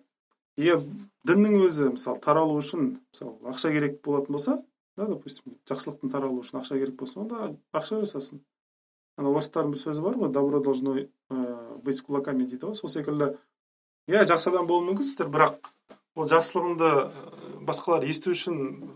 [0.58, 0.84] Егер
[1.28, 4.58] діннің өзі мысалы таралу үшін мысалы ақша керек болатын болса
[4.98, 8.42] да допустим жақсылықтың таралуы үшін ақша керек болса онда ақша жасасын.
[9.18, 10.96] Ана орыстардың бір сөзі бар ғой добро должно
[11.90, 13.38] с кулаками дейді ғой сол секілді.
[14.08, 15.72] Иә жақсы адам болуы мүмкінсіздер бірақ
[16.16, 16.92] ол жақсылығыңды
[17.66, 18.96] басқалар есту үшін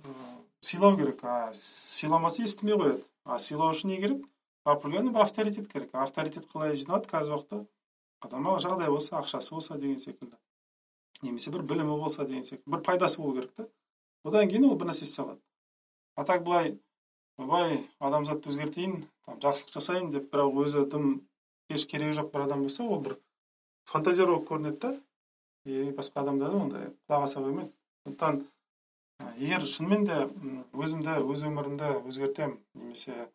[0.61, 1.23] сыйлау керек.
[1.23, 3.03] А сыйламаса естімей қояды.
[3.25, 4.25] А сыйлау үшін не керек?
[4.65, 5.89] Определенный бір авторитет керек.
[5.93, 7.65] Авторитет қалай жиналады қазіргі уақытта?
[8.25, 10.35] Адамға жағдай болса ақшасы болса деген секілді.
[11.21, 12.71] Немесе бір білімі болса деген секілді.
[12.71, 13.67] Бір пайдасы болу керек та.
[14.25, 15.41] Одан кейін ол бір нәрсе істей алады.
[16.15, 16.79] А так былай
[17.37, 21.09] ойбай адамзатты өзгертейін там жақсылық жасайын деп бірақ өзі тым
[21.69, 23.17] еш керегі жоқ бір адам болса ол бір
[23.85, 24.93] фантазер болып көрінеді да.
[25.65, 27.71] И басқа адамдар да ондай құлақ аса қоймайды
[28.05, 28.43] сондықтан
[29.39, 30.19] егер шынымен де
[30.73, 33.29] өзімді өз өмірімді өзгертемін немесе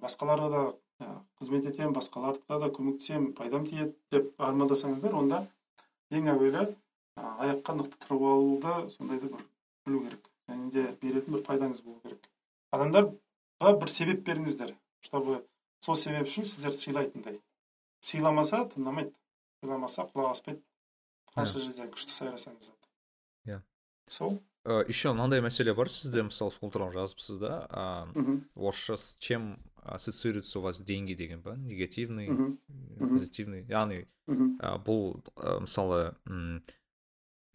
[0.00, 0.62] басқаларға да
[1.40, 5.42] қызмет етемін басқаларға да көмектесемін пайдам тиеді деп армандасаңыздар онда
[6.16, 6.64] ең әуелі
[7.16, 9.44] аяққа нықты тұрып алуды сондайды бір
[9.86, 10.30] білу керек.
[10.48, 12.28] Және де беретін бір пайдаңыз болу керек.
[12.72, 14.74] Адамдарға бір себеп беріңіздер.
[15.04, 15.42] Чтобы
[15.84, 17.40] сол себеп үшін сіздерді сыйлайтындай.
[18.00, 19.14] Сыйламаса тыңдамайды
[19.62, 20.62] сыйламаса құлақ аспайды
[21.34, 23.62] қанша жерде күшті сайрасаңыз да иә
[24.08, 24.40] сол?
[24.66, 28.08] Еще мынандай мәселе бар сізде мысалы сол туралы жазыпсыз да
[28.56, 32.58] орысша с чем ассоциируются у вас деньги деген ба негативный
[32.98, 35.22] позитивный яғни бұл
[35.62, 36.16] мысалы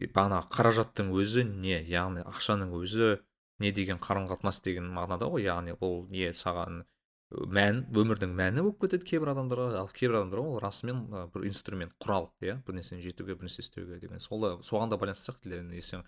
[0.00, 3.18] бағанағы қаражаттың өзі не яғни ақшаның өзі
[3.60, 6.84] не деген қарым қатынас деген мағынада ғой яғни бұл не саған
[7.32, 9.80] мән өмірдің мәні болып кетеді кейбір адамдарға.
[9.80, 11.02] Ал кейбір адамдарға ол расымен
[11.34, 12.58] бір инструмент құрал иә?
[12.66, 14.20] Бір нәрсені жетуге бір нәрсе істеуге деген.
[14.20, 16.06] Сол соған да байланысты сияқты сен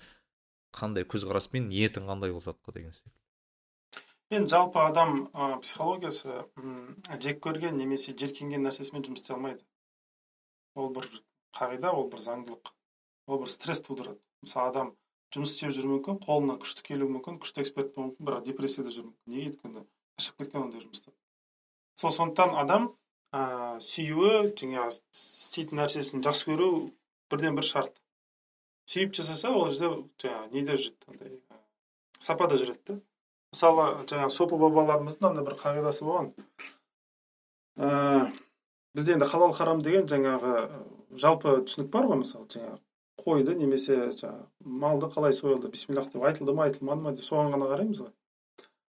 [0.75, 3.15] қандай көзқараспен ниетің қандай ол затқа деген секілді
[4.35, 6.45] енді жалпы адам ә, психологиясы
[7.23, 9.63] жек көрген немесе жеркенген нәрсесімен жұмыс істей алмайды.
[10.75, 11.07] Ол бір
[11.55, 12.73] қағида ол бір заңдылық
[13.29, 14.19] ол бір стресс тудырады.
[14.43, 14.93] Мысалы адам
[15.35, 19.13] жұмыс істеп жүруі мүмкін қолына күшті келуі мүмкін күшті эксперт болуы мүмкін бірақ депрессияда жүруі
[19.13, 19.35] мүмкін.
[19.35, 19.85] Неге өйткені
[20.19, 21.15] шаршап кеткен ондай жұмыстан
[22.01, 22.93] сол сондықтан адам
[23.35, 26.69] ә, сүюі жаңағы істейтін нәрсесін жақсы көру
[27.31, 28.01] бірден бір шарт.
[28.91, 29.91] Сүйіп жасаса ол жерде
[30.23, 31.37] жаңағы неде жүреді андай
[32.21, 32.99] сапада жүреді да.
[33.55, 36.33] Мысалы жаңағы сопы бабаларымыздың андай бір қағидасы болған.
[37.79, 38.31] Ә,
[38.95, 40.67] бізде енді халал харам деген жаңағы
[41.19, 42.79] жалпы түсінік бар ғой мысалы жаңағы
[43.25, 44.47] қойды немесе жаңағы
[44.85, 48.13] малды қалай сойылды бисмиллах деп айтылды ма айтылмады ма деп соған ғана қараймыз ғой.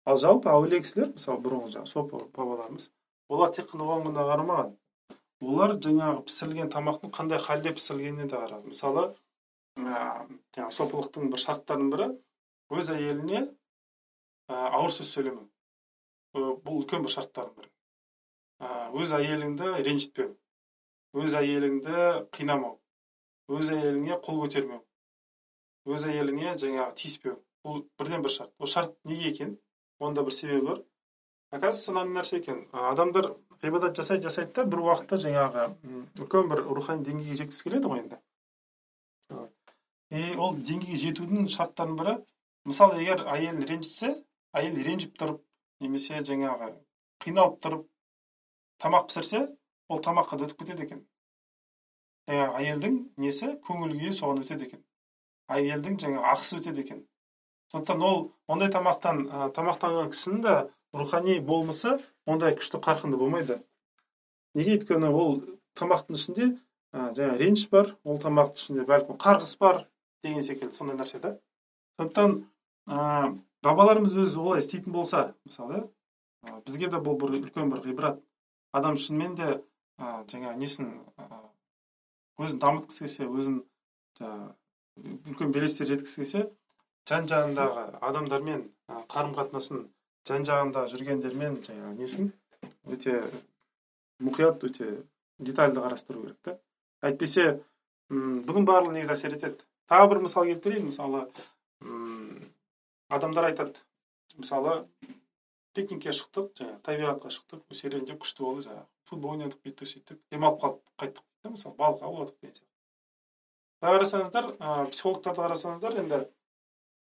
[0.05, 2.91] Ал жалпы әулие кісілер мысалы бұрынғы жаңағы сопы бабаларымыз
[3.33, 4.73] олар тек қана оған ғана қарамаған
[5.45, 9.07] олар жаңағы пісірілген тамақтың қандай халде пісірілгеніне де қарады мысалы
[9.81, 12.11] жаңағы сопылықтың бір шарттарының бірі
[12.79, 13.43] өз әйеліне
[14.49, 15.49] ауыр сөз сөйлемеу
[16.35, 17.71] бұл үлкен бір шарттардың бірі
[19.03, 20.35] өз әйеліңді ренжітпеу
[21.25, 21.99] өз әйеліңді
[22.35, 22.79] қинамау
[23.59, 24.83] өз әйеліңе қол көтермеу
[25.95, 29.55] өз әйеліңе жаңағы тиіспеу бұл бірден бір шарт ол шарт неге екен
[30.01, 30.83] оның да бір себебі бар.
[31.55, 32.65] Оказывается мынандай нәрсе екен.
[32.73, 33.29] Адамдар
[33.63, 35.67] ғибадат жасайды жасайды да бір уақытта жаңағы
[36.19, 38.19] үлкен бір рухани деңгейге жеткісі келеді ғой енді.
[40.11, 42.17] И ол деңгейге жетудің шарттарының бірі
[42.67, 44.11] мысалы егер әйелін ренжітсе
[44.57, 45.41] әйел ренжіп тұрып
[45.85, 46.73] немесе жаңағы
[47.25, 47.87] қиналып тұрып
[48.83, 49.47] тамақ пісірсе
[49.89, 51.07] ол тамаққа да өтіп кетеді екен.
[52.29, 53.55] Жаңағы әйелдің несі?
[53.67, 54.85] көңіл күйі соған өтеді екен.
[55.55, 57.03] Әйелдің жаңағы ақысы өтеді екен.
[57.75, 60.53] Сондықтан ол ондай тамақтан ә, тамақтанған кісінің де
[60.95, 63.59] рухани болмысы ондай күшті қарқынды болмайды.
[64.55, 65.41] Неге өйткені ол
[65.75, 66.47] тамақтың ішінде
[66.95, 69.83] ә, жаңағы реніш бар ол тамақтың ішінде бәлкім қарғыс бар
[70.23, 71.35] деген секілді сондай нәрсе да.
[71.99, 72.45] Сондықтан
[72.87, 73.35] ә,
[73.67, 75.89] бабаларымыз өзі олай істейтін болса мысалы
[76.47, 78.23] ә, бізге де бұл бір үлкен бір ғибрат.
[78.71, 79.51] Адам шынымен де
[79.99, 81.27] ә, жаңағы несін ә,
[82.39, 83.65] өзін дамытқысы келсе өзін
[84.21, 86.51] жаңағы үлкен белестер жеткізгісі келсе
[87.09, 88.65] жан жағындағы адамдармен
[89.13, 89.87] қарым қатынасын
[90.29, 92.31] жан жағында жүргендермен жаңағы несін
[92.89, 93.19] өте
[94.25, 94.91] мұқият өте
[95.39, 96.57] детальді қарастыру керек та.
[97.05, 97.61] Әйтпесе
[98.11, 99.61] бұның барлығы негізі әсер етеді.
[99.91, 101.27] Тағы бір мысал келтірейін мысалы
[103.13, 103.77] адамдар айтады.
[104.39, 104.85] Мысалы
[105.75, 110.83] пикникке шықтық жаңағы табиғатқа шықтық серуендеп күшті болды жаңағы футбол ойнадық бүйттік сөйттік демалып қалдық
[111.03, 112.71] қайттық дейді мысалы балық ауладық деген сияқты.
[113.85, 116.21] Қарасаңыздар ә, психологтарды қарасаңыздар енді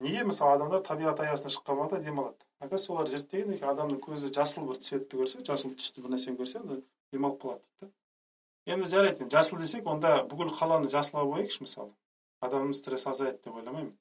[0.01, 2.39] неге мысалы адамдар табиғат аясына шыққан уақытта демалады?
[2.59, 6.63] Оказывается олар зерттеген екен адамның көзі жасыл бір цветті көрсе жасыл түсті бір нәрсені көрсе
[7.13, 11.93] демалып қалады дейді да енді жарайды енді жасыл десек онда бүкіл қаланы жасылға бояйықшы мысалы.
[12.41, 13.93] Адамның стресс азаяды деп ойламаймын.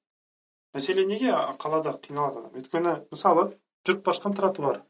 [0.73, 2.55] Мәселе неге қалада қиналады адам?
[2.57, 3.51] Өйткені мысалы
[3.85, 4.81] жүріп бара жатқан тротуар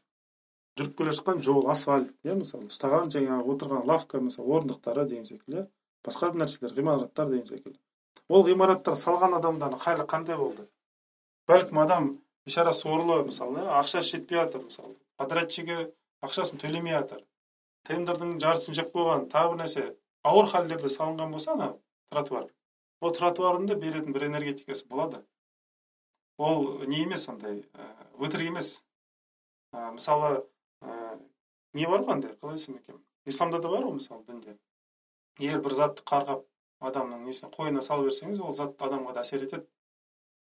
[0.78, 5.66] жүріп келе жатқан жол асфальт иә мысалы ұстаған жаңағы отырған лавка мысалы орындықтары деген секілді
[6.06, 7.78] басқа да нәрселер ғимараттар деген секілді.
[8.28, 10.66] Ол ғимараттар салған адамдардың халі қандай болды?
[11.50, 12.08] Бәлкім адам
[12.46, 14.96] бейшара сорлы мысалы ақшасы жетпей жатыр мысалы.
[15.20, 15.90] Подрядчигі
[16.24, 17.24] ақшасын төлемей жатыр.
[17.88, 19.84] Тендердің жартысын жеп қойған тағы бір нәрсе
[20.24, 21.70] ауыр халдерде салынған болса ана
[22.10, 22.48] тротуар.
[23.00, 25.20] Ол тротуардың да беретін бір энергетикасы болады.
[26.38, 27.62] Ол не емес андай
[28.18, 28.82] өтірік емес.
[29.74, 30.46] Ә, мысалы
[31.74, 33.02] не бар ғой андай қалай айтсам екен?
[33.26, 34.56] Исламда да бар ғой мысалы дінде.
[35.38, 36.44] Егер бір затты қарғап
[36.80, 39.66] адамның несіне қойнына салып жіберсеңіз ол зат адамға да әсер етеді.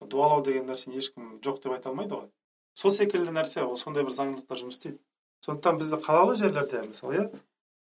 [0.02, 2.30] Дуалау деген нәрсені ешкім жоқ деп айта алмайды ғой.
[2.74, 5.00] Сол секілді нәрсе ол сондай бір заңдылықтар жұмыс істейді.
[5.46, 7.26] Сондықтан бізде қалалы жерлерде мысалы иә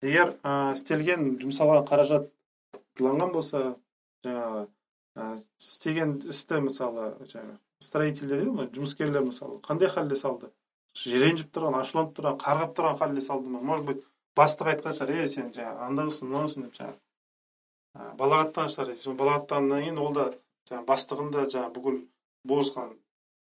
[0.03, 2.31] егер ә, істелген жұмсалған қаражат
[2.97, 3.63] ұрланған болса
[4.25, 4.67] жаңағы
[5.17, 8.45] ә, істеген істі мысалы жаңағы строительдер
[8.77, 10.53] жұмыскерлер мысалы қандай халде салды?
[10.97, 13.61] Ренжіп тұрған ашуланып тұрған қарғап тұрған халде салды ма?
[13.61, 14.05] Может быть
[14.37, 19.17] бастық айтқан шығар ей сен жаңағы андаусың мынаусың деп жаңағы балағаттаған шығар.
[19.21, 20.31] Балағаттағаннан кейін ол да
[20.69, 21.99] жаңағы бастығын да жаңағы бүкіл
[22.47, 22.95] бозған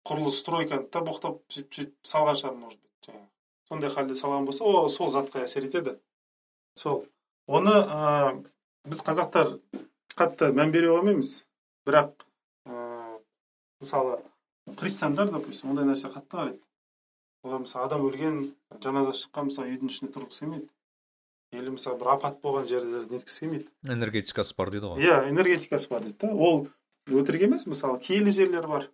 [0.09, 3.27] құрылыс стройканы да боқтап сөйтіп сөйтіп салған шығар может быть жаңағы.
[3.69, 5.99] Сондай халде салған болса ол сол затқа әсер етеді.
[6.77, 7.05] Сол.
[7.47, 8.45] Оны ә,
[8.89, 9.59] біз қазақтар
[10.16, 11.43] қатты мән бере қоймаймыз
[11.89, 12.24] бірақ
[12.69, 13.19] ә,
[13.82, 14.19] мысалы
[14.78, 16.62] христиандар допустим ондай нәрсе қатты қарайды.
[17.45, 18.40] Олар мысалы адам өлген
[18.82, 20.69] жаназа шыққан мысалы үйдің ішіне тұрғысы келмейді.
[21.53, 23.70] Или мысалы бір апат болған жерлерде неткісі келмейді.
[23.89, 25.05] Энергетикасы бар дейді ғой.
[25.05, 26.66] Иә энергетикасы бар дейді да ол
[27.09, 28.89] өтірік емес мысалы киелі жерлер бар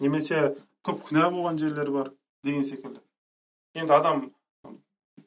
[0.00, 0.54] немесе
[0.86, 2.12] көп күнә болған жерлер бар
[2.44, 3.00] деген секілді.
[3.74, 4.30] Енді адам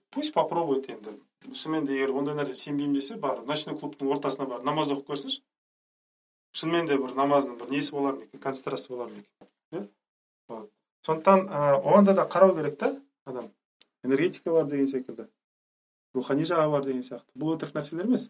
[0.10, 1.18] пусть попробует енді.
[1.54, 5.42] Шынымен де егер ондай нәрсе сенбеймін десе бар ночной клубтың ортасына барып намаз оқып көрсінші.
[6.56, 9.90] Шынымен де бір намаздың бір несі болар ма екен концентрация болар ма екен
[10.50, 10.66] иә
[11.06, 11.48] сондықтан
[11.84, 12.96] оған да қарау керек та
[13.26, 13.52] адам.
[14.04, 15.28] Энергетика бар деген секілді
[16.14, 17.30] рухани жағы бар деген сияқты.
[17.36, 18.30] Бұл өтірік нәрселер емес.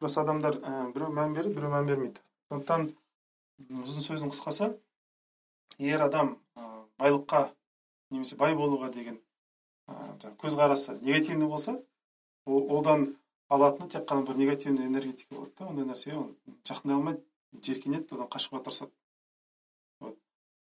[0.00, 2.20] Просто адамдар ә, біреу мән береді біреу мән бермейді.
[2.50, 2.90] Сондықтан
[3.86, 4.72] ұзын сөздің қысқасы
[5.78, 6.36] егер адам
[6.98, 7.46] байлыққа
[8.10, 9.20] немесе бай болуға деген
[10.42, 11.78] көзқарасы негативный болса
[12.46, 13.06] одан
[13.48, 17.22] алатыны тек қана бір негативный энергетика болады да ондай нәрсеге ол жақындай алмайды
[17.62, 18.92] жеркенеді одан қашуға тырысады.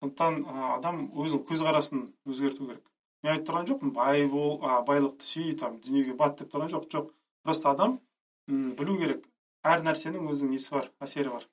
[0.00, 0.44] Сондықтан
[0.76, 2.84] адам өзінің көзқарасын өзгерту керек.
[3.22, 4.58] Мен айтып тұрған жоқпын бай бол
[4.88, 7.12] байлықты сүй там дүниеге бат деп тұрған жоқ жоқ
[7.42, 7.98] просто адам
[8.46, 9.26] білу керек.
[9.64, 11.48] Әр нәрсенің өзінің несі бар әсері бар.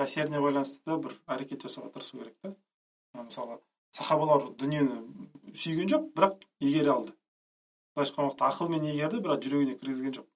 [0.00, 2.54] Әсеріне байланысты да бір әрекет жасауға тырысу керек та.
[3.18, 3.58] Мысалы
[3.92, 7.14] сахабалар дүниені сүйген жоқ бірақ игере алды.
[7.94, 10.28] Былайша айтқан уақытта ақылмен игерді бірақ жүрегіне кіргізген жоқ.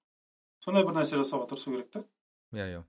[0.63, 2.03] Сондай бір нәрсе жасауға тырысу керек та.
[2.53, 2.83] Иә иә.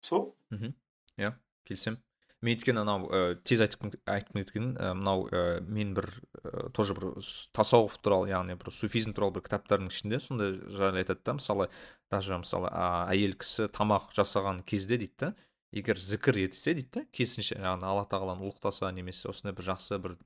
[0.00, 0.34] Сол.
[0.54, 0.74] Мхм.
[1.18, 1.34] Иә
[1.66, 1.98] келісемін.
[2.44, 6.10] Мен өйткені анау ә, тез айтып айтқым келгені ә, мынау ә, мен бір
[6.42, 7.14] ә, тоже бір
[7.56, 11.38] тасауф туралы яғни бір суфизм туралы бір кітаптардың ішінде сондай жайлы айтады да.
[11.38, 11.70] Мысалы
[12.12, 15.32] даже мысалы ә, әйел кісі тамақ жасаған кезде дейді да
[15.74, 20.16] егер зікір етсе дейді да керісінше яғни алла тағаланы ұлықтаса немесе осындай бір жақсы бір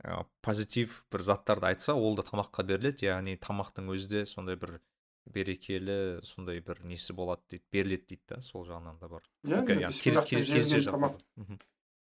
[0.00, 3.10] ә, позитив бір заттарды айтса ол да тамаққа беріледі.
[3.10, 4.80] Яғни тамақтың өзі де сондай бір
[5.28, 9.22] берекелі сондай бір несі болады дейді беріледі дейді да сол жағынан да бар.
[9.44, 9.60] Иә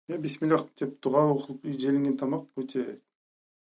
[0.08, 3.00] иә бисмиллах деп дұға оқылып желінген тамақ өте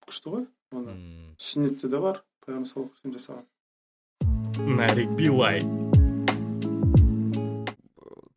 [0.04, 0.46] күшті ғой.
[0.72, 0.96] Оны
[1.38, 3.48] сүннетте де бар пайғамбар саллаллаху алейhi жасаған.
[4.76, 5.83] Нарик билай.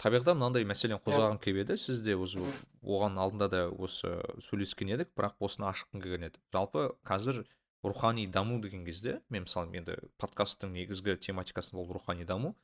[0.02, 1.78] Табиғатта мынандай мәселені қозғағым келіп еді.
[1.82, 2.44] Сіз де уже
[2.84, 4.14] оған алдында да осы
[4.45, 6.41] сөйлескен едік бірақ осыны ашқым келген еді.
[6.53, 7.44] Жалпы қазір
[7.84, 12.56] рухани даму деген кезде мен мысалы енді подкасттың негізгі тематикасы бұл рухани даму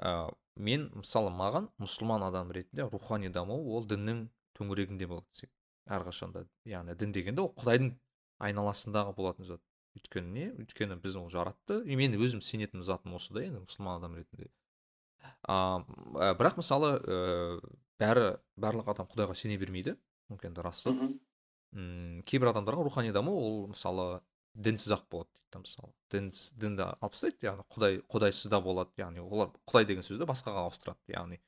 [0.00, 4.26] ә, мен мысалы маған мұсылман адам ретінде рухани даму ол діннің
[4.58, 5.48] төңірегінде болады
[5.86, 7.94] әрқашанда яғни дін дегенде ол құдайдың
[8.44, 9.62] айналасындағы болатын зат.
[9.94, 10.46] Өйткені не?
[10.58, 11.82] Өйткені бізді ол жаратты.
[11.86, 14.48] И мен өзім сенетін затым осы да енді мұсылман адам ретінде.
[15.46, 15.84] А,
[16.38, 17.60] бірақ мысалы ә,
[18.00, 18.26] бәрі
[18.60, 19.96] барлық адам құдайға сене бермейді.
[20.32, 20.84] Мүмкін енді рас
[22.24, 24.20] кейбір адамдарға рухани даму ол мысалы
[24.54, 25.90] дінсіз ақ болады дейді мысалы.
[26.10, 26.30] Дін
[26.60, 31.00] дінді алып тастайды яғни құдай құдайсыз да болады яғни олар құдай деген сөзді басқаға ауыстырады.
[31.10, 31.40] Яғни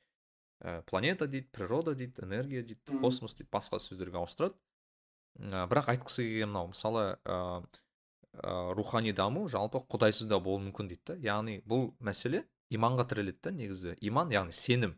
[0.59, 4.55] ә, планета дейді природа дейді энергия дейді космос дейді басқа сөздерге ауыстырады.
[5.39, 7.63] Ә, бірақ айтқысы келген мынау мысалы ә,
[8.33, 12.43] ә, рухани даму жалпы құдайсыз да болуы мүмкін дейді да яғни бұл мәселе
[12.73, 13.95] иманға тіреледі да негізі.
[14.01, 14.97] Иман яғни сенім.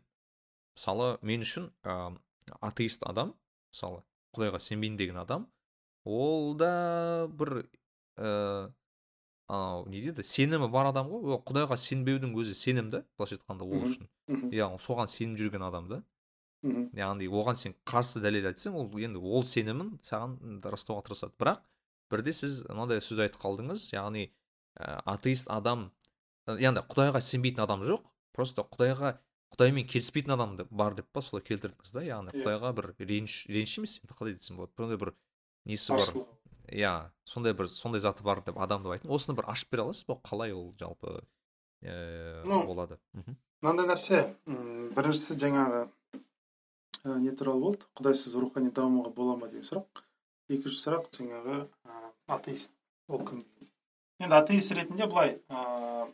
[0.76, 2.16] Мысалы мен үшін ә,
[2.60, 3.34] атеист адам
[3.72, 4.02] мысалы
[4.34, 5.48] құдайға сенбеймін деген адам
[6.04, 7.66] ол да бір
[8.16, 8.70] ә,
[9.50, 10.22] анау не дейді?
[10.26, 11.36] Сенімі бар адам ғой.
[11.36, 14.08] Ол құдайға сенбеудің өзі сенім да былайша айтқанда ол үшін.
[14.54, 16.02] Яғни соған сеніп жүрген адам да.
[16.62, 21.34] Яғни оған сен қарсы дәлел айтсаң ол енді ол сенімін саған растауға тырысады.
[21.40, 21.62] Бірақ
[22.12, 23.90] бірде сіз мынандай сөз айтып қалдыңыз.
[23.94, 24.28] Яғни
[24.76, 25.90] ә, атеист адам
[26.46, 28.06] яғни құдайға сенбейтін адам жоқ
[28.36, 29.16] просто құдайға
[29.54, 32.42] құдаймен келіспейтін адам бар деп па солай келтірдіңіз да яғни иә.
[32.42, 35.14] құдайға бір реніш реніш емес енді қалай десем болады бір
[35.66, 36.26] несі бар
[36.70, 39.10] иә сондай бір сондай заты бар деп адам деп айттым.
[39.10, 40.18] Осыны бір ашып бере аласыз ба?
[40.24, 41.22] Қалай ол жалпы
[41.82, 42.98] ә, ну, болады?
[43.60, 45.82] Мынандай нәрсе біріншісі жаңағы
[47.04, 47.90] ә, не туралы болды?
[47.98, 50.04] Құдайсыз рухани дамуға бола ма деген сұрақ.
[50.50, 52.74] Екінші сұрақ жаңағы ә, атеист
[53.08, 53.44] ол кім?
[54.20, 56.06] Енді атеист ретінде былай ә,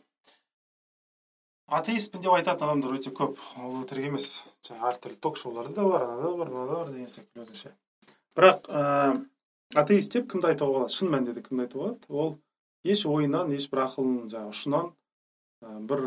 [1.67, 3.39] атеистпін деп айтатын адамдар өте көп.
[3.59, 4.45] Ол өтірік емес.
[4.63, 7.73] Жаңағы әртүрлі ток шоуларда да бар анада бар мынада бар деген секілді өзінше.
[8.37, 8.69] Бірақ
[9.75, 10.95] атеист деп кімді айтуға болады?
[10.95, 12.07] Шын мәнінде де кімді айтуға болады?
[12.07, 12.37] Ол
[12.87, 14.93] еш ойынан ешбір ақылының жаңағы ұшынан
[15.91, 16.03] бір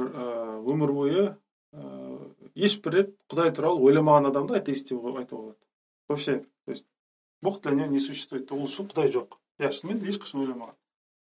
[0.64, 1.26] өмір бойы
[2.54, 5.60] ешбір рет құдай туралы ойламаған адамды атеист деп айтуға болады.
[6.08, 6.86] Вообще то есть
[7.42, 8.50] бог для него не существует.
[8.50, 9.36] Ол үшін құдай жоқ.
[9.60, 10.74] Иә шынымен де ешқашан ойламаған.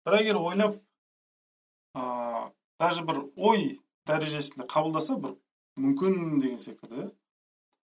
[0.05, 0.75] Бірақ егер ойлап
[1.95, 5.35] ыыы даже бір ой дәрежесінде қабылдаса бір
[5.77, 7.07] мүмкін деген секілді.
[7.07, 7.11] Иә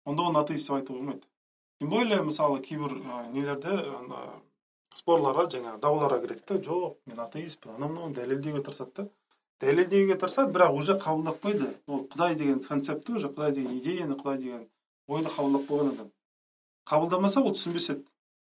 [0.04, 1.26] онда оны атеист деп айтуға болмайды.
[1.80, 2.94] Тем более мысалы кейбір
[3.32, 4.22] нелерде ана
[4.94, 9.08] спорларға жаңағы дауларға кіреді да жоқ мен атеистпін анау мынауын дәлелдеуге тырысады да
[9.62, 11.72] дәлелдеуге тырысады бірақ уже қабылдап қойды.
[11.86, 14.68] Ол құдай деген концептті уже құдай деген идеяны құдай деген
[15.06, 16.10] ойды қабылдап қойған адам
[16.86, 18.06] қабылдамаса ол түсінбес еді.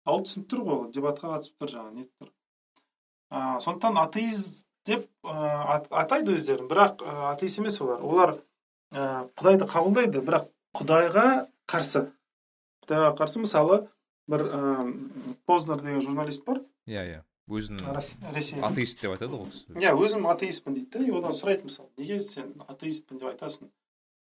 [0.06, 2.30] Ал түсініп тұр ғой ол дебатқа қатысып тұр жаңағы нетіп тұр.
[3.60, 6.68] Сондықтан атеист деп ә, атайды өздерін.
[6.70, 8.34] Бірақ ә, атеист емес олар олар
[8.90, 11.26] ә, құдайды қабылдайды бірақ құдайға
[11.70, 12.08] қарсы.
[12.84, 13.82] Құдайға қарсы мысалы
[14.30, 14.46] бір
[15.46, 16.62] познер деген журналист бар.
[16.90, 17.20] Иә иә.
[17.50, 22.20] Өзін атеист деп айтады ғой иә өзім атеистпін дейді да и одан сұрайды мысалы неге
[22.22, 23.72] сен атеистпін деп айтасың?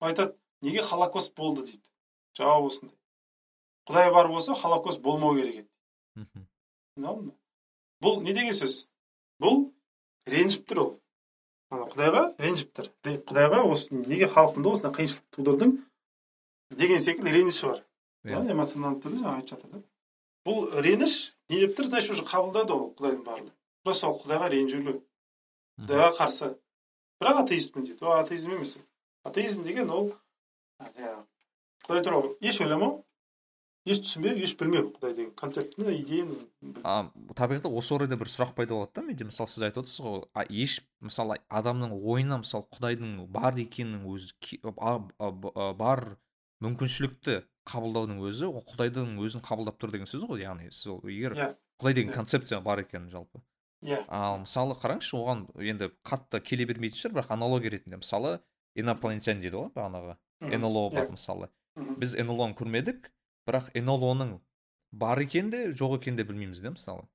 [0.03, 1.85] Айтады неге холокост болды дейді.
[2.35, 2.97] Жауабы осындай.
[3.87, 5.69] Құдай бар болса холокост болмау керек еді.
[8.03, 8.83] Бұл не деген сөз?
[9.39, 9.69] Бұл
[10.29, 10.91] ренжіп тұр ол
[11.91, 15.75] құдайға ренжіп тұр құдайға осы неге халқымда осындай қиыншылық тудырдың
[16.75, 17.83] деген секілді реніші бар.
[18.25, 18.41] Иә.
[18.51, 19.81] Эмоционалды түрде жаңағы айтып жатыр да.
[20.45, 21.89] Бұл реніш не деп тұр?
[21.91, 23.53] Значит уже қабылдады ол құдайдың барлығын.
[23.85, 24.95] Просто ол құдайға ренжулі.
[25.81, 26.51] Құдайға қарсы.
[27.21, 28.01] Бірақ атеистпін дейді.
[28.01, 28.77] Ол атеизм емес
[29.25, 30.11] атеизм деген ол
[31.85, 33.04] құдай туралы еш ойламау
[33.85, 36.35] еш түсінбеу еш білмеу құдай деген концептіні идеяны
[37.37, 40.79] табиғатта осы орайда бір сұрақ пайда болады да менде мысалы сіз айтып отырсыз ғой еш
[41.05, 44.33] мысалы адамның ойына мысалы құдайдың бар екенінің өзі
[45.77, 46.17] бар
[46.65, 51.35] мүмкіншілікті қабылдаудың өзі ол құдайдың өзін қабылдап тұр деген сөз ғой яғни сіз ол егер
[51.37, 51.53] yeah.
[51.53, 51.57] Иә.
[51.81, 52.15] құдай деген yeah.
[52.15, 53.41] концепция бар екен жалпы
[53.83, 54.05] иә yeah.
[54.09, 58.39] ал мысалы қараңызшы оған енді қатты келе бермейтін шығар бірақ аналогия ретінде мысалы
[58.77, 63.09] инопланетян дейді ғой бағанағы нло бар мысалы біз нлоны көрмедік
[63.47, 64.39] бірақ нлоның
[64.91, 67.07] бар екен де жоқ екен де білмейміз да мысалы.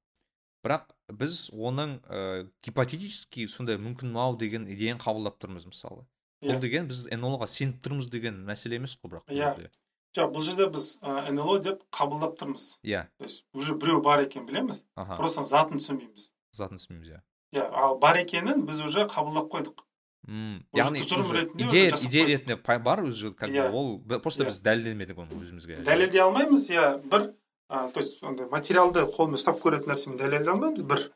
[0.65, 6.05] Бірақ біз оның ә, гипотетически сондай мүмкін ау деген идеяны қабылдап тұрмыз мысалы.
[6.45, 9.71] Бұл деген біз нлоға сеніп тұрмыз деген мәселе емес қой бірақ иә.
[10.17, 12.79] жоқ бұл жерде біз ә, нло деп қабылдап тұрмыз.
[12.85, 13.07] Иә.
[13.19, 14.85] То есть уже біреу бар екенін білеміз.
[14.97, 15.17] Аха.
[15.17, 16.31] Просто затын түсінбейміз.
[16.53, 17.21] Затын түсінбейміз иә.
[17.55, 19.85] Иә ал бар екенін біз уже қабылдап қойдық.
[20.27, 20.65] Мм.
[20.75, 25.83] Яғни идея идея ретінде бар уже как бы ол просто біз дәлелдемедік оны өзімізге.
[25.85, 26.71] Дәлелдей алмаймыз.
[26.71, 27.35] Иә бір
[27.69, 30.83] то есть андай материалды қолмен ұстап көретін нәрсемен дәлелдей алмаймыз.
[30.83, 31.13] Бір.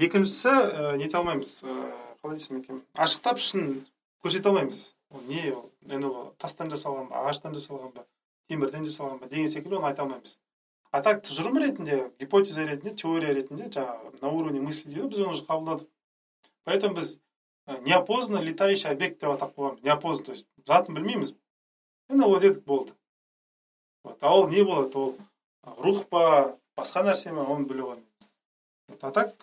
[0.00, 1.62] Екіншісі нете алмаймыз.
[2.22, 2.82] Қалай десем екен?
[2.94, 3.84] Ашықтап шын
[4.22, 4.94] көрсете алмаймыз.
[5.10, 8.06] Ол не ол енді ол тастан жасалған ба ағаштан жасалған ба
[8.48, 10.38] темірден жасалған ба деген секілді оны айта алмаймыз.
[10.92, 15.32] А так тұжырым ретінде гипотеза ретінде теория ретінде жаңағы на уровне мысли дейді біз оны
[15.32, 15.88] уже қабылдадық.
[16.64, 17.18] Поэтому біз
[17.66, 21.34] неопознанно летающий объект деп атап қойғанбыз неопознанно то есть затын білмейміз
[22.10, 22.92] енді ол дедік болды
[24.04, 25.16] вот а ол не болады ол
[25.78, 28.28] рух па басқа нәрсе ма оны біле қоймаймыз
[29.00, 29.36] а так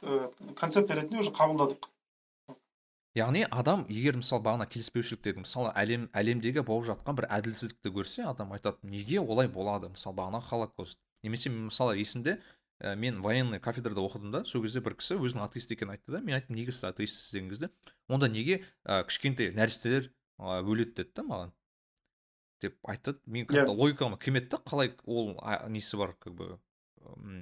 [0.55, 1.89] концепт ретінде уже қабылдадық.
[3.17, 8.27] Яғни адам егер мысалы бағана келіспеушілік дедім мысалы әлем әлемдегі болып жатқан бір әділсіздікті көрсе
[8.29, 9.89] адам айтады неге олай болады?
[9.89, 12.37] Мысалы бағана холокост немесе мысалы есімде
[12.79, 14.43] ә, мен военный кафедрада оқыдым да.
[14.45, 16.21] Сол кезде бір кісі өзінің атеист екенін айтты да.
[16.21, 17.69] Мен айттым неге сіз атеистсіз деген кезде
[18.07, 21.53] онда неге ә, кішкентай нәрестелер ә, өледі деді да маған.
[22.61, 23.15] Деп айтты.
[23.25, 24.61] Мен как то логикама келмеді да.
[24.65, 25.35] Қалай ол
[25.67, 26.59] несі бар как бы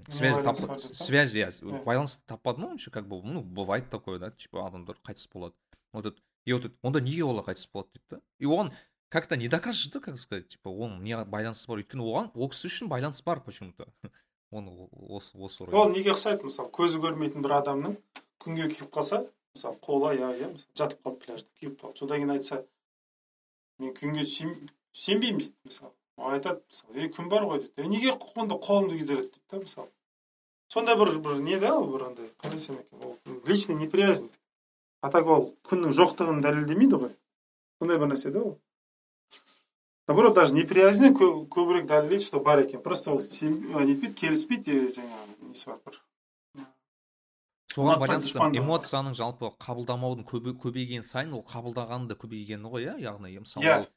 [0.09, 1.51] связь тап связь иә
[1.84, 5.55] байланыс таппадым онша как бы ну бывает такое да типа адамдар қайтыс болады.
[5.93, 6.22] Вот это.
[6.45, 8.72] И вот онда неге олар қайтыс болады дейді да и оған
[9.09, 12.49] как то не докажешь да как сказать типа оның не байланысы бар өйткені оған ол
[12.51, 13.88] кісі үшін байланыс бар почему то
[14.52, 16.48] оны осы осы орай ол неге ұқсайды?
[16.48, 17.98] Мысалы көзі көрмейтін бір адамның
[18.44, 19.26] күнге күйіп қалса
[19.56, 20.49] мысалы қолы аяғы иә
[20.80, 22.64] жатып қалды пляжда күйіп қалды содан кейін айтса
[23.80, 25.94] мен күнге сенбеймін дейді мысалы.
[26.18, 27.90] Айтады мысалы ей күн бар ғой дейді.
[27.91, 29.30] Неге онда қолымды күйдіреді?
[29.30, 29.90] дейді да мысалы.
[30.68, 34.30] Сондай бір бір не да ол бір андай қалай десем екен ол личный неприязнь.
[35.02, 37.14] А так ол күннің жоқтығын дәлелдемейді ғой.
[37.80, 38.57] Сондай бір нәрсе да ол.
[40.07, 45.79] Наоборот даже неприязнь көбірек дәлелдейді что бар екен просто ол нетпейді келіспейді жаңағы несі бар
[45.85, 46.01] бір
[47.77, 50.25] соған байланысты эмоцияның жалпы қабылдамаудың
[50.63, 52.95] көбейген сайын ол қабылдағаны да көбейгені ғой иә?
[53.03, 53.88] Яғни мысалы yeah.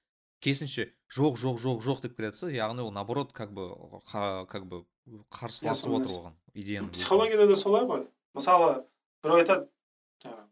[0.45, 3.70] керісінше жоқ жоқ жоқ жоқ деп келе жатса яғни ол наоборот как бы
[4.05, 4.85] как бы
[5.31, 8.07] қарсыласып отыр оған идеяны психологияда да солай ғой.
[8.35, 8.85] Мысалы
[9.23, 9.69] біреу айтады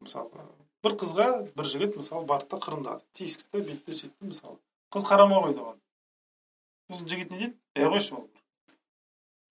[0.00, 0.30] мысалы
[0.82, 3.04] бір қызға бір жігіт мысалы барды да қырындады.
[3.12, 4.58] Тиіскті бүйтті сөйтті мысалы.
[4.94, 5.78] Қыз қарамай қойды оған
[6.88, 7.56] сосын жігіт не дейді?
[7.76, 8.28] Ей қойшы ол.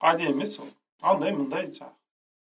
[0.02, 0.70] Әдемі емес ол.
[1.00, 1.94] Андай мындай жаңағы.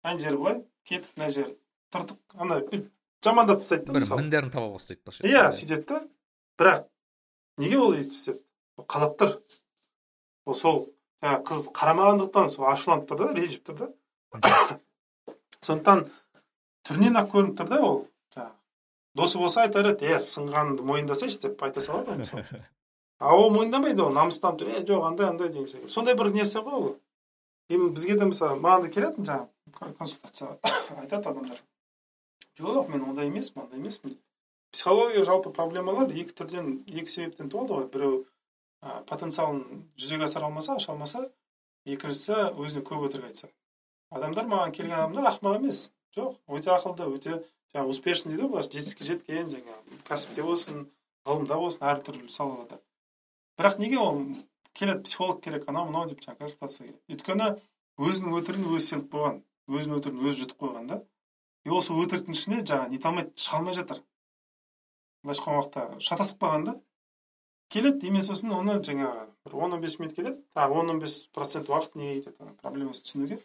[0.03, 1.55] Ана жері былай кетіп мына жері
[1.93, 2.83] тыртық андай
[3.23, 6.01] жамандап тастайды да бір міндерін таба бастайды иә сөйтеді да.
[6.59, 6.85] Бірақ
[7.57, 8.43] неге ол өйтіп істеді
[8.89, 9.37] қалап тұр.
[10.45, 10.81] Ол сол
[11.23, 13.89] жаңағы қыз қарамағандықтан сол ашуланып тұр да ренжіп тұр да.
[15.65, 16.05] Сондықтан
[16.85, 17.99] түрінен ақ көрініп тұр да ол
[18.35, 18.53] жаңағы.
[19.15, 22.63] Досы болса айтар еді е сынғаныңды мойындасайшы деп айта салады ғой мысалы.
[23.23, 24.71] А ол мойындамайды ол намыстанып тұр.
[24.75, 26.89] Е жоқ андай андай деген секілді сондай бір несі ғой ол.
[27.71, 30.57] Бізге де мысалы маған да келетін жаңағы консультацияға
[31.01, 31.61] айтады адамдар.
[32.59, 34.19] Жоқ мен ондай емеспін ондай емеспін деп.
[34.73, 37.87] Психология жалпы проблемалар екі түрден екі себептен туады ғой.
[37.93, 38.19] Біреу
[38.83, 41.27] ә, потенциалын жүзеге асыра алмаса аша алмаса
[41.85, 43.49] екіншісі өзіне көп өтірік айтса.
[44.11, 45.85] Адамдар маған келген адамдар ақымақ емес.
[46.17, 47.37] Жоқ өте ақылды өте
[47.73, 50.87] жаңағы успешный дейді ғой былайша жетістікке жеткен жаңағы кәсіпте болсын
[51.25, 52.81] ғылымда болсын әртүрлі салаларда.
[53.57, 54.21] Бірақ неге ол
[54.73, 57.49] келеді психолог керек анау мынау деп жаңағы консультация керек өйткені
[57.97, 60.97] өзінің өтірігін өзі сеніп қойған өзінің өтірігін өзі жұтып қойған да.
[61.63, 64.01] И осы өтіріктің ішіне жаңағы нете алмайды шыға алмай жатыр.
[65.23, 66.73] Былайша айтқан уақытта шатасып қалған да.
[67.71, 70.99] Келеді и мен сосын оны жаңағы бір он он бес минут кетеді тағы он он
[70.99, 72.51] бес процент уақыт неге кетеді?
[72.61, 73.39] Проблемасын түсінуге.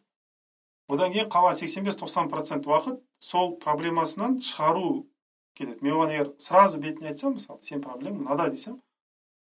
[0.89, 5.07] Одан кейін қалған сексен бес тоқсан процент уақыт сол проблемасынан шығару
[5.55, 8.81] кетеді мен оған егер сразу бетіне айтсам мысалы сен проблема мынада десем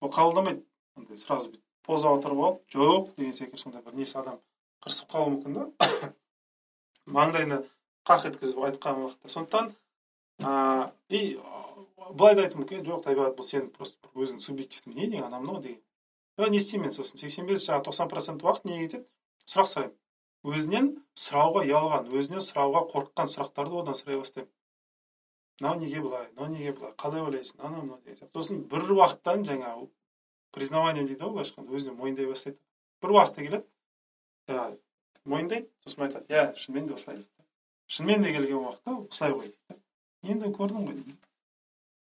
[0.01, 0.65] ол қабылдамайды
[0.97, 1.53] андай сразу
[1.83, 4.41] поза отырып алып жоқ деген секілді сондай бір несі адам
[4.85, 5.65] қырсып қалуы мүмкін да.
[7.17, 7.63] Маңдайына
[8.09, 9.29] қақ еткізіп айтқан уақытта.
[9.35, 9.73] Сондықтан
[10.41, 11.39] ыыы и
[12.17, 12.85] былай да айтуы мүмкін.
[12.87, 15.81] Жоқ табиғат бұл сенің просто өзіңнің субъективті мнениең анау мынау деген.
[16.39, 17.19] Бірақ не істеймін мен сосын.
[17.19, 19.07] сексен бес жаңағы тоқсан процент уақыт неге кетеді?
[19.47, 19.97] Сұрақ сұраймын.
[20.45, 20.87] Өзінен
[21.19, 24.49] сұрауға ұялған өзінен сұрауға қорыққан сұрақтарды одан сұрай бастаймын.
[25.61, 27.61] Мынау неге былай мынау неге былай қалай ойлайсың?
[27.61, 29.89] Анау мынау деген сосын бір уақыттан жаңағы
[30.57, 32.59] признавание дейді ғой былайша айтқанда өзіне мойындай бастайды.
[33.03, 33.67] Бір уақытта келеді
[34.49, 34.79] жаңағы
[35.25, 37.31] мойындайды сосын айтады иә шынымен де осылай дейді
[37.87, 41.19] шынымен де келген уақытта осылай ғой дейді енді көрдің ғой дейді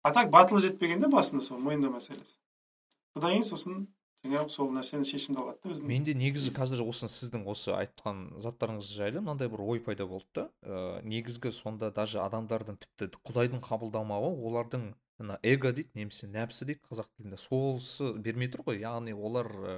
[0.05, 2.37] а так батылы жетпегенде басында сол мойындау мәселесі.
[3.15, 3.87] Одан кейін сосын
[4.49, 5.89] сол нәрсені шешімді алады да өзінің?
[5.89, 10.45] Менде негізі қазір осы сіздің осы айтқан заттарыңыз жайлы мынандай бір ой пайда болды да.
[10.61, 16.83] Ә, негізгі сонда даже адамдардың тіпті құдайдың қабылдамауы олардың мына эго дейді немесе нәпсі дейді
[16.89, 18.81] қазақ тілінде солсы бермей тұр ғой.
[18.81, 19.75] Яғни олар ә,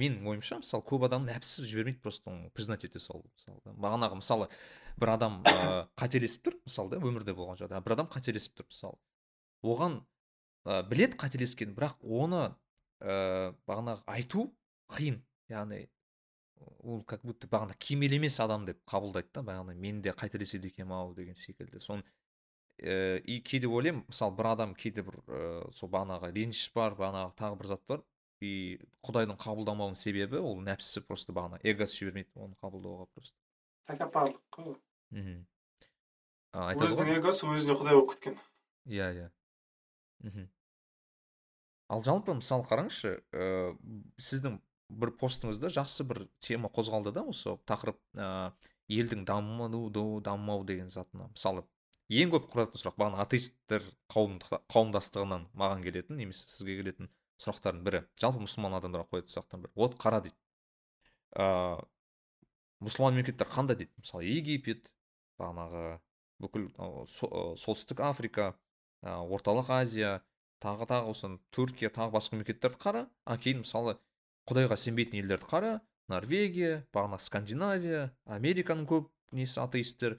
[0.00, 4.48] менің ойымша мысалы көп адам нәпсі жібермейді просто оны признать ете салу мысалы бағанағы мысалы
[4.96, 7.84] бір адам ә, қателесіп тұр мысалы да өмірде болған жағдай.
[7.84, 8.98] Бір адам қателесіп тұр мысалы.
[9.62, 10.00] Оған
[10.64, 12.52] ә, білет қателескенін бірақ оны
[13.02, 14.46] ә, бағанағы айту
[14.92, 15.20] қиын.
[15.50, 15.82] Яғни
[16.82, 20.96] ол как будто бағана кемел емес адам деп қабылдайды да бағана мен де қателеседі екенмін
[20.96, 21.80] ау деген секілді.
[21.82, 22.04] Соны
[22.78, 25.42] ә, и кейде ойлаймын мысалы бір адам кейде бір ә,
[25.74, 28.04] сол бағанағы реніш бар бағанағы тағы бір зат бар
[28.42, 33.36] и құдайдың қабылдамауының себебі ол нәпсісі просто бағана эгосы жібермейді оны қабылдауға просто.
[33.90, 34.74] Тәкаппарлық қой
[35.10, 35.44] мхм
[36.52, 38.40] өзінің эгосы өзіне құдай болып кеткен.
[38.86, 39.30] Иә иә.
[40.26, 40.48] Мхм
[41.92, 43.72] ал жалпы мысалы қараңызшы ә,
[44.20, 44.58] сіздің
[45.02, 48.52] бір постыңызда жақсы бір тема қозғалды да осы тақырып ә,
[48.92, 51.28] елдің дамуы дамымау деген затына.
[51.32, 51.64] Мысалы
[52.12, 54.38] ең көп қоятын сұрақ бағана атеисттер қауым,
[54.72, 57.10] қауымдастығынан маған келетін немесе сізге келетін
[57.42, 58.02] сұрақтардың бірі.
[58.20, 59.72] Жалпы мұсылман адамдарға қоятын сұрақтың бірі.
[59.76, 60.36] Вот қара дейді.
[61.36, 61.78] Ә,
[62.84, 63.94] мұсылман мемлекеттер қандай дейді?
[64.02, 64.90] Мысалы египет
[65.40, 66.00] бағанағы
[66.42, 66.68] бүкіл
[67.08, 68.52] солтүстік африка
[69.02, 70.20] орталық азия
[70.62, 73.96] тағы тағы осы түркия тағы басқа мемлекеттерді қара а кейін мысалы
[74.48, 75.72] құдайға сенбейтін елдерді қара
[76.08, 80.18] норвегия бағана скандинавия американың көп несі атеисттер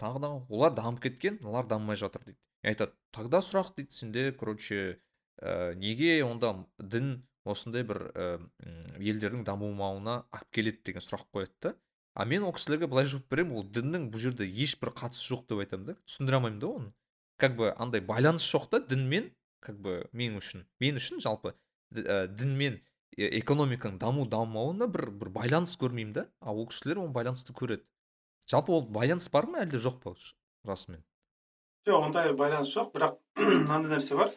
[0.00, 4.98] тағы да олар дамып кеткен олар дамымай жатыр дейді айтады тогда сұрақ дейді сенде короче
[5.40, 8.26] ә, неге онда дін осындай бір ә,
[8.98, 11.74] елдердің дамымауына алып келеді деген сұрақ қояды да
[12.14, 15.64] а мен ол кісілерге былай жауап беремін ол діннің бұл жерде ешбір қатысы жоқ деп
[15.64, 16.92] айтамын да түсіндіре алмаймын да оны
[17.36, 19.30] как бы андай байланыс жоқ та дінмен
[19.62, 20.66] как бы мен үшін.
[20.82, 21.54] Мен үшін жалпы
[21.94, 22.80] ә, дінмен
[23.16, 26.26] экономиканың даму дамымауына бір бір байланыс көрмеймін да.
[26.40, 27.84] А ол кісілер ол байланысты көреді.
[28.50, 30.14] Жалпы ол байланыс бар ма әлде жоқ па
[30.66, 31.02] расымен?
[31.86, 33.18] Жоқ ондай байланыс жоқ бірақ
[33.66, 34.32] мынандай нәрсе бар.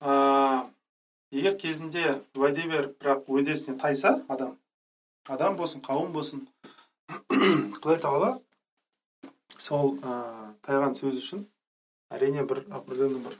[0.00, 0.70] Ә,
[1.30, 4.56] егер кезінде уәде беріп бірақ уәдесіне тайса адам
[5.28, 6.46] адам болсын қауым болсын
[7.82, 8.36] құдай тағала
[9.56, 11.44] сол ә, тайған сөз үшін
[12.10, 13.38] әрине бір определенный бір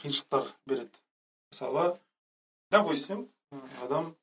[0.00, 0.96] қиыншылықтар береді.
[1.52, 1.98] Мысалы
[2.70, 3.28] допустим
[3.82, 4.14] адам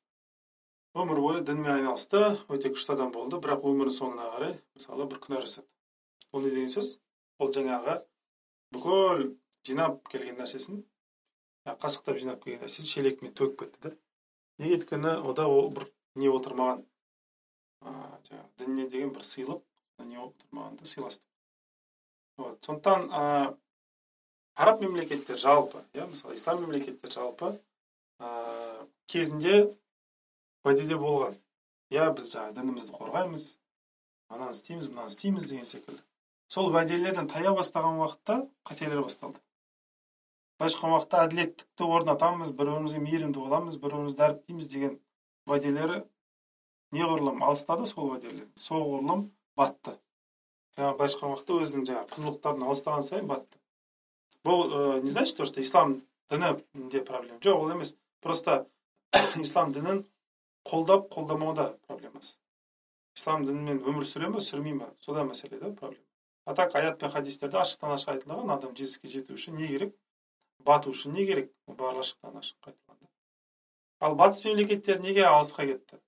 [0.94, 5.42] өмір бойы дінмен айналысты өте күшті адам болды бірақ өмірінің соңына қарай мысалы бір күнә
[5.44, 5.66] жасады.
[6.32, 6.96] Ол не деген сөз?
[7.38, 7.98] Ол жаңағы
[8.74, 9.28] бүкіл
[9.68, 10.82] жинап келген нәрсесін
[11.68, 13.94] қасықтап жинап келген нәрсесін шелекпен төгіп кетті да.
[14.58, 16.82] Неге өйткені ода ол бір не отырмаған
[17.84, 19.62] ыыы жаңағы дініне деген бір сыйлық
[20.08, 21.27] не отырмаған да сыйластық.
[22.38, 22.64] Вот.
[22.64, 23.10] Сондықтан
[24.54, 27.52] араб мемлекеттер жалпы иә мысалы ислам мемлекеттер жалпы
[28.18, 29.68] ыыы кезінде
[30.64, 31.36] уәдеде болған.
[31.90, 33.44] Иә біз жаңағы дінімізді қорғаймыз
[34.28, 36.02] ананы істейміз мынаны істейміз деген секілді.
[36.48, 39.40] Сол уәделерден тая бастаған уақытта қателер басталды.
[40.58, 44.98] Былайша айтқан уақытта әділеттікті орнатамыз бір бірімізге мейірімді боламыз бір бірімізді дәріптейміз деген
[45.46, 46.02] уәделері
[46.96, 49.94] неғұрлым алыстады сол уәделер соғұрлым батты.
[50.78, 53.58] Жаңағы былайша айтқан уақытта өзінің жаңағы құндылықтарын алыстаған сайын батты.
[54.46, 57.38] Бұл ә, не значит то что ислам дінінде проблема?
[57.40, 57.96] Жоқ ол емес.
[58.20, 58.66] Просто
[59.36, 60.04] ислам дінін
[60.64, 62.38] қолдап қолдамауда проблемасы.
[63.16, 64.86] Ислам дінімен өмір сүре ме сүрмей ме?
[65.00, 66.04] Сода мәселе да проблема.
[66.44, 69.92] А так аят пен хадистерде ашықтан ашық айтылған адам жетістікке жету үшін не керек?
[70.64, 71.52] Бату үшін не керек?
[71.66, 72.98] Барлығы ашықтан ашық айтылған
[74.00, 75.98] ал батыс мемлекеттері неге алысқа кетті?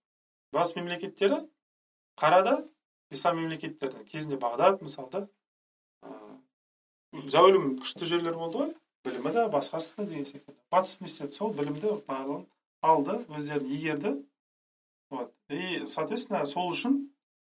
[0.52, 1.40] Батыс мемлекеттері
[2.20, 2.56] қарады
[3.10, 5.26] ислам мемлекеттердің кезінде бағдат мысалы
[7.34, 8.72] зәулім күшті жерлер болды ғой
[9.04, 12.44] білімі де басқасы да деген секілді батыс не істеді сол білімді барлығын
[12.86, 14.12] алды өздерін игерді
[15.10, 16.98] вот и соответственно сол үшін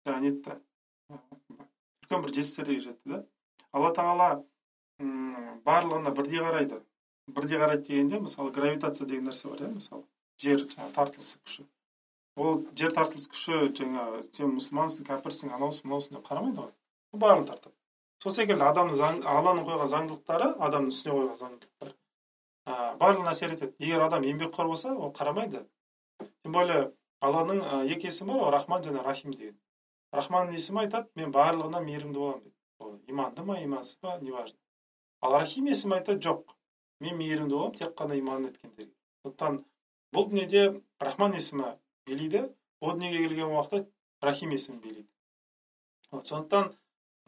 [0.07, 0.57] жаңағы нетті
[1.13, 3.23] үлкен бір жетістіктерге жетті да
[3.73, 4.29] алла тағала
[5.69, 6.81] барлығына бірдей қарайды
[7.29, 10.07] бірдей қарайды дегенде мысалы гравитация деген нәрсе бар иә мысалы
[10.41, 11.67] жер жаңағы тартылыс күші
[12.39, 16.73] ол жер тартылыс күші жаңағы сен мұсылмансың кәпірсің анаусың мынаусың деп қарамайды ғой.
[17.13, 17.75] Барлығын тартады.
[18.23, 21.93] Сол секілді адамның заң алланың қойған заңдылықтары адамның үстіне қойған заңдылықтар
[22.69, 23.75] ә, барлығына әсер етеді.
[23.79, 25.65] Егер адам еңбекқор болса ол қарамайды.
[26.43, 26.93] Тем более
[27.25, 27.63] алланың
[27.95, 29.57] екі есімі бар ғой рахман және рахим деген.
[30.13, 34.59] Рахманның есімі айтады мен барлығына мейірімді боламын дейді ол иманды ма имансыз ба неважно.
[35.21, 36.55] Ал рахим есімі айтады жоқ
[37.01, 39.63] мен мейірімді боламын тек қана иман еткендерге сондықтан
[40.15, 41.75] бұл дүниеде рахман есімі
[42.09, 42.43] билейді.
[42.81, 43.87] О дүниеге келген уақытта
[44.25, 45.09] рахим есімі билейді.
[46.11, 46.73] Вот сондықтан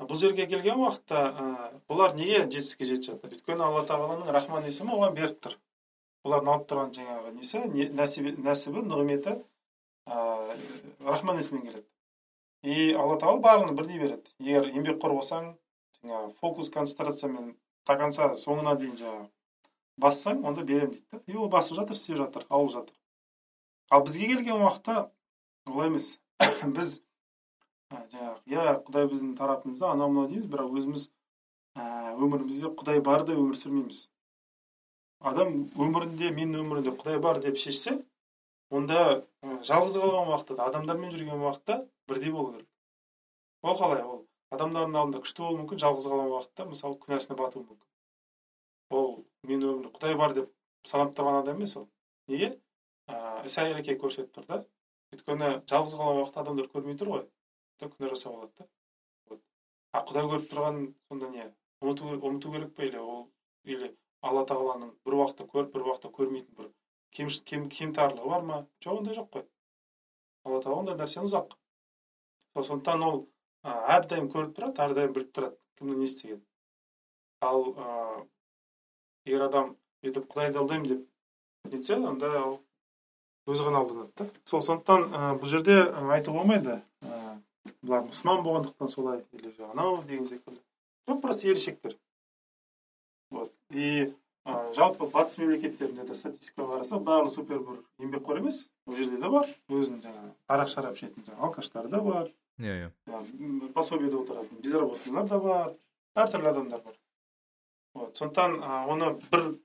[0.01, 3.35] бұл жерге келген уақытта ә, бұлар неге жетістікке жетіп жатыр?
[3.37, 5.57] Өйткені алла тағаланың рахман есімі оған беріп тұр.
[6.25, 7.65] Бұлардың алып тұрған жаңағы несі?
[7.97, 9.37] Нәсібі, нығметі
[10.07, 10.57] ә,
[11.05, 11.87] рахман есімімен келеді.
[12.63, 14.33] И алла тағала барлығын бірдей береді.
[14.41, 15.55] Егер еңбекқор болсаң
[16.01, 17.55] жаңағы фокус концентрациямен
[17.89, 19.29] до конца соңына дейін жаңағы
[20.01, 22.95] бассаң онда беремін дейді да и ол басып жатыр істеп жатыр алып жатыр.
[23.91, 25.11] Ал бізге келген уақытта
[25.67, 26.19] олай емес.
[26.77, 27.01] Біз
[27.91, 31.09] жаңағы иә құдай біздің тарапымызда анау мынау дейміз бірақ өзіміз
[31.77, 34.05] өмірімізде құдай бар деп өмір сүрмейміз.
[35.21, 37.99] Адам өмірінде менің өмірімде құдай бар деп шешсе
[38.71, 42.69] онда жалғыз қалған уақытта да адамдармен жүрген уақытта бірдей болу керек.
[43.63, 44.03] Ол қалай?
[44.03, 47.87] Ол адамдардың алдында күшті болуы мүмкін жалғыз қалған уақытта мысалы күнәсіне батуы мүмкін.
[48.91, 50.51] Ол мен өмірде құдай бар деп
[50.87, 51.89] санап тұрған адам емес ол.
[52.31, 52.55] Неге?
[53.47, 54.59] Іс әрекет көрсетіп тұр да.
[55.15, 57.25] Өйткені жалғыз қалған уақытта адамдар көрмей тұр ғой.
[57.81, 58.69] Күнә жасап алады да.
[59.93, 61.47] А құдай көріп тұрған сонда не?
[61.81, 63.25] Ұмыту, ұмыту керек пе или ол
[63.65, 66.69] или алла тағаланың бір уақытта көріп бір уақытта көрмейтін бір
[67.17, 68.59] кем, кем, кемтарлығы бар ма?
[68.85, 69.47] Жоқ ондай жоқ қой.
[70.45, 71.57] Алла тағала ондай нәрседен ұзақ.
[72.61, 73.23] Сондықтан ол
[73.65, 76.45] әрдайым көріп тұрады әрдайым біліп тұрады кімнің не істегенін.
[77.41, 77.65] Ал
[79.25, 82.59] егер адам өйтіп құдайды алдаймын деп нетсе онда ол
[83.49, 84.27] өзі ғана алданады да.
[84.45, 85.77] Сол сондықтан ә, бұл жерде
[86.17, 86.81] айтуға болмайды.
[87.03, 87.39] Ә,
[87.83, 90.61] бұлар мұсылман болғандықтан солай или анау деген секілді.
[91.09, 91.97] Жоқ просто ерекшеліктер
[93.31, 93.53] вот.
[93.71, 94.13] И
[94.45, 98.69] ә, жалпы батыс мемлекеттерінде де статистикаға қарасақ барлығы супер бір еңбекқор емес.
[98.87, 99.49] Ол жерде де бар.
[99.69, 102.31] Өзінің жаңағы арақ шарап ішетін жаңағы алкаштар да бар.
[102.59, 103.71] Иә иә.
[103.75, 105.75] Пособиеде отыратын безработныйлар да бар.
[106.17, 106.97] Әртүрлі адамдар бар.
[107.95, 108.17] Вот.
[108.17, 108.61] Сондықтан
[108.91, 109.59] оны бір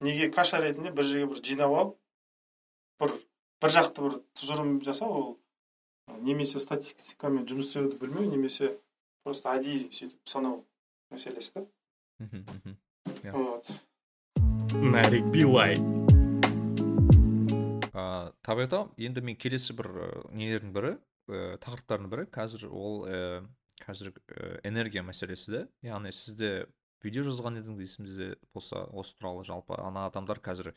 [0.00, 1.96] неге каша ретінде бір жерге бір жинап алып
[3.02, 3.14] бір
[3.62, 5.30] бір жақты бір тұжырым жасау ол
[6.22, 8.76] немесе статистикамен жұмыс істеуді білмеу немесе
[9.26, 10.60] просто әдейі сөйтіп санау
[11.10, 11.66] мәселесі да.
[13.22, 13.32] Иә.
[13.34, 13.70] вот.
[14.72, 15.80] Нарик билай.
[18.46, 19.90] Табиғат енді мен келесі бір
[20.30, 20.92] нелердің бірі
[21.28, 23.42] ә, тақырыптардың бірі қазір ол ә,
[23.82, 24.12] қазір
[24.66, 26.68] энергия мәселесі да яғни сізде
[27.04, 30.72] видео жазған едіңіз есімізде болса осы туралы жалпы ана адамдар қазір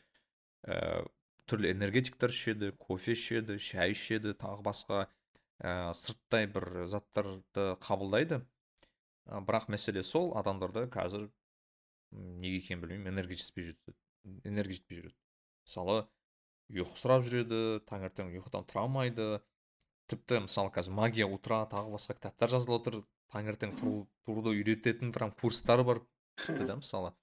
[0.66, 1.06] ә,
[1.50, 5.06] түрлі энергетиктер ішеді кофе ішеді шай ішеді тағы басқа
[5.62, 8.40] ә, сырттай бір заттарды қабылдайды.
[9.26, 11.28] Ә, бірақ мәселе сол адамдарда қазір
[12.12, 13.96] неге екенін білмеймін энергия жетіспей жүреді
[14.44, 15.16] энергия жетпей жүреді.
[15.66, 15.98] Мысалы
[16.72, 17.60] ұйқы сұрап жүреді
[17.90, 19.28] таңертең ұйқыдан тұра алмайды.
[20.10, 22.98] Тіпті мысалы қазір магия утра тағы басқа кітаптар жазылып отыр.
[23.34, 26.02] Таңертең тұруды үйрететін прям курстар бар.
[26.38, 27.14] Тіпті да мысалы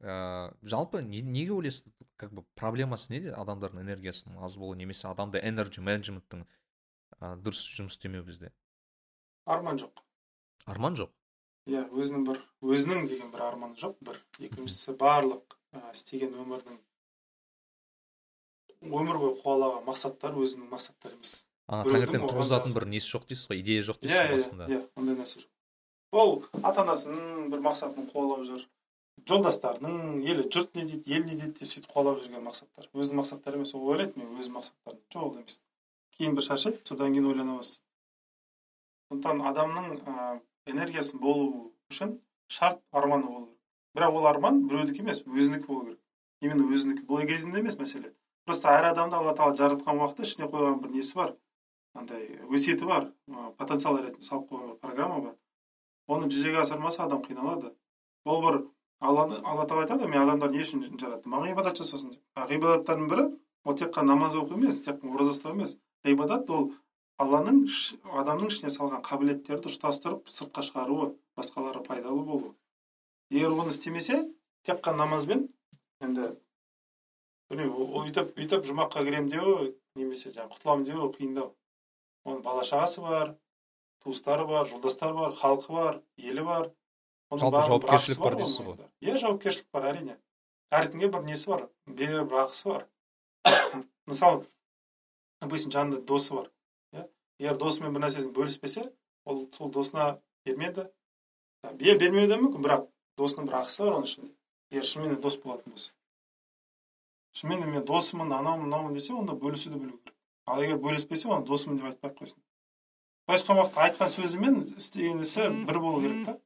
[0.00, 5.42] ә, жалпы не, неге ойлайсыз как бы проблемасы неде адамдардың энергиясының аз болуы немесе адамда
[5.42, 8.52] энерджи менеджменттің ә, дұрыс жұмыс істемеу бізде?
[9.46, 10.02] Арман жоқ.
[10.66, 11.12] Арман жоқ?
[11.68, 13.96] Иә өзінің бір өзінің деген бір арманы жоқ.
[14.04, 16.78] Бір екіншісі барлық ә, істеген өмірдің
[18.84, 21.42] өмір бойы қуалаған мақсаттар өзінің мақсаттары емес.
[21.66, 23.60] Ана таңертең тұрғызатын бір несі жоқ дейсіз ғой?
[23.62, 24.66] Идея жоқ дейсіз ғой иә басында.
[24.68, 25.50] иә ондай нәрсе жоқ.
[26.12, 28.66] Ол ата анасының бір мақсатын қуалап жүр.
[29.28, 32.88] Жолдастарының елі жұрт не дейді ел не дейді деп сөйтіп қуалап жүрген мақсаттар.
[32.92, 35.60] Өзінің мақсаттары емес ол ойлайды мен өз мақсаттарым жоқ ол емес.
[36.18, 37.82] Кейін бір шаршайды содан кейін ойлана бастайды.
[39.08, 40.40] Сондықтан адамның ә,
[40.70, 42.18] энергиясын болу үшін
[42.48, 43.60] шарт арманы болу керек.
[43.96, 46.00] Бірақ ол арман біреудікі емес өзінікі болу керек.
[46.40, 47.06] Именно өзінікі.
[47.08, 48.12] Бұл кезінде емес мәселе.
[48.44, 51.34] Просто әр адамды алла тағала жаратқан уақытта ішіне қойған бір несі бар?
[51.94, 53.08] Андай өсиеті бар.
[53.56, 55.36] Потенциал ретінде салып қойған программа бар.
[56.08, 57.72] Оны жүзеге асырмаса адам қиналады.
[58.24, 58.58] Ол бір
[59.04, 62.22] алланы алла тағала айтады мен адамдарды не үшін жараттым маған ғибадат жасасын деп.
[62.50, 63.26] Ғибадаттардың бірі
[63.64, 65.76] ол тек қана намаз оқу емес тек қана ораза ұстау емес.
[66.04, 66.72] Ғибадат ол
[67.22, 67.64] алланың
[68.20, 72.54] адамның ішіне салған қабілеттерді ұштастырып сыртқа шығаруы басқаларға пайдалы болу
[73.30, 74.16] егер оны істемесе
[74.66, 75.46] тек қана намазбен
[76.02, 76.32] енді
[77.50, 79.70] білмеймін өйтіп өйтіп жұмаққа кіремін деуі
[80.00, 81.52] немесе жаңағы құтыламын деуі қиындау
[82.26, 83.34] оның бала шағасы бар
[84.02, 86.70] туыстары бар жолдастары бар халқы бар елі бар.
[87.32, 88.76] Жалпы жауапкершілік бар дейсіз ғой.
[89.00, 90.18] иә жауапкершілік бар әрине.
[90.70, 91.68] Әркімге бір несі бар?
[91.86, 92.86] Берер бір ақысы бар.
[94.10, 94.44] Мысалы
[95.40, 96.50] допустим жанында досы бар
[96.92, 97.08] иә.
[97.38, 98.92] Егер досымен бір нәрсесін бөліспесе
[99.24, 100.88] ол сол досына бермеді.
[101.64, 102.88] Иә бермеуі де мүмкін бірақ
[103.18, 104.32] досының бір ақысы бар оның ішінде.
[104.70, 105.92] Егер шынымен дос болатын болса.
[107.34, 110.14] Шынымен мен досымын анаумын мынаумын десе онда бөлісуді білу керек.
[110.46, 112.40] Ал егер бөліспесе оны досымын деп айтпай ақ қойсын.
[113.26, 116.36] Былайша айтқан уақытта айтқан сөзі мен істеген ісі бір болу керек та.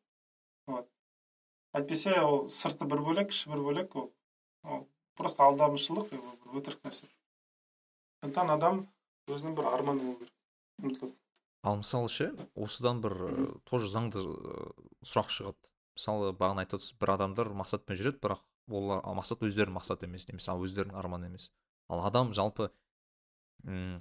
[1.78, 4.10] Әйтпесе ол сырты бір бөлек іші бір бөлек ол
[4.64, 4.84] ол
[5.18, 7.08] просто алдамшылық бір өтірік нәрсе.
[8.22, 8.84] Сондықтан адам
[9.30, 10.28] өзінің бір арманы болу
[10.82, 11.14] керек.
[11.62, 13.14] Ал мысалы ше осыдан бір
[13.68, 14.22] тоже заңды
[15.06, 15.70] сұрақ шығады.
[15.98, 20.54] Мысалы бағана айтып отырсыз бір адамдар мақсатпен жүреді бірақ ол мақсат өздерінің мақсаты емес немесе
[20.54, 21.50] өздерінің арманы емес.
[21.88, 22.70] Ал адам жалпы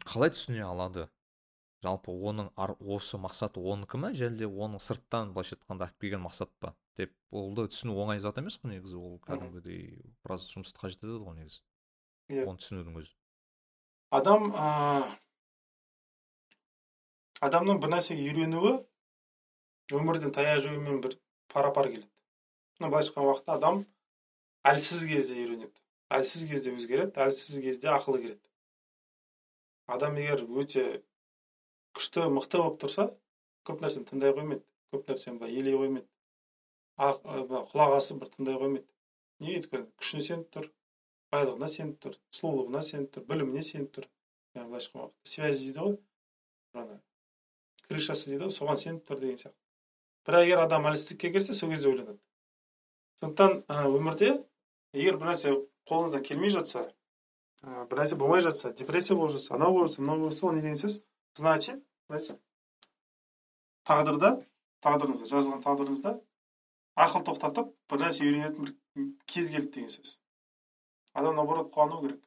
[0.05, 1.07] қалай түсіне алады?
[1.85, 6.23] Жалпы оның ар, осы мақсаты оныкі ма және де оның сырттан былайша айтқанда алып келген
[6.23, 6.73] мақсат па?
[6.97, 9.83] деп олды түсіну оңай зат емес қой негізі ол кәдімгідей
[10.25, 11.61] біраз жұмысты қажет етеді ғой негізі.
[12.33, 12.45] Иә.
[12.49, 13.13] Оны түсінудің өзі.
[14.17, 15.05] Адам ә,
[17.45, 18.73] адамның бір нәрсеге үйренуі
[19.93, 21.19] өмірден таяқ жеумен бір
[21.53, 22.09] пара пар келеді.
[22.79, 23.83] Мына былайша айтқан уақытта адам
[24.65, 25.77] әлсіз кезде үйренеді
[26.13, 28.43] әлсіз кезде өзгереді әлсіз кезде ақылы келеді.
[29.87, 30.85] Адам егер өте
[31.97, 33.09] күшті мықты болып тұрса
[33.67, 34.63] көп нәрсені тыңдай қоймайды.
[34.93, 36.07] Көп нәрсені былай елей қоймайды.
[36.97, 38.87] Құлақ асып бір тыңдай қоймайды.
[39.41, 40.69] Неге өйткені күшіне сеніп тұр
[41.33, 44.07] байлығына сеніп тұр сұлулығына сеніп тұр біліміне сеніп тұр.
[44.55, 45.97] Яғни былайша айтқан уақытта связь дейді ғой?
[46.73, 47.01] Ана
[47.87, 48.53] крышасы дейді ғой?
[48.55, 49.59] Соған сеніп тұр деген сияқты.
[50.25, 52.17] Бірақ егер адам әлсіздікке келсе сол кезде ойланады.
[53.21, 54.31] Сондықтан өмірде
[54.93, 55.53] егер бір нәрсе
[55.89, 56.87] қолыңыздан келмей жатса
[57.61, 60.61] бір нәрсе болмай жатса депрессия болып жатса анау болып жатса мынау болып жатса ол не
[60.61, 61.01] деген сөз?
[61.35, 62.39] Значит значит
[63.87, 64.31] тағдырда
[64.83, 66.13] тағдырыңызда жазылған тағдырыңызда
[66.97, 70.17] ақыл тоқтатып бір нәрсе үйренетін бір кез келді деген сөз.
[71.13, 72.21] Адам наоборот қуану керек.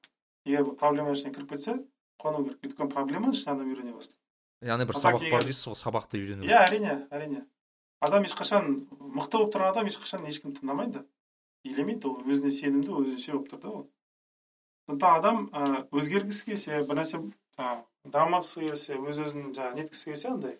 [0.47, 1.77] Егер бір проблеманың ішіне кіріп кетсе
[2.23, 2.61] қуану керек.
[2.65, 4.23] Өйткені проблеманың ішінен адам үйрене бастайды.
[4.67, 6.47] Яғни бір сабақ бар дейсіз ғой сабақты үйрену.
[6.47, 7.45] Иә әрине әрине.
[8.01, 8.71] Адам ешқашан
[9.01, 11.05] мықты болып тұрған адам ешқашан ешкімді тыңдамайды.
[11.65, 13.87] Елемейді ол өзіне сенімді өзінше болып тұр да ол.
[14.89, 17.21] Сондықтан адам өзгергісі келсе бір нәрсе
[17.57, 20.59] жаңағы дамығысы келсе өз өзін жаңағы неткісі келсе андай.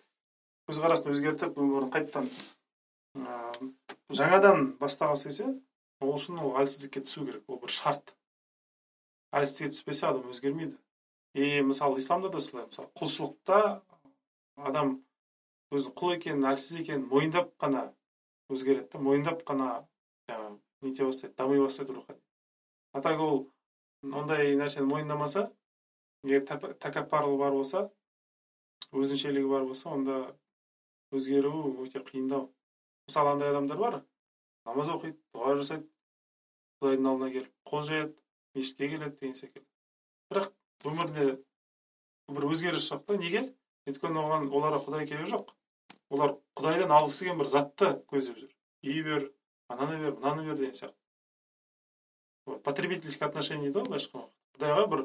[0.69, 2.27] Көзқарасын өзгертіп өмірін қайтадан
[3.17, 3.71] ы,
[4.13, 5.47] жаңадан бастағысы келсе
[6.01, 7.43] ол үшін ол әлсіздікке түсу керек.
[7.47, 8.15] Ол бір шарт.
[9.33, 10.77] Әлсіздікке түспесе адам өзгермейді.
[11.33, 12.67] И мысалы исламда да солай.
[12.67, 13.81] Мысалы құлшылықта
[14.57, 14.99] адам
[15.71, 17.87] өзінің құл екенін әлсіз екенін мойындап қана
[18.51, 19.69] өзгереді да мойындап қана
[20.29, 22.19] жаңағы нете бастайды дами бастайды рухани.
[22.93, 23.47] А так ол
[24.03, 25.49] ондай нәрсені мойындамаса
[26.23, 27.83] егер тәкаппарлығы бар болса
[28.91, 30.17] өзіншелігі бар болса онда
[31.15, 31.53] өзгеру
[31.83, 32.49] өте қиындау.
[33.07, 34.01] Мысалы андай адамдар бар
[34.65, 35.87] намаз оқиды дұға жасайды
[36.81, 38.13] құдайдың алдына келіп қол жаяды
[38.55, 39.67] мешітке келеді деген секілді.
[40.31, 40.51] Бірақ
[40.85, 41.25] өмірде
[42.31, 43.17] бір өзгеріс жоқ та.
[43.17, 43.43] Неге?
[43.89, 45.53] Өйткені оған оларға құдай керек жоқ.
[46.11, 48.51] Олар құдайдан алғысы келген бір затты көздеп жүр.
[48.85, 49.31] Үй бер
[49.71, 50.97] ананы бер мынаны бер деген сияқты.
[52.63, 55.03] Потребительский отношение дейді ғой былайша айтқан уақытта құдайға бір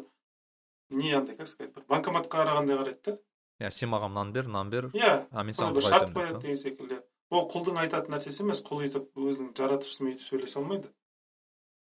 [0.90, 3.18] не андай как сказать бір банкоматқа қарағандай қарайды да.
[3.60, 4.88] Иә сен маған мынаны бер мынаны бер.
[4.92, 7.00] Иә а мен саған шарт қояды деген секілді.
[7.30, 10.92] Ол құлдың айтатын нәрсесі емес құл өйтіп өзінің жаратушысымен өйтіп сөйлесе алмайды.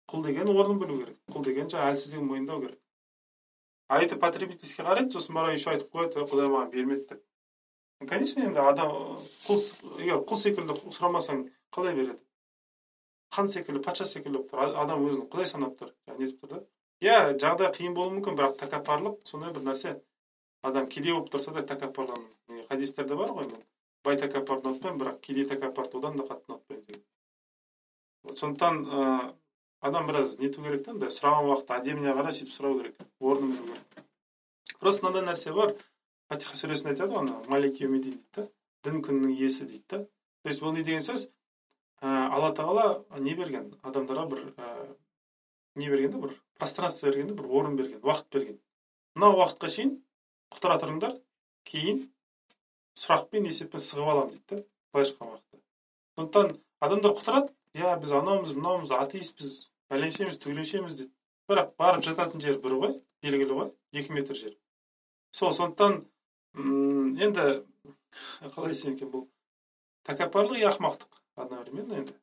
[0.09, 1.17] Құл деген орнын білу керек.
[1.29, 2.79] Құл деген жаңағы әлсіздігін мойындау керек.
[3.87, 7.21] А өйтіп потребительский қарайды сосын барып еще айтып қояды «Ой, құдай маған бермеді деп.
[8.07, 8.91] Конечно енді адам
[9.47, 9.61] құл
[9.99, 12.19] егер құл секілді сұрамасаң қалай береді?
[13.35, 16.59] Хан секілді патша секілді болып тұр адам өзін құдай санап тұр нетіп тұр да?
[17.05, 19.97] Иә жағдай қиын болуы мүмкін бірақ тәкаппарлық сондай бір нәрсе
[20.65, 23.65] адам кедей болып тұрса да тәкаппарлану хадистерде бар ғой мен
[24.03, 29.33] бай тәкаппарды ұнатпаймын бірақ кедей тәкаппарды одан да қатты ұнатпаймын деген сондықтан ыыы
[29.79, 33.77] адам біраз нету керек та андай сұраған уақытта әдеміне қарай сөйтіп сұрау керек орнын білу
[33.77, 35.75] керек просто мынандай нәрсе бар
[36.31, 38.47] фатиха сүресінде айтады ғой ана малик йомидин дейді да
[38.89, 41.27] дін күнінің иесі дейді да то есть бұл не деген сөз
[42.01, 44.95] ә, алла тағала не берген адамдарға бір ә,
[45.77, 48.59] не берген да бір пространство берген да бір орын берген уақыт берген.
[49.15, 49.97] Мына уақытқа шейін
[50.53, 51.17] құтыра тұрыңдар
[51.69, 52.03] кейін
[52.97, 54.63] сұрақпен есеппен сығып аламын дейді да
[54.93, 55.57] былайша айтқан уақытта
[56.17, 61.11] сондықтан адамдар құтырады иә біз анаумыз мынаумыз атеистпіз бәленшеміз түгеленшеміз дейді.
[61.47, 64.55] Бірақ барып жататын жер бір ғой белгілі ғой екі метр жер.
[65.31, 66.01] Сол сондықтан
[66.57, 67.45] енді
[68.55, 69.27] қалай десем екен бұл?
[70.09, 72.15] Тәкаппарлық и ақымақтық одновременно енді.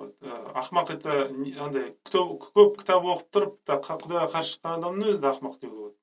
[0.00, 1.16] Ә, ақымақ это
[1.64, 5.96] андай көп, кітап оқып тұрып құдайға қарсы шыққан адамның өзі де ақымақ деуге болады.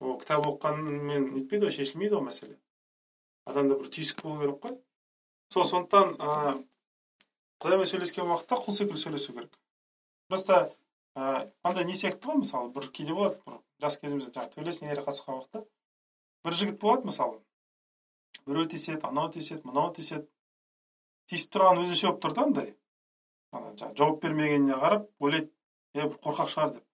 [0.00, 2.56] Ол кітап оқығанмен нетпейді ғой шешілмейді ғой мәселе.
[3.46, 4.78] Адамда бір түйсік болу керек қой.
[5.54, 6.56] Сол сондықтан ә,
[7.62, 9.58] құдаймен сөйлескен уақытта құл секілді сөйлесу керек.
[10.28, 10.72] Просто
[11.14, 15.38] ә, андай не сияқты ғой мысалы бір кейде болады бір жас кезімізде жаңағы төбелес қатысқан
[15.40, 15.66] уақытта.
[16.44, 17.40] Бір жігіт болады мысалы.
[18.46, 20.26] Біреу тиіседі анау тиіседі мынау тиіседі
[21.30, 22.68] тиісіп тұрған өзінше болып тұр да андай.
[23.52, 25.50] Жауап бермегеніне қарап ойлайды
[25.94, 26.84] е бір қорқақ шығар деп.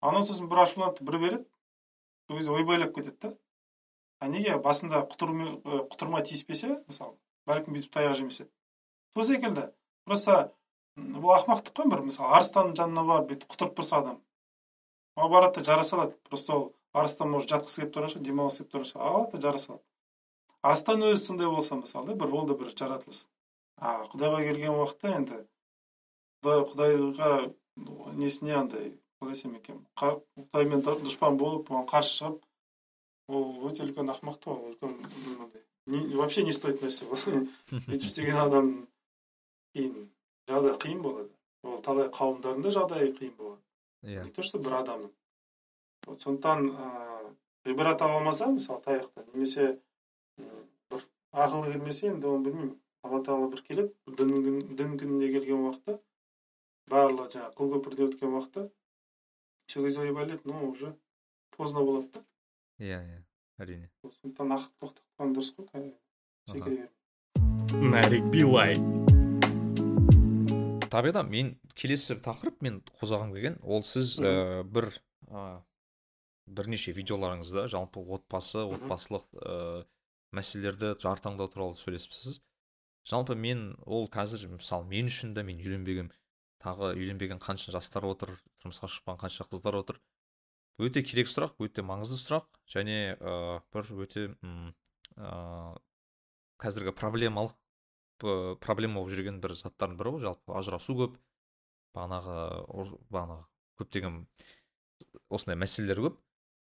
[0.00, 1.46] Анау сосын бір ашуланады бір береді.
[2.28, 3.34] Сол кезде ойбайлап кетеді да.
[4.20, 7.16] А неге басында құтырмай тиіспесе мысалы
[7.46, 8.50] бәлкім бүйтіп таяқ жемес еді
[9.14, 9.68] сол секілді.
[10.06, 10.52] Просто
[10.96, 14.20] бұл ақымақтық қой бір мысалы арыстанның жанына барып бүйтіп құтырып тұрса адам.
[15.16, 16.16] Ол барады да жара салады.
[16.28, 19.08] Просто ол арыстан может жатқысы келіп тұрған шығар демалғысы келіп тұрған шығар.
[19.08, 19.82] Алады да жара салады.
[20.62, 23.26] Арыстан өзі сондай болса мысалы да бір ол да бір жаратылыс.
[23.80, 25.38] А құдайға келген уақытта енді
[26.42, 27.30] құдай құдайға
[28.18, 32.44] несіне андай қалай десем екен құдаймен дұшпан болып оған қарсы шығып
[33.28, 34.96] ол өте үлкен ақымақтық ол үлкен
[35.88, 37.16] вообще не стоит нәрсе ол.
[37.72, 38.70] Өйтіп істеген адам
[39.74, 40.08] кейін
[40.48, 41.30] жағдай қиын болады.
[41.64, 43.62] Ол талай қауымдардың да жағдайы қиын болады.
[44.04, 44.24] Иә.
[44.24, 45.12] Не то что бір адамның.
[46.06, 47.32] Вот сондықтан ыыы
[47.64, 49.78] ғибрат ала алмаса мысалы тарихтан немесе
[50.38, 52.76] бір ақылы келмесе енді оны білмеймін.
[53.04, 55.98] Алла тағала бір келеді дін күн- дін күніне келген уақытта
[56.90, 58.66] барлығы жаңағы қыл көпірден өткен уақытта
[59.72, 60.94] сол кезде ойбайлайды ну уже
[61.56, 62.24] поздно болады да
[62.84, 63.18] иә иә
[63.62, 66.52] әрине сондықтан ақыл тоқтатқан дұрыс қой Аха.
[66.52, 66.88] секіре
[67.36, 68.76] бермей нарик билай
[70.88, 74.88] табиғда мен келесі тақырып мен қозғағым келген ол сіз ә, бір
[75.28, 75.60] ә,
[76.48, 79.84] бірнеше видеоларыңызда жалпы отбасы отбасылық ә,
[80.32, 82.40] мәселелерді жар таңдау туралы сөйлесіпсіз
[83.08, 86.10] жалпы мен ол қазір мысалы мен үшін де мен үйленбеген
[86.62, 90.00] тағы үйленбеген қанша жастар отыр тұрмысқа шықпаған қанша қыздар отыр.
[90.78, 92.46] Өте керек сұрақ өте маңызды сұрақ.
[92.70, 94.26] Және ә, бір өте
[95.16, 95.78] ә,
[96.62, 97.56] қазіргі проблемалық
[98.62, 101.18] проблема болып жүрген бір заттардың бірі ғой жалпы ажырасу көп.
[101.94, 102.38] Бағанағы
[103.14, 103.44] бағанағы
[103.78, 104.24] көптеген
[105.30, 106.18] осындай мәселелер көп.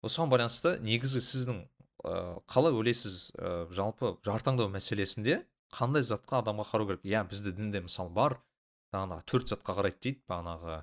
[0.06, 1.64] Осыған байланысты негізгі сіздің
[2.06, 5.42] ә, қалай ойлайсыз ә, жалпы жар таңдау мәселесінде
[5.74, 7.04] қандай затқа адамға қарау керек?
[7.04, 8.38] Иә бізді дінде мысалы бар.
[8.94, 10.80] Бағанағы төрт затқа қарайды дейді бағанағы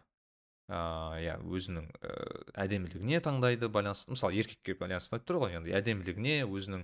[0.67, 1.85] иә өзінің
[2.59, 4.11] әдемілігіне таңдайды байланысты.
[4.11, 6.83] Мысалы еркекке байланысты айтып тұр ғой енді әдемілігіне өзінің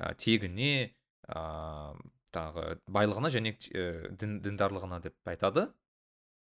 [0.00, 0.94] ә, тегіне
[1.28, 5.68] ыыы тағы байлығына және ә, дін, діндарлығына деп айтады.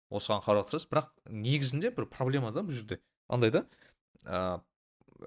[0.09, 2.99] Осыған қарап отырсыз бірақ негізінде бір проблема да бұл жерде.
[3.27, 3.65] Андай да
[4.23, 4.59] ә,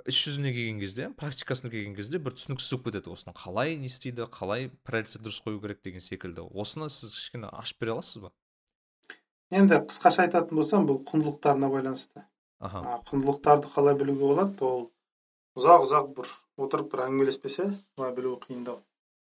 [0.09, 3.13] іс жүзіне келген кезде практикасына келген кезде бір түсініксіз болып кетеді.
[3.13, 6.47] Осыны қалай не істейді қалай приоритет дұрыс қою керек деген секілді.
[6.53, 8.33] Осыны сіз кішкене ашып бере аласыз ба?
[9.53, 12.25] Енді қысқаша айтатын болсам бұл құндылықтарына байланысты.
[12.59, 13.03] Аха.
[13.11, 14.65] Құндылықтарды қалай білуге болады?
[14.65, 14.91] Ол
[15.61, 18.81] ұзақ ұзақ бір отырып бір әңгімелеспесе былай білу қиындау.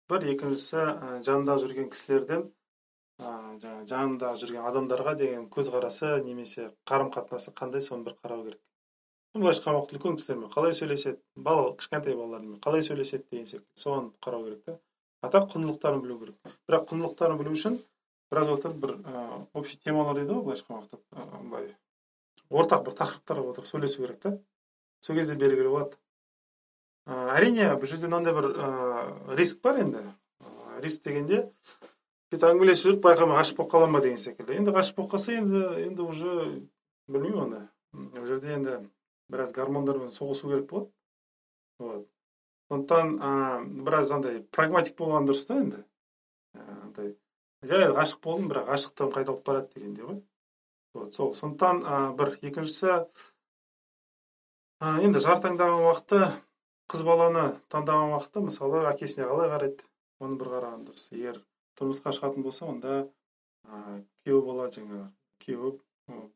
[0.07, 2.47] Бір екіншісі жанында жүрген кісілерден
[3.19, 8.61] жаңағы жанында жүрген адамдарға деген көзқарасы немесе қарым қатынасы қандай соны бір қарау керек.
[9.41, 14.43] Былайша уақытта үлкен кісілермен қалай сөйлеседі бала кішкентай балалармен қалай сөйлеседі деген секілді соған қарау
[14.45, 14.77] керек та.
[15.21, 16.35] А так құндылықтарын білу керек.
[16.69, 17.79] Бірақ құндылықтарын білу үшін
[18.29, 21.71] біраз отырып бір ыыы общий темалар дейді ғой былайша айтқан уақытта былай
[22.51, 24.37] ортақ бір тақырыптарға отырып сөйлесу керек та.
[25.01, 25.97] Сол кезде белгілі болады.
[27.07, 30.03] Әрине бұл жерде мынандай бір риск бар енді.
[30.83, 31.47] Риск дегенде
[32.31, 34.57] бүйтіп әңгімелесіп жүріп байқамай ғашық болып қала ма деген секілді.
[34.57, 36.33] Енді ғашық болып қалса енді енді уже
[37.07, 37.61] білмеймін оны
[37.93, 38.77] ол жерде енді
[39.33, 40.91] біраз гормондармен соғысу керек болады
[41.79, 42.07] вот
[42.69, 45.83] сондықтан ыыы біраз андай прагматик болған дұрыс та енді.
[46.53, 47.15] Андай
[47.67, 50.21] жай ғашық болдым бірақ ғашықтығым қайда алып барады дегендей ғой
[50.93, 51.33] вот сол.
[51.33, 52.89] Сондықтан ә, бір екіншісі
[54.81, 56.31] ә, енді жар таңдаған уақытта
[56.91, 59.85] қыз баланы таңдаған уақытта мысалы әкесіне қалай қарайды?
[60.23, 61.09] Оны бір қараған дұрыс.
[61.11, 61.41] Егер
[61.79, 62.99] тұрмысқа шығатын болса онда
[63.65, 65.07] ә, күйеу бала жаңағы.
[65.43, 65.79] Күйеуі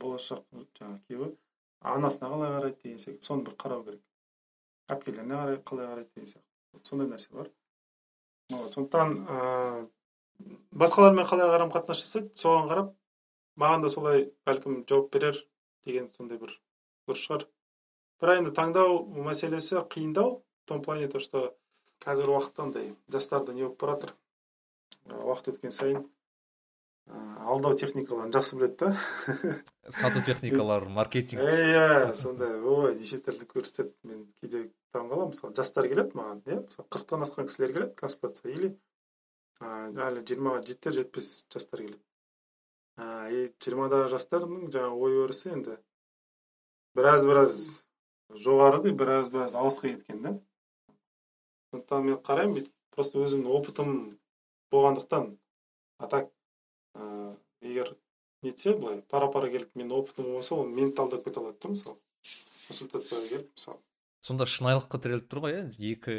[0.02, 0.44] болашақ
[0.80, 1.36] жаңағы күйеуі.
[1.81, 4.01] Анасына қалай қарайды деген секілді соны бір қарау керек.
[4.89, 6.83] Әпкелеріне қарай қалай қарайды деген сияқты.
[6.83, 7.51] Сондай нәрсе бар.
[8.49, 9.89] Вот сондықтан ыыы
[10.71, 12.93] басқалармен қалай қарым қатынас жасайды соған қарап
[13.57, 15.39] маған да солай бәлкім жауап берер
[15.85, 16.53] деген сондай бір
[17.07, 17.47] дұрыс шығар.
[18.21, 20.43] Бірақ енді таңдау мәселесі қиындау.
[20.65, 21.55] В том плане то что
[22.03, 24.13] қазіргі уақытта андай жастарда не болып бара жатыр
[25.07, 26.01] уақыт өткен сайын
[27.48, 28.90] алдау техникаларын жақсы біледі да.
[29.98, 31.41] Сату техникалары маркетинг.
[31.41, 32.57] Иә сондай.
[32.60, 33.94] Ой неше түрлі көрсетеді.
[34.07, 36.60] Мен кейде таңқаламын мысалы жастар келеді маған иә.
[36.65, 38.52] Мысалы қырықтан асқан кісілер келеді консультация.
[38.52, 38.74] Или
[39.61, 42.03] әлі жиырмаға жетер жетпес жастар келеді.
[43.32, 45.78] И жиырмадағы жастардың жаңағы ой өрісі енді
[46.98, 47.60] біраз біраз
[48.34, 50.38] жоғары да біраз біраз алысқа кеткен да.
[51.72, 53.91] Сондықтан мен қараймын бүйтіп просто өзімнің опытым
[54.74, 55.36] болғандықтан
[55.99, 56.32] а так
[57.68, 57.95] егер
[58.44, 61.98] нетсе былай пара пара келіп менің опытым болмаса ол мені талдап кете алады да мысалы.
[62.68, 63.80] Консультацияға келіп мысалы.
[64.27, 65.65] Сонда шынайылыққа тіреліп тұр ғой иә?
[65.91, 66.15] Екі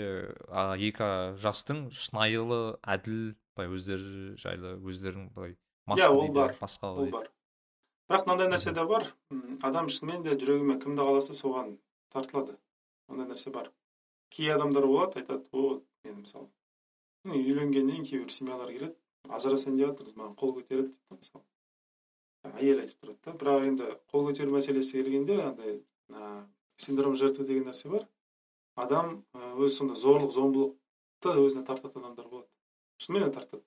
[0.48, 1.08] а, екі
[1.42, 5.56] жастың шынайылы әділ былай өздері жайлы өздерін былай
[5.96, 7.30] иә ол бар басқа ол бар.
[8.08, 9.10] Бірақ мынандай нәрсе де бар.
[9.62, 11.74] Адам шынымен де жүрегіме кімді қаласа соған
[12.14, 12.56] тартылады.
[13.08, 13.72] Ондай нәрсе бар.
[14.30, 16.48] Кей адамдар болады айтады вот мен мысалы
[17.26, 18.94] үйленгеннен кейін кейбір семьялар келеді
[19.28, 21.44] ажырасайын деп жатырмыз маған қол көтереді дейді мысалы
[22.58, 25.80] әйел айтып тұрады да бірақ енді қол көтеру мәселесі келгенде андай
[26.78, 28.06] синдром жертвы деген нәрсе бар.
[28.78, 32.48] Адам өзі сондай зорлық зомбылықты өзіне тартатын адамдар болады.
[33.02, 33.64] Шынымен де тартады.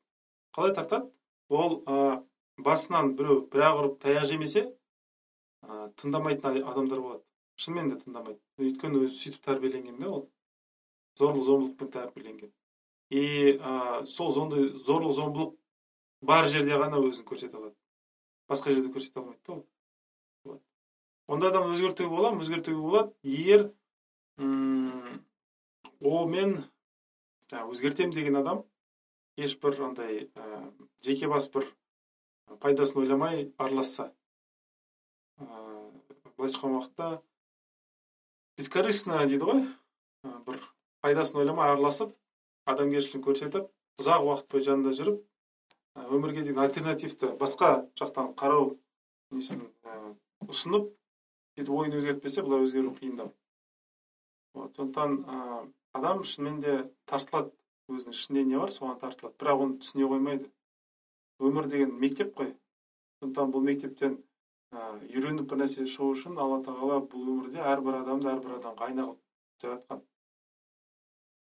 [0.55, 1.11] Қалай тартады?
[1.49, 2.23] Ол ә,
[2.57, 4.63] басынан біреу бір ақ ұрып таяқ жемесе
[5.61, 7.23] ә, тыңдамайтын адамдар болады.
[7.59, 8.39] Шынымен де тыңдамайды.
[8.57, 10.25] Өйткені өзі сөйтіп тәрбиеленген да ол.
[11.19, 12.53] Зорлық зомбылықпен тәрбиеленген.
[13.11, 15.55] И ә, сол сондай зорлық зомбылық
[16.23, 17.75] бар жерде ғана өзін көрсете алады.
[18.47, 20.61] Басқа жерде көрсете алмайды да ол.
[21.27, 23.13] Ондай адам өзгертуге бола ма өзгертуге болады.
[23.23, 23.67] Егер
[26.01, 26.55] ол мен
[27.51, 28.63] жаңағы өзгертемін деген адам
[29.37, 30.71] ешбір андай ә,
[31.03, 31.67] жеке бас бір
[32.63, 34.11] пайдасын ойламай араласса
[35.39, 35.91] ыыы
[36.37, 37.09] былайша айтқан уақытта
[38.57, 39.61] бескорыстно дейді ғой
[40.47, 40.59] бір
[41.03, 42.15] пайдасын ойламай араласып
[42.69, 43.69] адамгершілігін көрсетіп
[44.01, 45.21] ұзақ уақыт бойы жанында жүріп
[46.17, 48.75] өмірге деген альтернативті басқа жақтан қарау
[49.31, 49.63] несін
[50.47, 50.89] ұсынып
[51.57, 53.31] сөйтіп ойын өзгертпесе былай өзгеру қиындау.
[54.53, 56.75] Вот сондықтан адам шынымен де
[57.05, 57.51] тартылады
[57.91, 60.49] өзінің ішінде не бар соған тартылады бірақ оны түсіне қоймайды.
[61.39, 62.53] Өмір деген мектеп қой.
[63.19, 64.17] Сондықтан бұл мектептен
[64.71, 69.19] үйреніп бір нәрсе шығу үшін алла тағала бұл өмірде әрбір адамды әрбір адамға айна қылып
[69.63, 70.03] жаратқан.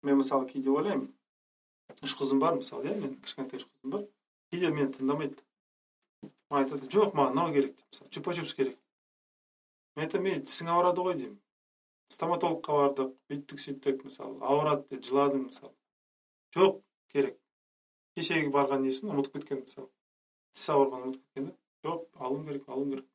[0.05, 1.11] Мен мысалы кейде ойлаймын
[2.03, 4.07] үш қызым бар мысалы иә мен кішкентай үш қызым бар
[4.51, 5.43] кейде мені тыңдамайды
[6.51, 8.79] маған айтады жоқ маған мынау керек дейді мысалы чупа чупс керек
[9.97, 11.41] мен айтамын ей тісің ауырады ғой деймін
[12.13, 15.75] стоматологқа бардық бүйттік сөйттік мысалы ауырады деді жыладың мысалы
[16.57, 16.81] жоқ
[17.15, 17.39] керек
[18.17, 19.91] кешегі барған несін ұмытып кеткен мысалы
[20.55, 23.09] тіс ауырғанын ұмытып кеткен да жоқ алуым керек алуым керек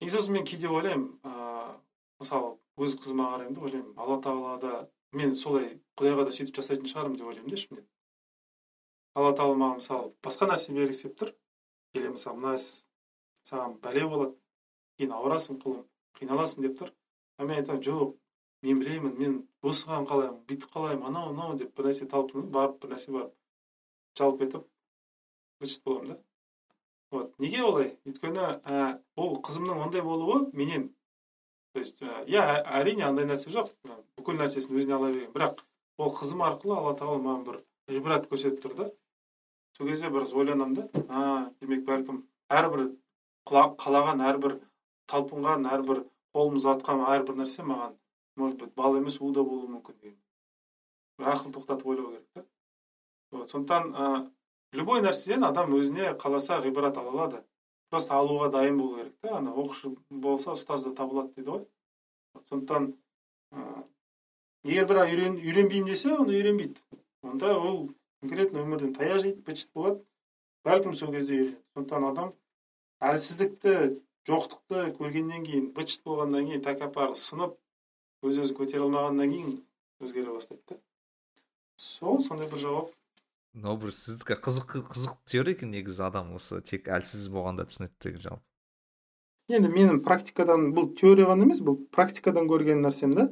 [0.00, 1.74] и сосын мен кейде ойлаймын ыыы
[2.20, 4.72] мысалы өз қызыма қараймын да ойлаймын алла тағала да
[5.12, 5.68] мен солай
[5.98, 7.86] құдайға да сөйтіп жасайтын шығармын деп ойлаймын да ішімнен
[9.16, 11.34] алла тағала маған мысалы басқа нәрсе бергісі келіп тұр
[11.96, 12.66] или мысалы мына іс
[13.48, 14.36] саған бәле болады
[14.98, 15.84] кейін ауырасың құлым
[16.18, 16.92] қиналасың деп тұр.
[17.36, 18.14] А мен айтамын жоқ
[18.64, 22.94] мен білемін мен осыған қалаймын бүйтіп қалаймын анау мынау деп бір нәрсе тауып барып бір
[22.94, 23.34] нәрсе барып
[24.18, 24.64] жалп етіп
[25.60, 26.18] быт боламын да.
[27.10, 27.92] Вот неге олай?
[28.08, 30.88] Өйткені ә, ол қызымның ондай болуы менен
[31.76, 33.66] то есть иә әрине андай нәрсе жоқ
[34.16, 35.58] бүкіл нәрсесін өзіне ала берген бірақ
[36.00, 37.58] ол қызым арқылы алла тағала маған бір
[37.92, 38.86] ғибрат көрсетіп тұр да.
[39.76, 40.86] Сол кезде біраз ойланамын да.
[41.12, 42.86] А демек бәлкім әрбір
[43.50, 44.56] қалаған әрбір
[45.12, 46.00] талпынған әрбір
[46.32, 47.92] қолым ұзатқан әрбір нәрсе маған
[48.40, 50.16] может быть бал емес у да болуы мүмкін деген.
[51.20, 52.46] Бір ақыл тоқтатып ойлау керек та.
[53.32, 54.32] Вот сондықтан
[54.72, 57.44] любой нәрседен адам өзіне қаласа ғибрат ала алады.
[57.90, 61.66] Просто алуға дайын болу керек та ана оқушы болса ұстаз да табылады дейді ғой
[62.48, 62.88] сондықтан
[63.52, 63.84] ә,
[64.64, 66.80] егер бір үйрен, үйренбеймін десе онда үйренбейді
[67.22, 67.90] онда ол
[68.22, 70.02] конкретно өмірден таяқ жейді быт болады
[70.66, 72.34] бәлкім сол кезде үйренеді сондықтан адам
[73.12, 73.76] әлсіздікті
[74.26, 77.56] жоқтықты көргеннен кейін быт болғаннан кейін тәкаппар сынып
[78.26, 79.56] өз өзін көтере алмағаннан кейін
[80.02, 80.78] өзгере бастайды да.
[81.76, 82.90] Сол сондай бір жауап.
[83.56, 88.22] Мынау бір сіздікі қызық қызық теория екен негізі адам осы тек әлсіз болғанда түсінеді деген
[88.26, 88.44] жалпы.
[89.48, 93.30] Енді менің практикадан бұл теория ғана емес бұл практикадан көрген нәрсем да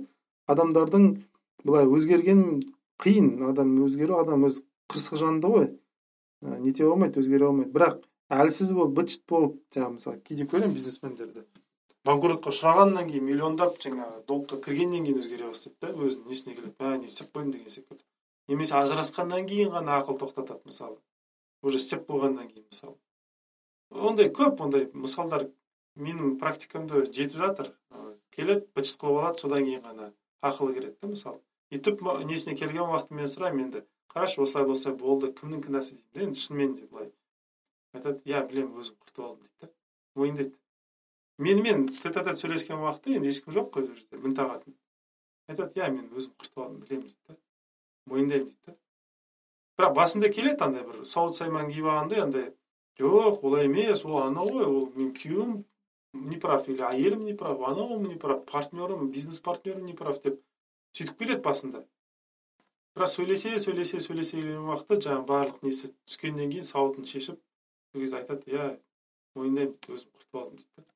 [0.49, 1.09] адамдардың
[1.67, 2.63] былай өзгерген
[3.03, 5.69] қиын адам өзгеру адам өз қырсық жанды ғой.
[6.45, 8.01] Ә, нете алмайды өзгере алмайды бірақ
[8.33, 11.45] әлсіз болып быт шыт болып жаңағы мысалы кейде көремін бизнесмендерді.
[12.05, 16.75] Банкротқа ұшырағаннан кейін миллиондап жаңағы долгқа кіргеннен кейін өзгере бастайды да өзінің несіне келеді?
[16.79, 18.05] Мә не істеп қойдым деген секілді.
[18.49, 20.99] Немесе ажырасқаннан кейін ғана ақыл тоқтатады мысалы.
[21.63, 22.97] Уже істеп қойғаннан кейін мысалы.
[23.91, 25.49] Ондай көп ондай мысалдар
[25.97, 27.73] менің практикамда жетіп жатыр.
[28.35, 30.13] Келеді быт қылып алады содан кейін ғана
[30.43, 31.41] ақылы келеді да мысалы.
[31.71, 33.85] И түп несіне келген уақытта мен сұраймын енді.
[34.11, 37.09] Қарашы осылай осылай болды кімнің кінәсі деймін да енді шынымен де былай.
[37.95, 39.71] Айтады иә білемін өзім құртып алдым дейді да.
[40.15, 40.55] Мойындайды.
[41.39, 44.77] Менімен тет а тет сөйлескен уақытта енді ешкім жоқ қой ол жерде мін тағатын.
[45.51, 47.39] Айтады иә мен өзім құртып алдым білемін дейді да.
[48.11, 48.77] Мойындаймын дейді да
[49.79, 52.51] бірақ басында келеді андай бір сауыт сайман киіп алғандай андай
[53.01, 55.55] жоқ олай емес ол анау ғой ол менің күйеуім
[56.15, 60.41] не прав или әйелім не прав анауым не прав партнерым бизнес партнерім не прав деп
[60.95, 61.83] сөйтіп келеді басында.
[62.95, 68.21] Бірақ сөйлесе сөйлесе сөйлесе келген уақытта жаңағы барлық несі түскеннен кейін сауытын шешіп сол кезде
[68.21, 68.69] айтады иә
[69.35, 70.94] мойындаймын өзім құртып алдым дейді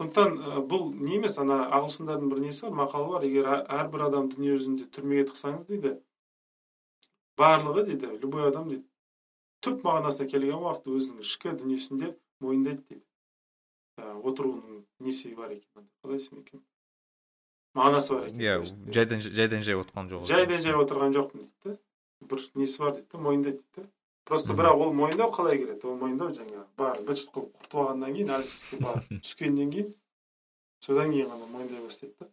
[0.00, 3.26] сондықтан бұл не емес ана ағылшындардың бір несі бар мақалы бар.
[3.28, 5.96] Егер әрбір адам дүние жүзінде түрмеге тықсаңыз дейді
[7.38, 8.86] барлығы дейді любой адам дейді
[9.62, 12.12] түп мағынасына келген уақытта өзінің ішкі дүниесінде
[12.42, 13.06] мойындайды дейді.
[14.00, 16.62] Ә, отыруының несі бар екен қалай десем екен?
[17.76, 18.54] Мағынасы бар екен иә
[18.92, 20.26] жайдан жай отырған жоқ.
[20.30, 21.76] Жайдан жай отырған жоқпын дейді да
[22.32, 23.90] бір несі бар дейді да мойындайды дейді да
[24.24, 25.86] просто бірақ ол мойындау қалай келеді?
[25.86, 29.94] Ол мойындау жаңағы бар быт шыт қылып құртып алғаннан кейін әлсіздікке барып түскеннен кейін
[30.84, 32.28] содан кейін ғана мойындай бастайды да.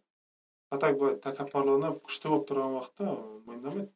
[0.70, 3.14] А так былай тәкаппарланып күшті болып тұрған уақытта
[3.46, 3.90] мойындамайды.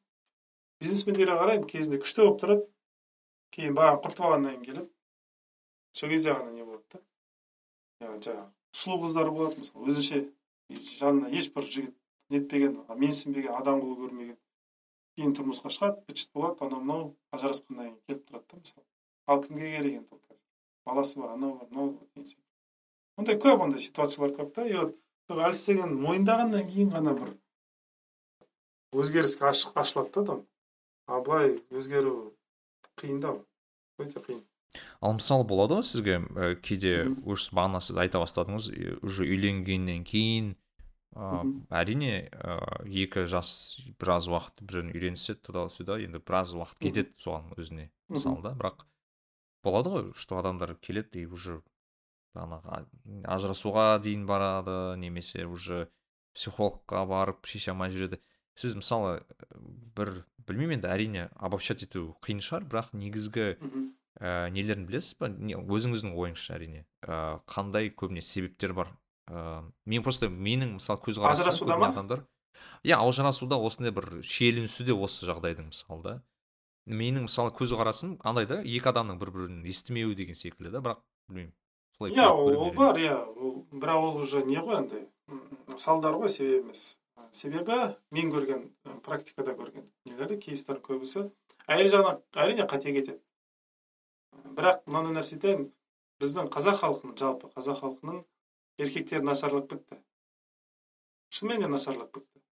[0.83, 2.67] Бизнесмендерге қараймын кезінде күшті болып тұрады.
[3.55, 4.91] Кейін бәрін құртып алғаннан кейін келеді.
[5.95, 7.05] Сол кезде ғана не болады да.
[8.03, 10.25] Жаңағы сұлу қыздар болады мысалы өзінше
[10.99, 11.95] жанына ешбір жігіт
[12.35, 14.39] нетпеген менсінбеген адам қылып көрмеген.
[15.15, 18.87] Кейін тұрмысқа шығады быт шыт болады анау мынау ажырасқаннан кейін келіп тұрады да мысалы.
[19.27, 20.43] Ал кімге керек енді ол қазір?
[20.87, 22.43] Баласы бар анау бар мынау бар деген сияқты.
[23.19, 24.67] Ондай көп ондай ситуациялар көп та.
[24.67, 24.97] И вот
[25.31, 27.31] әлсіздігін мойындағаннан кейін ғана бір
[28.95, 30.43] өзгеріске ашық ашылады да адам
[31.07, 32.35] ал былай өзгеру
[33.01, 33.41] қиындау
[33.99, 34.43] өте қиын.
[35.01, 38.71] Ал мысалы болады ғой сізге ә, кейде уже бағана сіз айта бастадыңыз
[39.03, 40.55] уже үйленгеннен кейін
[41.15, 41.67] Мгм.
[41.71, 42.59] әрине ә,
[42.91, 47.91] екі жас біраз уақыт бір жерін үйреніседі туда сюда енді біраз уақыт кетеді соған өзіне
[48.11, 48.83] мысалы да бірақ
[49.63, 51.61] болады ғой что адамдар келеді и уже
[52.35, 52.59] ана
[53.31, 55.89] ажырасуға дейін барады немесе уже
[56.35, 58.19] психологқа барып шеше алмай жүреді.
[58.59, 59.23] Сіз мысалы
[59.95, 63.47] бір білмеймін енді әрине обобщать ету қиын шығар бірақ негізгі
[64.19, 68.91] ә, нелерін білесіз ба Не- өзіңіздің ойыңызша әрине ә, қандай көбіне себептер бар?
[69.29, 71.89] Ә, мен просто менің мысалы көзқарасым Ажырасуда ма?
[71.89, 72.25] адамдар.
[72.85, 76.15] Иә ажырасуда осындай бір шиеленісу де осы жағдайдың мысалы да.
[76.87, 81.55] Менің мысалы көзқарасым андай да екі адамның бір бірін естімеуі деген секілді да бірақ білмеймін
[81.97, 85.09] солай иә ол бар иә ол бірақ ол уже не ғой андай
[85.77, 86.99] салдар ғой себеп емес.
[87.33, 88.69] Себебі мен көрген
[89.03, 91.31] практикада көрген нелерді кейстер көбісі
[91.67, 93.19] әйел жағынан әрине қате кетеді.
[94.55, 95.71] Бірақ мынандай нәрсе айтайын
[96.21, 98.21] біздің қазақ халқының жалпы қазақ халқының
[98.79, 100.01] еркектері нашарлап кетті.
[101.31, 102.43] Шынымен де нашарлап кетті.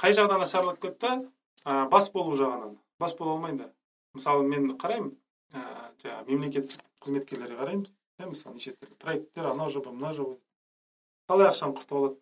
[0.00, 1.30] Қай жағынан нашарлап кетті?
[1.64, 2.78] Ә, бас болу жағынан.
[2.98, 3.70] Бас бола алмайды.
[4.14, 5.14] Мысалы мен қараймын.
[5.54, 5.60] Ә,
[6.02, 7.86] жаңағы мемлекеттік қызметкерлерге қараймын
[8.18, 10.36] иә мысалы неше түрлі проекттер анау жоба мынау жоба.
[11.28, 12.18] Қалай ақшаны құртып алады.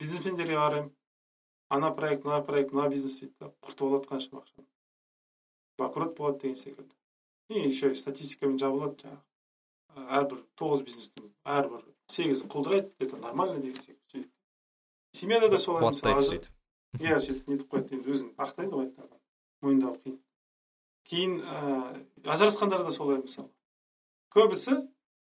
[0.00, 0.92] Бизнесмендерге қараймын.
[1.72, 4.66] Ана проект мына проект мына бизнес дейді да құртып алады қаншама ақшаны.
[5.78, 6.94] Банкрот болады деген секілді.
[7.48, 9.22] И еще статистикамен жабылады жаңағы.
[10.18, 16.26] Әрбір тоғыз бизнестің әрбір сегізі құлдырайды это нормально деген секілді сөйтіп семьяда да солай қуаттайды
[16.28, 18.90] сөйтіп иә сөйтіп нетіп қояды енді өзін ақтайды ғой
[19.64, 20.18] мойындау қиын
[21.10, 23.50] кейін ііі ажырасқандар да солай мысалы
[24.36, 24.82] көбісі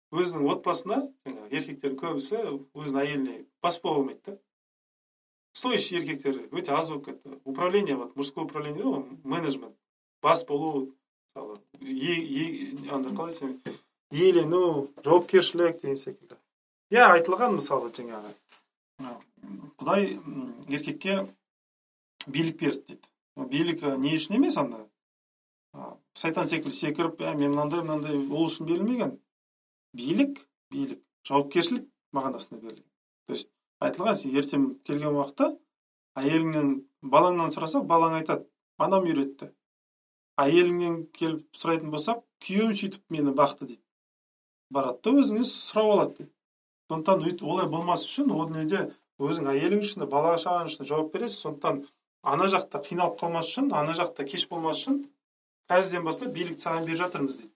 [0.09, 2.39] өзінің отбасына жаңағы еркектердің көбісі
[2.73, 4.39] өзінің әйеліне бас бола алмайды да.
[5.53, 7.39] Стоящий еркектер өте аз болып кетті.
[7.43, 9.75] Управление вот мужское управление ғой менеджмент.
[10.21, 10.95] Бас болу
[11.35, 13.61] мысалы андай қалай десем?
[14.11, 16.38] Иелену жауапкершілік деген секілді.
[16.93, 18.31] Иә айтылған мысалы жаңағы
[19.79, 20.17] құдай
[20.67, 21.19] еркекке
[22.27, 23.05] билік берді дейді.
[23.49, 24.81] Билік не үшін емес анда
[26.17, 29.13] сайтан секілді секіріп ә мен мынандай мынандай ол үшін берілмеген
[29.93, 30.41] билік
[30.73, 30.99] билік
[31.29, 32.89] жауапкершілік мағынасында берілген.
[33.27, 35.53] То есть айтылған сен ертең келген уақытта
[36.19, 38.49] әйеліңнен балаңнан сұрасақ балаң айтады
[38.81, 39.53] анам үйретті
[40.41, 43.83] әйеліңнен келіп сұрайтын болсақ күйеуім сөйтіп мені бақты дейді.
[44.73, 46.31] Барады да өзіңе сұрап алады дейді.
[46.89, 48.89] Сондықтан олай болмас үшін ол дүниеде
[49.21, 51.81] өзің әйелің үшін бала шағаң үшін жауап бересің сондықтан
[52.23, 55.03] ана жақта қиналып қалмас үшін ана жақта кеш болмас үшін
[55.69, 57.53] қазірден бастап билікті саған беріп жатырмыз дейді.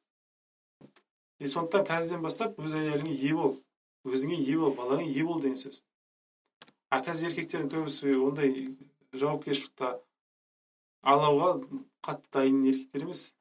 [1.40, 3.56] И сондықтан қазірден бастап өз әйеліңе ие бол
[4.06, 5.82] өзіңе ие бол балаңа ие бол деген сөз.
[6.94, 8.68] А қазір еркектердің көбісі ондай
[9.18, 9.96] жауапкершілікті
[11.04, 11.56] алуға
[12.06, 13.32] қатты дайын еркектер емес.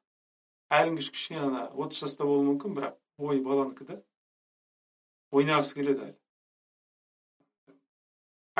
[0.73, 3.99] Күш кішкене ана отыз жаста болуы мүмкін бірақ ой баланікі да.
[5.33, 6.17] Ойнағысы келеді әлі.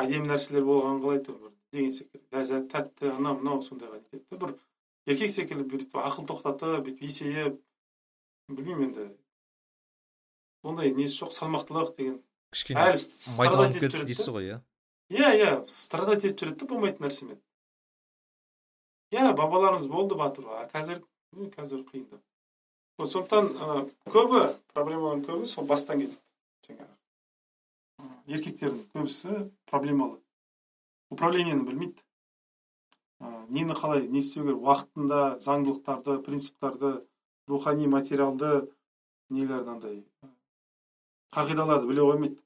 [0.02, 2.24] Әдемі нәрселер болғанын қалайды өмірде деген секілді.
[2.34, 4.54] Ләззат тәтті анау мынау сондайға нетеді да бір
[5.06, 7.60] еркек секілді бүйтіп ақыл тоқтатып бүйтіп есейіп.
[8.50, 9.08] Білмеймін енді.
[10.66, 11.30] Ондай несі жоқ?
[11.36, 12.20] Салмақтылық деген.
[12.52, 12.90] Кішкене
[13.38, 14.60] майдаланып кетті дейсіз ғой иә?
[15.14, 15.52] Иә иә.
[15.70, 17.40] Страдать етіп жүреді да болмайтын нәрсемен
[19.14, 20.48] иә бабаларымыз болды батыр.
[20.50, 21.04] А қазір
[21.54, 22.20] қазір қиындау.
[22.98, 24.42] Вот сондықтан көбі
[24.74, 26.18] проблемалардың көбі сол бастан кетеді.
[26.66, 26.94] Жаңағы
[28.26, 29.38] еркектердің көбісі
[29.70, 30.18] проблемалы.
[31.10, 32.02] Управлениені білмейді.
[33.48, 34.62] Нені қалай не істеу керек?
[34.64, 36.94] Уақытында заңдылықтарды принциптарды
[37.48, 38.70] рухани материалды
[39.30, 40.00] нелерді андай
[41.34, 42.40] қағидаларды біле қоймайды.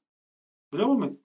[0.71, 1.19] Біле қоймайды.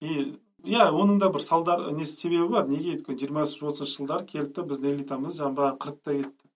[0.00, 2.68] И иә оның да бір салдар несі себебі бар?
[2.68, 6.50] Неге өйткені жиырмасыншы отызыншы жылдары келді да біздің элитамыз жанбаған қырып та кетті.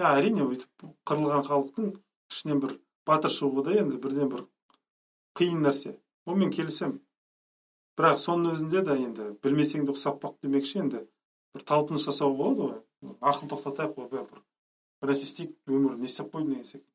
[0.00, 1.92] Иә әрине өйтіп қырылған халықтың
[2.32, 2.78] ішінен бір
[3.10, 4.44] батыр шығу да енді бірден бір
[5.38, 5.96] қиын нәрсе.
[6.26, 7.00] Онымен келісемін.
[7.98, 11.02] Бірақ соның өзінде де енді білмесең де ұқсап бақ демекші енді
[11.54, 13.16] бір талпыныс жасауға болады ғой.
[13.20, 16.86] Ақыл тоқтатайық ойбай бір істейік өмір не істеп қойдым деген секілді.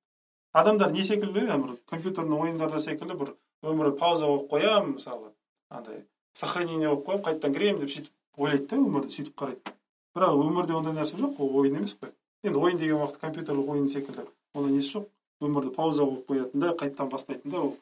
[0.53, 3.33] Адамдар не секілді иә бір компьютерный ойындарда секілді бір
[3.65, 5.31] өмірі пауза қойып қоямын мысалы
[5.69, 9.73] андай сохранение қойып қоямын қайтадан кіремін деп сөйтіп ойлайды да өмірді сөйтіп қарайды.
[10.15, 12.13] Бірақ өмірде ондай нәрсе жоқ ол ойын емес қой.
[12.43, 15.09] Енді ойын деген уақыт компьютерлік ойын секілді ондай несі жоқ?
[15.43, 17.75] Өмірді пауза қойып қоятын да қайтадан бастайтын да ол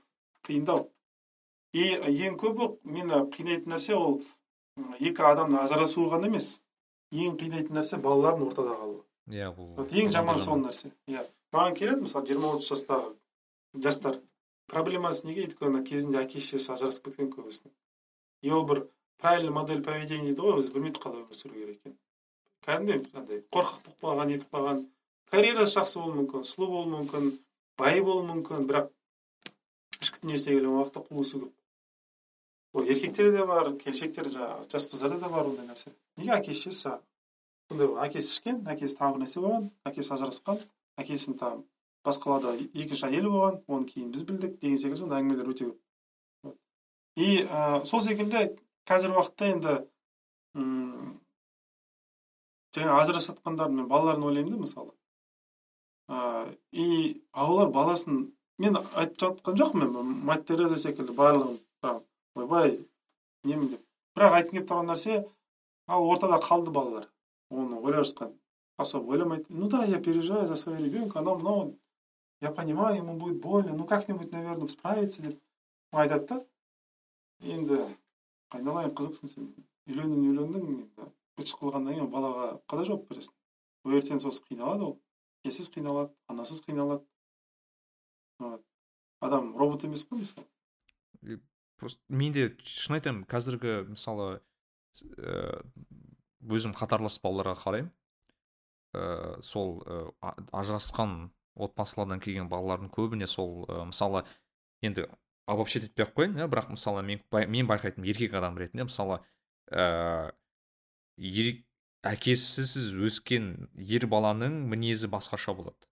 [0.48, 0.88] қиындау
[1.74, 1.90] и
[2.28, 4.22] ең көбі мені қинайтын нәрсе ол
[5.00, 6.60] екі адамның ажырасуы ғана емес
[7.12, 10.92] ең қинайтын нәрсе балалардың ортада қалуы иә бұл вот ең жаман сол нәрсе.
[11.08, 11.24] Иә.
[11.54, 13.14] Маған келеді мысалы жиырма отыз жастағы
[13.86, 14.20] жастар.
[14.68, 15.46] Проблемасы неге?
[15.48, 17.72] Өйткені кезінде әке шешесі ажырасып кеткен көбісінің.
[18.42, 22.00] И ол бір правильный модель поведения дейді ғой өзі білмейді қалай өмір сүру керек екенін
[22.66, 24.82] кәдімгідей андай қорқақ болып қалған нетіп қалған
[25.32, 27.32] карьерасы жақсы болуы мүмкін сұлу болуы мүмкін
[27.80, 28.92] бай болуы мүмкін бірақ
[30.02, 31.52] ішкі дүниесіне келген уақытта қуысы көп.
[32.74, 35.94] Ол еркектерде де бар келіншектер жаңағы жас қыздарда да бар ондай нәрсе.
[36.18, 37.04] Неге әке шешесі жаңағы
[37.70, 40.60] сондай ғой әкесі ішкен әкесі тағы бір нәрсе болған әкесі ажырасқан
[41.02, 41.64] әкесінің там
[42.06, 46.58] басқа қалада екінші әйелі болған оны кейін біз білдік деген секілді сондай әңгімелер өте көп.
[47.16, 48.58] И ә, сол секілді
[48.90, 49.76] қазіргі уақытта енді
[50.58, 51.20] м
[52.76, 54.92] жаңағы ажырасып жатқандар мен балаларын ойлаймын да мысалы.
[56.10, 58.26] Ә, и олар баласын
[58.58, 62.04] мен айтып жатқан жоқпын мен мать тереза секілді барлығын там
[62.36, 62.78] ойбай
[63.44, 63.82] немін деп
[64.18, 65.24] бірақ айтқым келіп тұрған нәрсе
[65.88, 67.10] ал ортада қалды балалар
[67.50, 68.34] оны ойлап жатқан.
[68.78, 69.46] Особо ойламайды.
[69.50, 71.80] Ну да я переживаю за своего ребенка анау мынау
[72.42, 75.40] я понимаю ему будет больно ну как нибудь наверное справится деп
[75.92, 76.46] айтады да.
[77.42, 77.80] Енді
[78.50, 79.54] айналайын қызықсың сен.
[79.88, 81.08] Үйлендің үйлендің енді
[81.38, 83.34] быт шыт қылғаннан кейін балаға қалай жауап бересің.
[83.86, 84.98] Ертең сосын қиналады ол.
[85.44, 87.04] Әкесіз қиналады анасыз қиналады.
[89.20, 90.48] Адам робот емес қой мысалы.
[91.78, 94.40] Просто мен де шын айтамын қазіргі мысалы
[95.18, 95.64] ә,
[96.48, 97.92] өзім қатарлас балаларға қараймын.
[98.96, 100.14] Ә, сол ә,
[100.54, 104.24] ажырасқан отбасылардан келген балалардың көбіне сол ә, мысалы
[104.82, 105.10] енді
[105.46, 109.20] обобщать етпей ақ қояйын иә бірақ мысалы мен, мен байқайтыным еркек адам ретінде мысалы
[109.72, 110.32] ә,
[112.04, 115.88] әкесіз өскен ер баланың мінезі басқаша болады.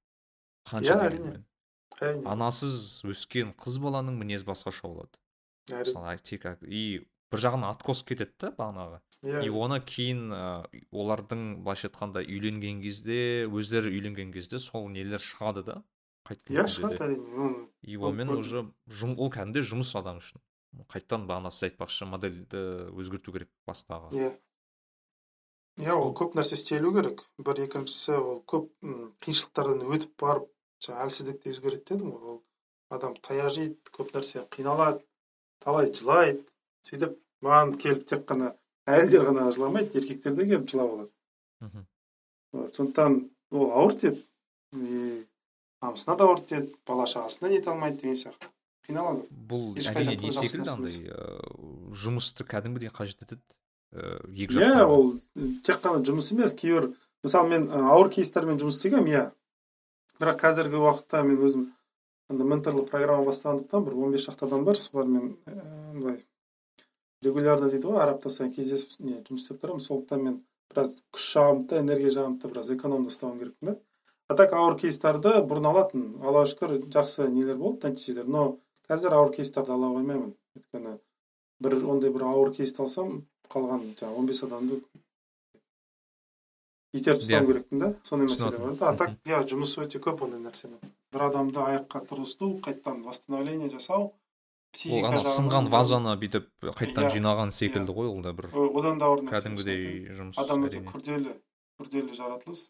[0.68, 1.38] Қанша иә әрине.
[2.02, 2.26] Әрине.
[2.30, 5.16] Анасыз өскен қыз баланың мінезі басқаша болады.
[5.72, 9.00] Мысалы тек и бір жағынан откос кетеді да бағанағы.
[9.24, 10.44] Иә и оны кейін ә,
[10.92, 15.76] олардың былайша айтқанда үйленген кезде өздері үйленген кезде сол нелер шығады да
[16.28, 17.52] қайткен иә шығады әрине
[17.86, 20.42] и онымен уже жұм, ол кәдімгідей жұмыс адам үшін.
[20.90, 22.64] Қайтадан бағана сіз айтпақшы модельді
[22.98, 24.10] өзгерту керек бастағы.
[24.18, 24.32] Иә.
[25.80, 27.24] Иә ол көп нәрсе істелу керек.
[27.38, 28.70] Бір екіншісі ол көп
[29.24, 30.50] қиыншылықтардан өтіп барып
[30.84, 32.36] жаңағы әлсіздікте өзгереді дедім ғой.
[32.36, 32.42] Ол
[32.92, 35.04] адам таяжиды көп нәрсе қиналады
[35.64, 36.44] талай жылайды
[36.88, 38.56] сөйтіп маған келіп тек қана
[38.90, 41.12] әйелдер ғана жыламайды еркектер де келіп жылап алады.
[41.62, 41.86] Мхм.
[42.76, 44.26] Сондықтан ол ауыр тиеді
[44.74, 45.26] и
[45.82, 48.52] намысына да ауыр тиеді бала шағасына нете алмайды деген сияқты.
[48.88, 49.28] Қиналады.
[49.30, 50.94] Бұл әрине не секілді андай
[51.96, 53.44] жұмысты кәдімгідей қажет етеді.
[53.92, 55.20] Екі иә ол
[55.66, 56.92] тек қана жұмыс емес кейбір
[57.24, 59.24] мысалы мен ауыр кейстермен жұмыс істегенмін иә.
[60.22, 61.68] Бірақ қазіргі уақытта мен өзім
[62.32, 65.36] андай менторлық программа бастағандықтан бір он бес шақты адам бар солармен
[65.98, 66.24] былай
[67.22, 69.84] регулярно дейді ғой әр апта сайын кездесіп не жұмыс істеп тұрамын.
[69.84, 70.42] Сондықтан мен
[70.72, 73.80] біраз күш жағымды да энергия жағымды да біраз экономно ұстауым керекпін да
[74.32, 78.30] а так ауыр кейстарды бұрын алатын аллаға шүкір жақсы нелер болды нәтижелер.
[78.32, 80.32] Но қазір ауыр кейстарды ала қоймаймын.
[80.56, 80.94] Өйткені
[81.60, 84.80] бір ондай бір ауыр кейсті алсам қалған жаңағы он бес адамды
[86.94, 87.52] итеріп тастауым иә.
[87.52, 88.90] керекпін да сондай мәселе бар да.
[88.90, 94.12] А так иә жұмыс өте көп ондай нәрсенің бір адамды аяққа тұрғызту қайтадан восстановление жасау
[94.12, 97.16] ол ана сынған вазаны бүйтіп қайтадан иә.
[97.16, 101.36] жинаған секілді ғой ол да бір одан да ауыр кәдімгідей жұмыс адам өте күрделі
[101.82, 102.70] күрделі жаратылыс.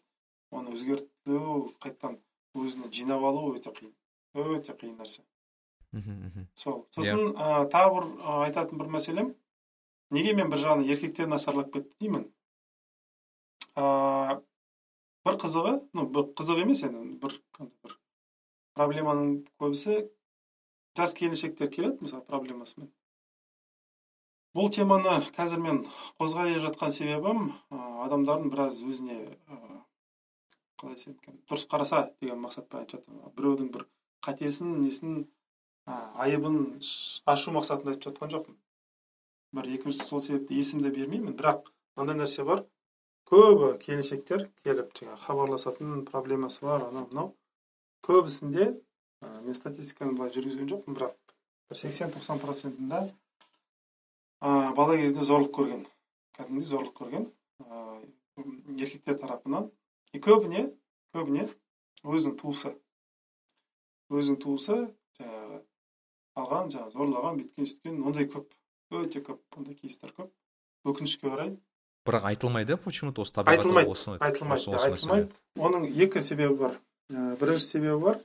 [0.52, 2.18] Оны өзгерту қайтадан
[2.54, 3.92] өзіне жинап алу өте қиын
[4.34, 5.22] өте қиын нәрсе.
[5.92, 6.86] Мхм сол.
[6.94, 8.06] Сосын ә, тағы бір
[8.46, 9.32] айтатын бір мәселем.
[10.12, 12.24] Неге мен бір жағынан еркектер нашарлап кетті деймін?
[13.74, 14.40] Ә,
[15.26, 17.96] бір қызығы ну бір қызық емес енді бір бір
[18.78, 20.02] проблеманың көбісі
[20.98, 22.90] жас келіншектер келеді мысалы проблемасымен.
[24.52, 25.78] Бұл теманы қазір мен
[26.20, 29.16] қозғай жатқан себебім адамдардың біраз өзіне
[30.82, 33.32] қалай десем екен дұрыс қараса деген мақсатпен айтып жатырмын.
[33.38, 33.86] Біреудің бір
[34.26, 35.22] қатесін несін
[35.86, 36.58] айыбын
[37.24, 38.58] ашу мақсатында айтып жатқан жоқпын.
[39.52, 41.36] Бір екіншісі сол себепті есімді бермеймін.
[41.36, 42.64] Бірақ мынандай нәрсе бар.
[43.28, 47.34] Көбі келіншектер келіп жаңағы хабарласатын проблемасы бар анау мынау.
[48.04, 48.72] Көбісінде
[49.22, 51.14] мен статистиканы былай жүргізген жоқпын бірақ
[51.70, 53.06] бір сексен тоқсан процентында
[54.40, 55.84] бала кезінде зорлық көрген
[56.36, 57.28] кәдімгідей зорлық көрген
[58.80, 59.70] еркектер тарапынан.
[60.12, 60.72] И көбіне
[61.14, 61.46] көбіне
[62.02, 62.74] өзінің туысы.
[64.10, 64.76] Өзінің туысы
[65.20, 65.62] жаңағы
[66.42, 68.50] алған жаңағы зорлаған бүйткен сөйткен ондай көп.
[69.00, 70.30] Өте көп ондай кейстер көп.
[70.84, 71.56] Өкінішке орай.
[72.04, 74.78] Бірақ айтылмайды почему то осы айтылмайды айтылмайды.
[74.82, 76.80] айтылмайды оның екі себебі бар.
[77.08, 78.22] Бірінші себебі бар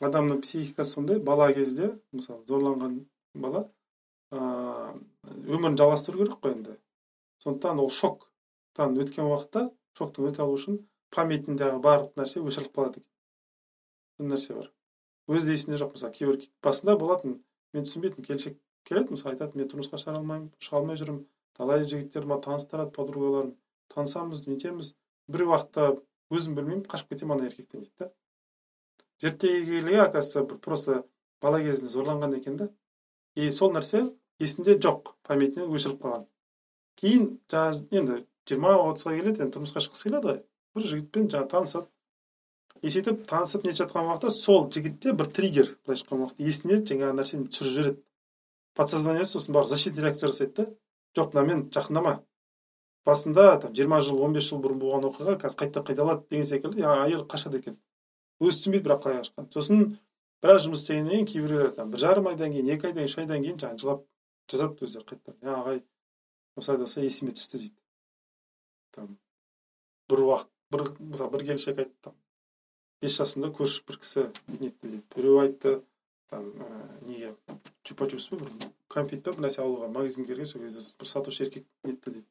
[0.00, 3.00] адамның психикасы сондай бала кезде мысалы зорланған
[3.34, 3.64] бала
[4.30, 6.76] ыыы өмірін жалғастыру керек қой енді.
[7.42, 9.68] Сондықтан ол шоктан өткен уақытта
[9.98, 10.78] шоктан өте алу үшін
[11.10, 13.10] памятіндегі барлық нәрсе өшіріліп қалады екен.
[14.18, 14.70] Сондай нәрсе бар.
[15.26, 15.94] Өзі де есінде жоқ.
[15.96, 17.38] Мысалы кейбір басында болатын
[17.74, 21.24] мен түсінбейтінмін келіншек келеді мысалы айтады мен тұрмысқа шығара алмаймын шыға алмай жүрмін
[21.58, 23.54] талай жігіттер маған таныстырады подругаларым
[23.94, 24.94] танысамыз нетеміз
[25.28, 25.90] бір уақытта
[26.34, 28.10] өзім білмеймін қашып кетемін ана еркектен дейді да.
[29.18, 31.04] Зерттей келе оказывается бір просто
[31.42, 32.68] бала кезінде зорланған екен да.
[33.34, 34.04] И сол нәрсе
[34.38, 36.26] есінде жоқ памятіне өшіріп қалған.
[37.00, 40.42] Кейін жаңағы енді жиырма отызға келеді енді тұрмысқа шыққысы келеді ғой.
[40.74, 41.88] Бір жігітпен жаңағы танысады.
[42.82, 47.18] И сөйтіп танысып нетіп жатқан уақытта сол жігітте бір триггер былайша айтқан уақытта есіне жаңағы
[47.18, 48.02] нәрсені түсіріп жібереді.
[48.78, 50.66] Подсознаниесі сосын барып защитный реакция жасайды да.
[51.16, 52.18] Жоқ мынамен жақындама
[53.08, 56.84] басында там жиырма жыл он бес жыл бұрын болған оқиға қазір қайта қайталады деген секілді.
[56.84, 57.78] Әйел қашады екен.
[58.38, 59.50] Өзі түсінбейді бірақ қалай қашқанын.
[59.54, 59.96] Сосын
[60.42, 63.42] біраз жұмыс істегеннен кейін кейбіреулер там бір жарым айдан кейін екі айдан кейін үш айдан
[63.42, 64.04] кейін жаңағы жылап
[64.52, 65.38] жазады өздері қайтадан.
[65.42, 65.82] Иә ағай
[66.56, 67.80] осылай осылай есіме түсті дейді.
[68.94, 69.16] Там
[70.12, 72.14] бір уақыт бір мысалы бір келіншек айтты там
[73.02, 75.02] бес жасымда көрші бір кісі нетті дейді.
[75.16, 75.80] Біреу айтты
[76.30, 76.70] там ә,
[77.08, 77.34] неге?
[78.06, 81.66] Чупс па бір кәмпит па бір нәрсе алуға магазинге кірген сол кезде бір сатушы еркек
[81.84, 82.26] нетті дейді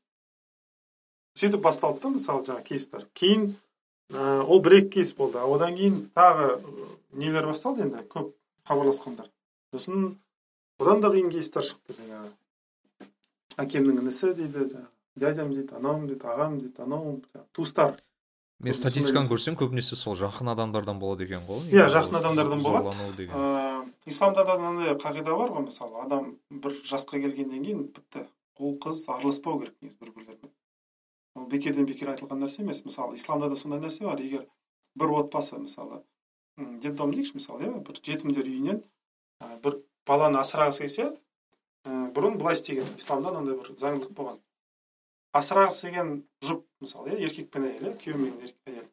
[1.37, 3.51] сөйтіп басталды да мысалы жаңағы кейстер кейін
[4.11, 5.39] ә, ол бір екі кейс болды.
[5.39, 6.57] Одан кейін тағы
[7.11, 8.03] нелер басталды енді?
[8.11, 8.33] Көп
[8.67, 9.29] хабарласқандар
[9.73, 10.15] сосын
[10.79, 12.31] одан да қиын кейстер шықты жаңағы.
[13.57, 14.91] Әкемнің інісі дейді жаңағы.
[15.17, 17.19] Дядям дейді анауым дейді ағам дейді анау
[17.51, 17.97] туыстар
[18.59, 21.61] мен статистиканы көрсем көбінесе сол жақын адамдардан болады екен ғой.
[21.71, 22.93] Иә жақын адамдардан болады.
[23.17, 23.35] деген.
[23.35, 28.25] Ыыы исламда да мынандай қағида бар ғой мысалы адам бір жасқа келгеннен кейін бітті.
[28.57, 30.51] Ұл қыз араласпау керек негізі бір бірлерімен
[31.37, 32.83] ол бекерден бекер айтылған нәрсе емес.
[32.85, 34.19] Мысалы исламда да сондай нәрсе бар.
[34.19, 34.47] Егер
[34.95, 36.01] бір отбасы мысалы
[36.57, 38.81] детдом дейікші мысалы иә бір жетімдер үйінен
[39.41, 41.11] ә, бір баланы асырағысы келсе
[41.85, 42.89] ә, бұрын былай істеген.
[42.97, 44.39] Исламда мынандай бір заңдылық болған.
[45.37, 46.11] Асырағысы келген
[46.45, 48.35] жұп мысалы иә еркек пен әйел иә күйеу мен
[48.67, 48.85] әйел.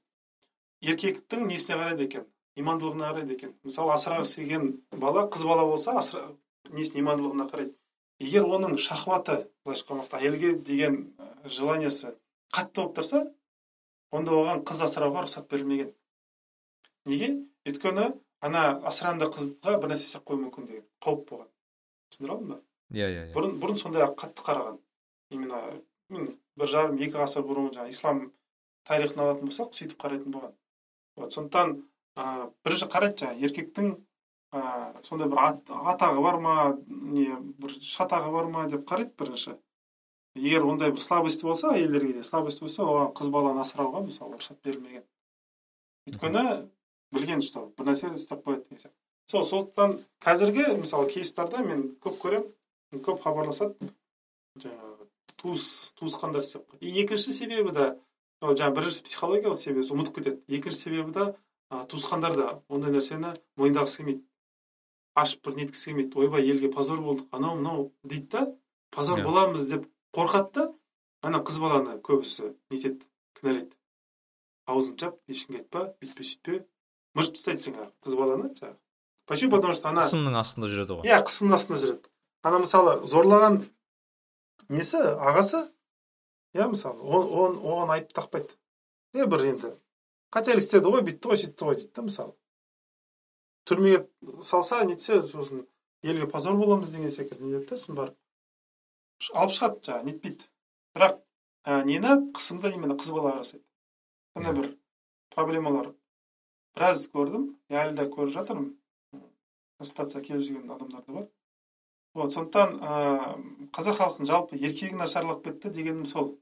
[0.85, 2.27] Еркектің несіне қарайды екен?
[2.61, 3.55] Имандылығына қарайды екен?
[3.65, 6.29] Мысалы асырағысы келген бала қыз бала болса асыра
[6.71, 7.75] несіне имандылығына қарайды?
[8.21, 12.15] Егер оның шахваты былайша айтқан уақытта әйелге деген ә, желаниесі
[12.55, 13.25] қатты болып тұрса
[14.15, 15.91] онда оған қыз асырауға рұқсат берілмеген.
[17.11, 17.33] Неге?
[17.67, 18.13] Өйткені
[18.45, 21.51] ана асыранды қызға бір нәрсе істеп қоюы мүмкін деген қауіп болған.
[22.13, 22.61] Түсіндіре алдым ба?
[22.95, 23.35] Иә иә иә.
[23.35, 24.79] Бұрын бұрын сондай қатты қараған.
[25.35, 25.61] Именно
[26.15, 28.23] м, бір жарым екі ғасыр бұрын жаңағы ислам
[28.89, 30.55] тарихын алатын болсақ сөйтіп қарайтын болған.
[31.17, 31.77] Вот сондықтан
[32.17, 33.91] ә, бірінші қарайды жаңағы еркектің
[34.55, 34.63] ә,
[35.07, 35.63] сондай бір ат,
[35.95, 36.57] атағы бар ма
[36.89, 37.29] не
[37.59, 39.57] бір шатағы бар ма деп қарайды бірінші.
[40.35, 44.59] Егер ондай бір слабости болса әйелдерге де слабость болса оған қыз баланы асырауға мысалы рұқсат
[44.65, 45.05] берілмеген.
[46.11, 46.69] Өйткені
[47.15, 48.99] білген что бір нәрсе істеп қояды деген сияқты.
[49.31, 53.93] Сол сондықтан қазіргі мысалы кейстарда мен көп көремін көп хабарласады
[54.59, 54.94] жаңағы
[55.45, 57.87] туыс туысқандар істеп екінші себебі да
[58.41, 60.41] ол жаңағы бірінші психологиялық себебі ұмытып кетеді.
[60.49, 61.27] Екінші себебі да
[61.71, 64.25] ә, туысқандар да ондай нәрсені мойындағысы келмейді.
[65.15, 66.19] Ашып бір неткісі келмейді.
[66.19, 68.45] Ойбай елге позор болдық анау мынау дейді да
[68.91, 69.25] позор Иә.
[69.25, 70.65] боламыз деп қорқады да
[71.23, 73.05] ана қыз баланы көбісі нетеді
[73.39, 73.73] кінәлайды.
[74.67, 76.65] Аузын жап ешкімге айтпа бүйтпе сөйтпе.
[77.15, 78.77] Мыжып тастайды жаңағы қыз баланы жаңағы.
[79.27, 79.53] Почему?
[79.53, 81.09] Потому что ана қысымның астында жүреді ғой.
[81.09, 82.11] Иә қысымның астында жүреді.
[82.45, 83.63] Ана мысалы зорлаған
[84.69, 85.01] несі?
[85.01, 85.65] Ағасы?
[86.55, 88.55] Иә мысалы оған айып тақпайды.
[89.15, 89.75] Е бір енді
[90.35, 92.35] қателік істеді ғой бүйтті ғой сөйтті ғой дейді да мысалы.
[93.69, 94.07] Түрмеге
[94.43, 95.67] салса нетсе сосын
[96.03, 98.17] елге позор боламыз деген секілді не да сосын барып.
[99.35, 100.51] Алып шығады жаңағы нетпейді.
[100.95, 101.21] Бірақ
[101.65, 102.19] ә, нені?
[102.35, 103.65] Қысымды именно қыз балаға жасайды
[104.35, 104.71] сондай бір
[105.35, 105.93] проблемалар.
[106.75, 108.73] Біраз көрдім әлі де көріп жатырмын.
[109.79, 111.29] Консультацияға келіп жүрген адамдар да бар.
[112.15, 116.37] Вот сондықтан ыыы қазақ халқының жалпы еркегі нашарлап кетті дегенім сол.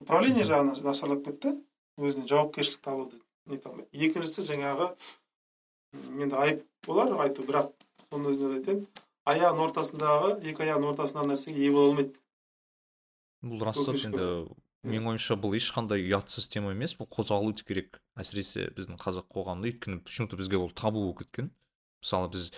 [0.00, 1.56] Управление жағынан нашарлап кетті
[1.98, 4.92] өзіне жауапкершілікті алуды нете алмайды екіншісі жаңағы
[6.22, 7.72] енді айып болар айту бірақ
[8.10, 8.86] соның өзінде де айтайын
[9.26, 12.14] аяғының ортасындағы екі аяғының ортасындағы нәрсеге ие бола алмайды.
[13.42, 14.46] Бұл рас енді.
[14.86, 19.72] менің ойымша бұл ешқандай ұятсыз тема емес бұл қозғалу керек әсіресе біздің қазақ қоғамында.
[19.72, 21.50] Өйткені почему то бізге ол табу болып кеткен.
[22.06, 22.50] Мысалы біз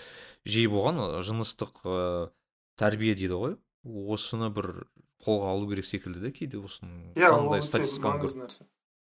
[0.45, 2.29] жиі болған жыныстық ыыы
[2.79, 3.57] тәрбие дейді ғой.
[3.89, 4.85] Осыны бір
[5.25, 8.29] қолға алу керек секілді да кейде осының иә қандай статистиканы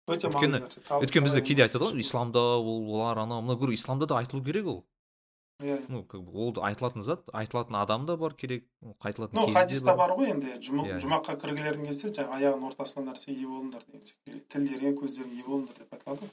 [0.09, 0.83] өте Өйткені- маңызды нәрсе.
[0.89, 4.67] Табыс өйткені бізде кейде айтады ғой исламда ол олар анау мынау исламда да айтылу керек
[4.67, 5.69] ол сүру.
[5.69, 5.85] иә.
[5.89, 8.65] Ну как бы ол айтылатын зат айтылатын адам да бар керек
[9.05, 10.11] қайтылатын ну де хадиста бар.
[10.17, 10.47] ғой енді.
[10.47, 11.01] Иә, иә.
[11.03, 14.41] жұмаққа кіргілерің келсе жаңағы аяғының ортасына нәрсе ие болыңдар деген секілді.
[14.49, 16.31] Тілдеріңе көздеріңе ие болыңдар деп айтылады ғой.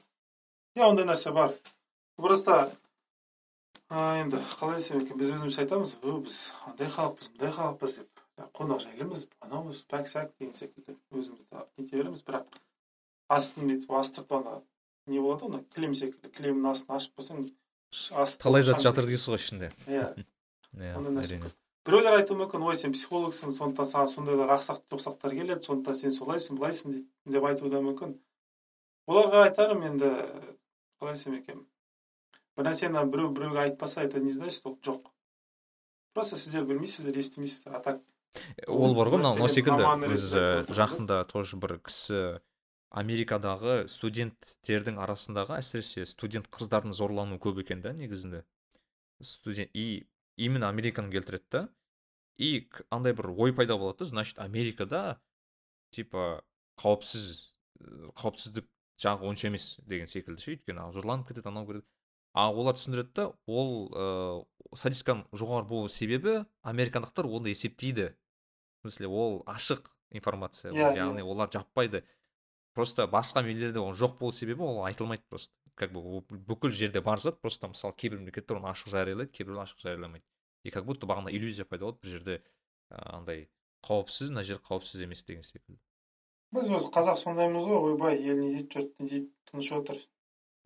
[0.78, 1.54] Иә ондай нәрсе бар.
[2.16, 2.72] Просто
[3.92, 8.22] енді қалай десем екен біз өзімізше айтамыз «Ө, біз андай халықпыз мындай халықпыз деп.
[8.36, 12.24] Жаңағы қонақжайлымыз анаумыз пәк сәк деген секілді өзімізді нете береміз.
[12.26, 12.58] Бірақ
[13.30, 14.56] астын бүйтіп астыртып ана
[15.06, 17.46] не болады ғой ана кілем секілді кілемнің астын ашып қойсаң
[18.42, 19.70] талай зат жатыр дейсіз ғой ішінде.
[19.86, 20.10] Иә.
[20.82, 21.54] Иә әрине.
[21.86, 26.58] біреулер айтуы мүмкін ой сен психологсың сондықтан саған сондайлар ақсақ тоқсақтар келеді сондықтан сен солайсың
[26.58, 26.98] былайсың
[27.30, 28.18] деп айтуы да мүмкін.
[29.08, 30.10] Оларға айтарым енді
[31.00, 31.62] қалай десем екен
[32.56, 35.12] бір нәрсені біреу біреуге айтпаса это не значит ол жоқ.
[36.14, 38.02] Просто сіздер білмейсіздер естімейсіздер а так.
[38.68, 39.84] Ол бар ғой мынау секілді.
[40.08, 42.40] біз отырмын жақында тоже бір кісі
[42.96, 48.46] америкадағы студенттердің арасындағы әсіресе студент қыздардың зорлануы көп екен да негізінде.
[49.22, 50.08] Студент и
[50.38, 51.70] именно американы келтіреді да.
[52.38, 55.20] И андай бір ой пайда болады да значит америкада
[55.92, 56.44] типа
[56.80, 57.28] қауіпсіз
[57.80, 58.68] ә, қауіпсіздік
[59.00, 61.88] жағы онша емес деген секілді ше өйткені зорланып кетеді анау кетеді
[62.36, 68.10] а олар түсіндіреді да ол ыыы статистиканың жоғары болу себебі американдықтар оны есептейді.
[68.84, 70.98] В смысле ол ашық информация ол, Иә, иә.
[71.00, 72.04] яғни олар жаппайды.
[72.76, 75.54] Просто басқа елдерде оның жоқ болу себебі ол айтылмайды просто.
[75.76, 79.80] Как бы бүкіл жерде бар зат просто мысалы кейбір мемлекеттер оны ашық жариялайды кейбіреулер ашық
[79.80, 80.24] жарияламайды.
[80.64, 82.36] И как будто бағана иллюзия пайда болады бір жерде
[82.92, 83.50] ә, андай
[83.84, 85.80] қауіпсіз мына жер қауіпсіз емес деген секілді.
[86.56, 90.00] Біз өзі қазақ сондаймыз ғой ойбай ел не дейді жұрт не дейді тыныш отыр.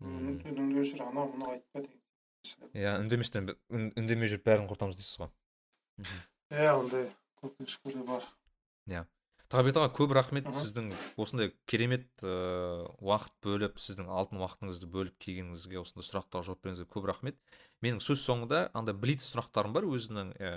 [0.00, 1.98] Үніңді өшір анау мынау айтпа деген
[2.72, 5.32] иә үндеместен үндемей жүріп бәрін құртамыз дейсіз ғой.
[6.50, 7.10] Иә ондай
[7.42, 8.28] орай бар.
[9.50, 15.80] Тағабет аға көп рахмет сіздің осындай керемет ыыы уақыт бөліп сіздің алтын уақытыңызды бөліп келгеніңізге
[15.80, 17.40] осындай сұрақтарға жауап беруіңізге көп рахмет.
[17.82, 20.52] Менің сөз соңында андай блиц сұрақтарым бар өзінің ә,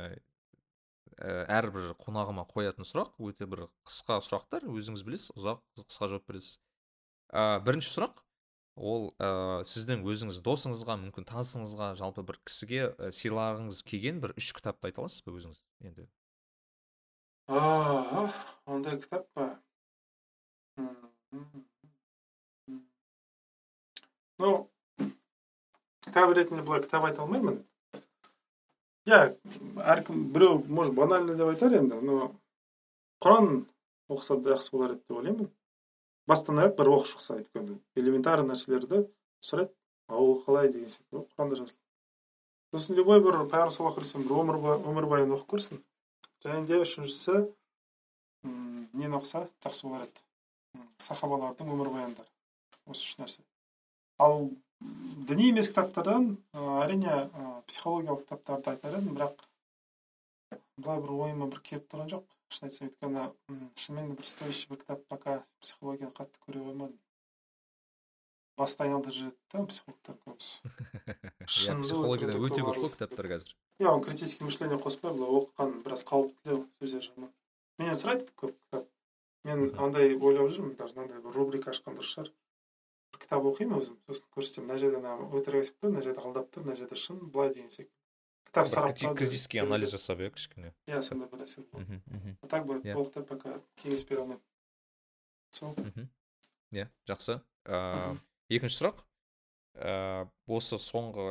[1.18, 6.60] ә, әрбір қонағыма қоятын сұрақ өте бір қысқа сұрақтар өзіңіз білесіз ұзақ қысқа жауап бересіз.
[7.34, 8.22] Ә, бірінші сұрақ
[8.75, 14.49] ол ә, сіздің өзіңіз досыңызға мүмкін танысыңызға жалпы бір кісіге ә, сыйлағыңыз келген бір үш
[14.57, 16.07] кітапты айта аласыз ба өзіңіз енді?
[17.47, 18.31] А
[18.65, 19.59] ондай кітап па?
[24.39, 24.69] Ну
[26.07, 27.61] кітап ретінде былай кітап айта алмаймын.
[29.05, 29.35] Иә
[29.83, 32.31] әркім біреу может банально деп айтар енді но
[33.21, 33.67] құран
[34.09, 35.51] оқыса жақсы болар еді деп ойлаймын.
[36.27, 39.05] Бастан аяқ бір оқып шықса өйткені элементарный нәрселерді
[39.43, 39.73] сұрайды
[40.07, 41.83] а ол қалай деген сияқты құранда жазылған
[42.73, 44.57] сосын любой бір пайғамбар саллаллаху алейхи бір өмір
[44.89, 45.81] өмірбаянын оқып көрсін.
[46.41, 47.43] Және де үшіншісі
[48.43, 50.23] нені оқыса жақсы болар еді.
[50.97, 52.27] Сахабалардың өмірбаяндары
[52.89, 53.45] осы үш нәрсе.
[54.17, 54.49] Ал
[54.81, 56.31] діни емес кітаптардан
[56.81, 57.27] әрине
[57.69, 59.45] психологиялық кітаптарды айтар едім бірақ
[60.81, 62.25] былай бір ойыма бір келіп тұрған жоқ.
[62.53, 63.25] Шын айтсам өйткені
[63.84, 66.99] шынымен де бір стоящий бір кітап пока психологияны қатты көре қоймадым
[68.57, 70.61] басты айналдырып жібереді да психологтар көбісі
[71.49, 76.65] психологияда өте көп қой кітаптар қазір иә оны критический мышление қоспай былай оқыған біраз қауіптілеу
[76.80, 77.34] сөздер жағынан
[77.81, 78.89] менен сұрайды көп кітап
[79.47, 82.31] мен андай ойлап жүрмін даже мынандай бір рубрика ашқан дұрыс шығар
[83.13, 84.69] бір кітап оқимын өзім сосын көрсетемін.
[84.69, 87.69] Мына жерде ана өтірік айтып тұр мына жерде алдап тұр мына жерде шын былай деген
[87.69, 88.02] секілді.
[88.55, 91.63] Бір сараптау критический анализ жасап иә кішкене иә сондай бір нәрсе
[92.41, 92.93] а так былай Иә.
[92.93, 93.55] толықтай пока.
[93.81, 94.41] Кеңес бере алмаймын
[95.51, 96.07] сол мхм.
[96.73, 97.39] иә жақсы.
[97.65, 98.17] Ыыы
[98.49, 99.03] екінші сұрақ.
[99.73, 101.27] Ыыы осы соңғы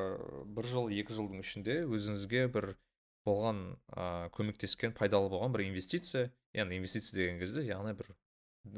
[0.57, 2.73] бір жыл екі жылдың ішінде өзіңізге бір
[3.27, 8.11] болған ыыы көмектескен пайдалы болған бір инвестиция яғни инвестиция деген кезде яғни бір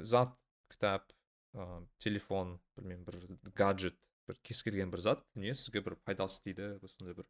[0.04, 0.34] зат
[0.72, 1.12] кітап
[1.54, 3.96] ыыы телефон білмеймін бір гаджет
[4.28, 7.24] бір кез келген бір зат дүние сізге бір пайдасы тиді осындай бір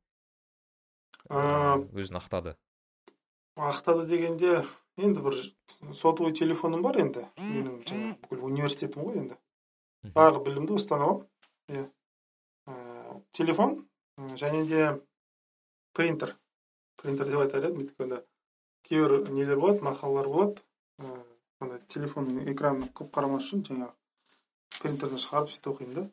[1.31, 2.57] өзін ақтады.
[3.57, 4.65] ақтады дегенде
[4.97, 5.35] енді бір
[5.95, 7.29] сотовый телефоным бар енді.
[7.39, 9.37] Менің жаңағы бүкіл университетім ғой енді.
[10.15, 11.27] Барлық білімді осыдан аламын.
[11.69, 11.89] Иә.
[13.33, 13.89] Телефон
[14.19, 15.01] және де
[15.93, 16.37] принтер.
[16.97, 17.85] Принтер деп айтар едім.
[17.85, 18.23] Өйткені
[18.85, 20.63] кейбір нелер болады мақалалар болады.
[21.61, 23.95] Андай телефонның экранын көп қарамас үшін жаңағы
[24.83, 26.09] принтерден шығарып сөйтіп оқимын да.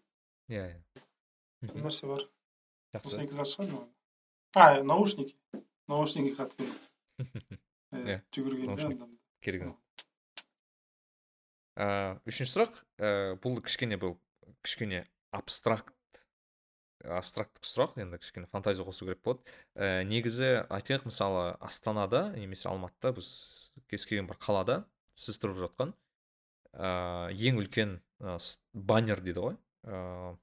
[0.48, 1.04] Иә иә.
[1.74, 2.30] Нәрсе бар.
[2.96, 3.26] Жақсы.
[3.26, 3.74] Екі зат шығар
[4.56, 5.36] а наушники.
[5.88, 6.68] Наушники қатты
[7.92, 9.08] Иә, иә жүгіргенде
[9.44, 9.66] керек
[12.28, 12.78] үшінші сұрақ
[13.44, 14.16] бұл кішкене бұл
[14.64, 15.06] кішкене
[15.36, 15.96] абстракт.
[17.02, 19.42] Абстракттық сұрақ енді кішкене фантазия қосу керек болады
[19.74, 24.76] ә, негізі айтайық мысалы астанада немесе алматыда біз кез келген бір қалада
[25.18, 25.96] сіз тұрып жатқан
[26.78, 28.38] ә, ең үлкен ә,
[28.74, 29.58] баннер дейді ғой.
[29.82, 30.38] Ә,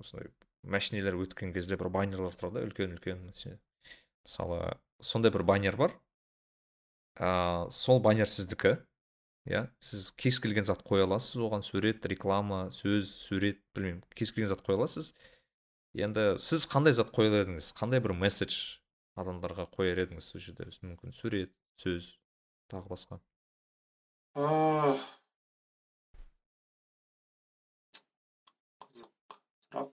[0.00, 0.32] осындай
[0.62, 4.60] машинелер өткен кезде бір баннерлар тұрады үлкен үлкен мысалы
[5.00, 5.94] сондай бір баннер бар.
[7.18, 8.76] Ә, сол баннер сіздікі
[9.48, 9.64] иә?
[9.82, 14.62] Сіз кез келген зат қоя аласыз оған сурет реклама сөз сурет білмеймін кез келген зат
[14.66, 15.14] қоя аласыз.
[15.98, 17.72] Енді сіз қандай зат қояр едіңіз?
[17.78, 18.78] Қандай бір месседж
[19.18, 20.68] адамдарға қояр едіңіз сол жерде?
[20.84, 22.12] Мүмкін сурет сөз
[22.70, 23.20] тағы басқа
[24.38, 24.94] А,
[28.84, 29.08] қызық
[29.72, 29.88] сұрақ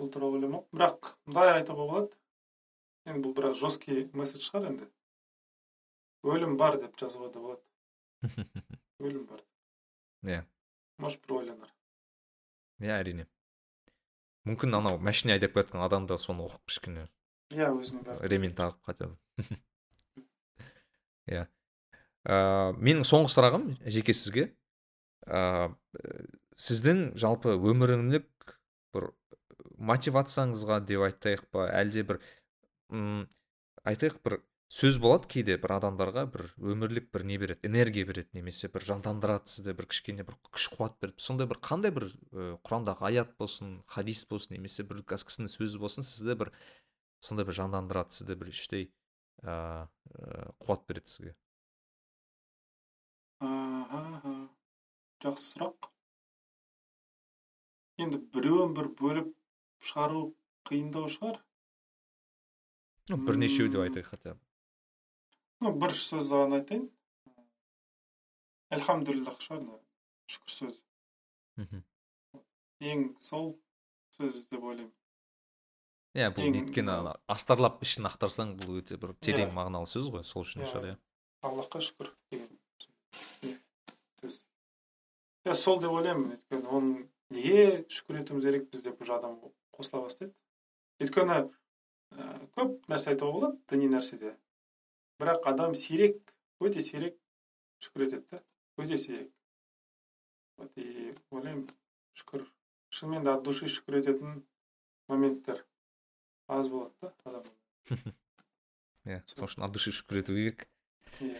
[0.00, 2.16] бұл туралы ойламаппын бірақ мындай айтуға болады
[3.10, 4.88] енді бұл біраз жесткий месседж шығар енді.
[6.24, 7.62] Өлім бар деп жазуға да болады.
[9.04, 9.44] Өлім бар.
[10.28, 10.42] Иә.
[11.00, 11.72] Может бір ойланар.
[12.80, 13.26] Иә әрине.
[14.48, 17.08] Мүмкін анау машина айдап келе жатқан адам да соны оқып кішкене
[17.52, 18.28] иә бәрі.
[18.28, 19.16] ремень тағып хотя бы
[21.26, 21.46] иә
[22.24, 24.50] менің соңғы сұрағым жеке сізге.
[25.26, 25.72] Ә,
[26.56, 28.56] сіздің жалпы өміріңдік
[28.94, 29.10] бір
[29.80, 31.66] мотивацияңызға деп айтайық па?
[31.72, 32.20] Әлде бір
[32.92, 33.26] м
[33.88, 34.40] айтайық бір
[34.70, 39.50] сөз болады кейде бір адамдарға бір өмірлік бір не береді энергия береді немесе бір жандандырады
[39.50, 41.18] сізді бір кішкене бір күш қуат береді.
[41.18, 42.06] Сондай бір қандай бір
[42.62, 46.52] құрандағы аят болсын хадис болсын немесе бір кісінің сөзі болсын сізді бір
[47.24, 48.86] сондай бір жандандырады сізді бір іштей
[49.42, 49.88] ә,
[50.62, 51.34] қуат береді сізге.
[55.20, 55.90] Жақсы сұрақ
[58.00, 59.34] енді біреуін бір бөліп
[59.80, 60.22] шығару
[60.68, 61.40] қиындау шығар.
[63.10, 64.40] Ну бірнешеу деп айтайық хотя бы.
[65.60, 66.88] Ну бір сөз ғана айтайын.
[68.70, 69.64] Альхамдулиллах шығар
[70.30, 70.80] шүкір сөзі
[71.60, 71.82] мхм.
[72.80, 73.52] Ең сол
[74.16, 74.92] сөз деп ойлаймын.
[76.16, 76.96] Иә бұл ең өйткені
[77.30, 80.70] астарлап ішін ақтарсаң бұл өте бір терең мағыналы сөз ғой сол үшін Иә.
[80.72, 80.96] шығар иә.
[81.46, 82.58] Аллахқа шүкір деген
[84.22, 84.40] сөз.
[85.46, 87.04] Иә сол деп ойлаймын өйткені оның
[87.36, 89.38] неге шүкір етуіміз керек бізде бір адам
[89.80, 90.34] қосыла бастайды.
[91.00, 94.36] Өйткені ә, көп нәрсе айтуға болады діни нәрседе.
[95.20, 97.18] Бірақ адам сирек өте сирек
[97.80, 98.42] шүкір етеді да
[98.80, 99.32] өте сирек.
[100.60, 101.66] Вот и ойлаймын
[102.14, 102.46] шүкір.
[102.92, 104.42] Шынымен де от души шүкір ететін
[105.08, 105.64] моменттер
[106.48, 107.42] аз болады да адам
[109.08, 110.66] иә сол үшін от души шүкір ету керек.
[111.20, 111.38] Иә.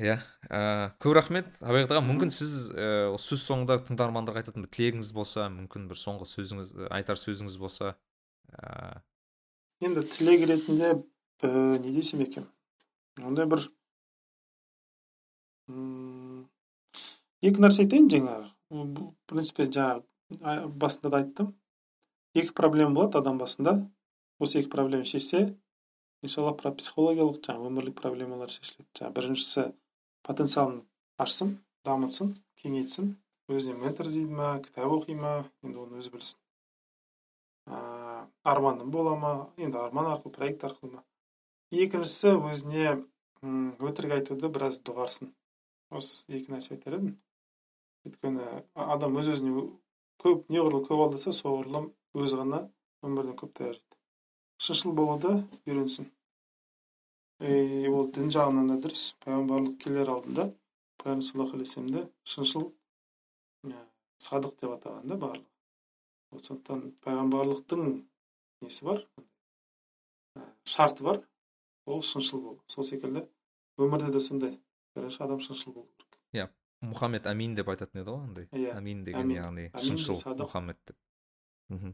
[0.00, 0.16] Иә
[0.48, 0.60] ә,
[1.02, 1.50] көп рахмет.
[1.60, 2.86] Абайғат аға мүмкін сіз ә,
[3.20, 7.92] сөз соңында тыңдармандарға айтатын бір тілегіңіз болса мүмкін бір соңғы сөзіңіз ә, айтар сөзіңіз болса
[8.56, 9.02] ә,
[9.84, 10.94] енді тілек ретінде
[11.44, 12.48] не десем екен?
[13.20, 13.68] Ондай бір
[17.44, 18.48] екі нәрсе айтайын жаңағы.
[18.70, 20.04] В принципе жаңағы
[20.40, 21.54] а- басында да айттым.
[22.34, 23.76] Екі проблема болады адам басында.
[24.40, 25.56] Осы екі проблема шешсе
[26.22, 28.88] иншалла психологиялық жаңағы өмірлік проблемалар шешіледі.
[28.98, 29.66] Жаңағы біріншісі
[30.30, 30.84] потенциалын
[31.18, 33.16] ашсын дамытсын кеңейтсін.
[33.50, 35.32] Өзіне ментор іздейді ма кітап оқи ма
[35.66, 36.38] енді оны өзі білсін.
[37.66, 38.20] Ыыы
[38.52, 41.04] арманым бола ма енді арман арқылы проект арқылы ма.
[41.74, 43.00] Екіншісі өзіне
[43.42, 45.32] өтірік айтуды біраз доғарсын.
[45.90, 47.16] Осы екі нәрсе айтар едім.
[48.06, 49.66] Өйткені адам өз өзіне
[50.22, 52.68] көп неғұрлым көп алдаса соғұрлым өзі ғана
[53.02, 53.80] өмірден көп тайяр
[54.60, 55.30] шыншыл болуды
[55.64, 56.10] үйренсін.
[57.40, 59.14] Ол дін жағынан да дұрыс.
[59.24, 60.50] Пайғамбарлық келер алдында
[61.00, 62.66] пайғамбар саллаллаху алейхи вассаламды шыншыл
[63.64, 63.80] ә,
[64.20, 65.48] садық деп атаған да барлығы.
[66.30, 67.86] Вот сондықтан пайғамбарлықтың
[68.60, 69.04] несі бар?
[70.36, 71.22] Ә, шарты бар.
[71.86, 73.24] Ол шыншыл болу сол секілді
[73.80, 74.58] өмірде де сондай.
[74.94, 76.10] Бірінші адам шыншыл болу керек.
[76.80, 78.46] Мұхаммед амин деп айтатын еді ғой андай.
[78.56, 80.96] Иә амин деген яғни шыншыл мұхаммед деп.
[81.68, 81.92] Мхм.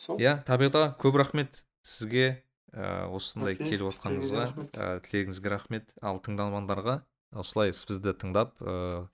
[0.00, 0.16] Сол.
[0.22, 2.42] Иә табиғат аға көп рахмет сізге.
[2.74, 4.76] Осындай Окей, келіп отқаныңызға тілегіңізге рахмет.
[4.76, 5.92] ә, тілегіңізге рахмет.
[6.02, 7.00] Ал тыңдармандарға
[7.32, 9.06] осылай бізді тыңдап ә,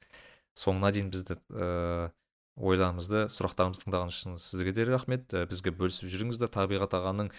[0.58, 2.10] соңына дейін бізді ә,
[2.58, 5.30] ойларымызды сұрақтарымызды тыңдағаныңыз үшін сізге де рахмет.
[5.30, 6.50] Ә, бізге бөлісіп жүріңіздер.
[6.50, 7.30] Табиғат ағаның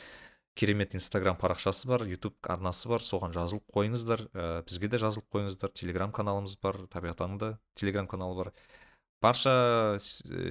[0.56, 3.04] керемет инстаграм парақшасы бар ютуб арнасы бар.
[3.04, 4.28] Соған жазылып қойыңыздар.
[4.32, 5.76] Ә, бізге де жазылып қойыңыздар.
[5.76, 8.54] Телеграм каналымыз бар табиғат ағаның да телеграм каналы бар.
[9.24, 9.98] Барша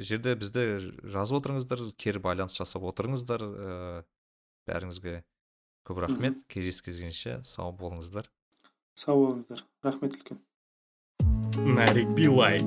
[0.01, 3.45] жерде бізді жазып отырыңыздар кері байланыс жасап отырыңыздар.
[3.45, 4.05] Ә,
[4.65, 5.23] бәріңізге
[5.85, 6.41] көп рахмет.
[6.49, 8.31] Кездескенше сау болыңыздар.
[8.97, 9.65] Сау болыңыздар.
[9.83, 10.41] Рахмет үлкен.
[11.77, 12.63] Нарик Билай.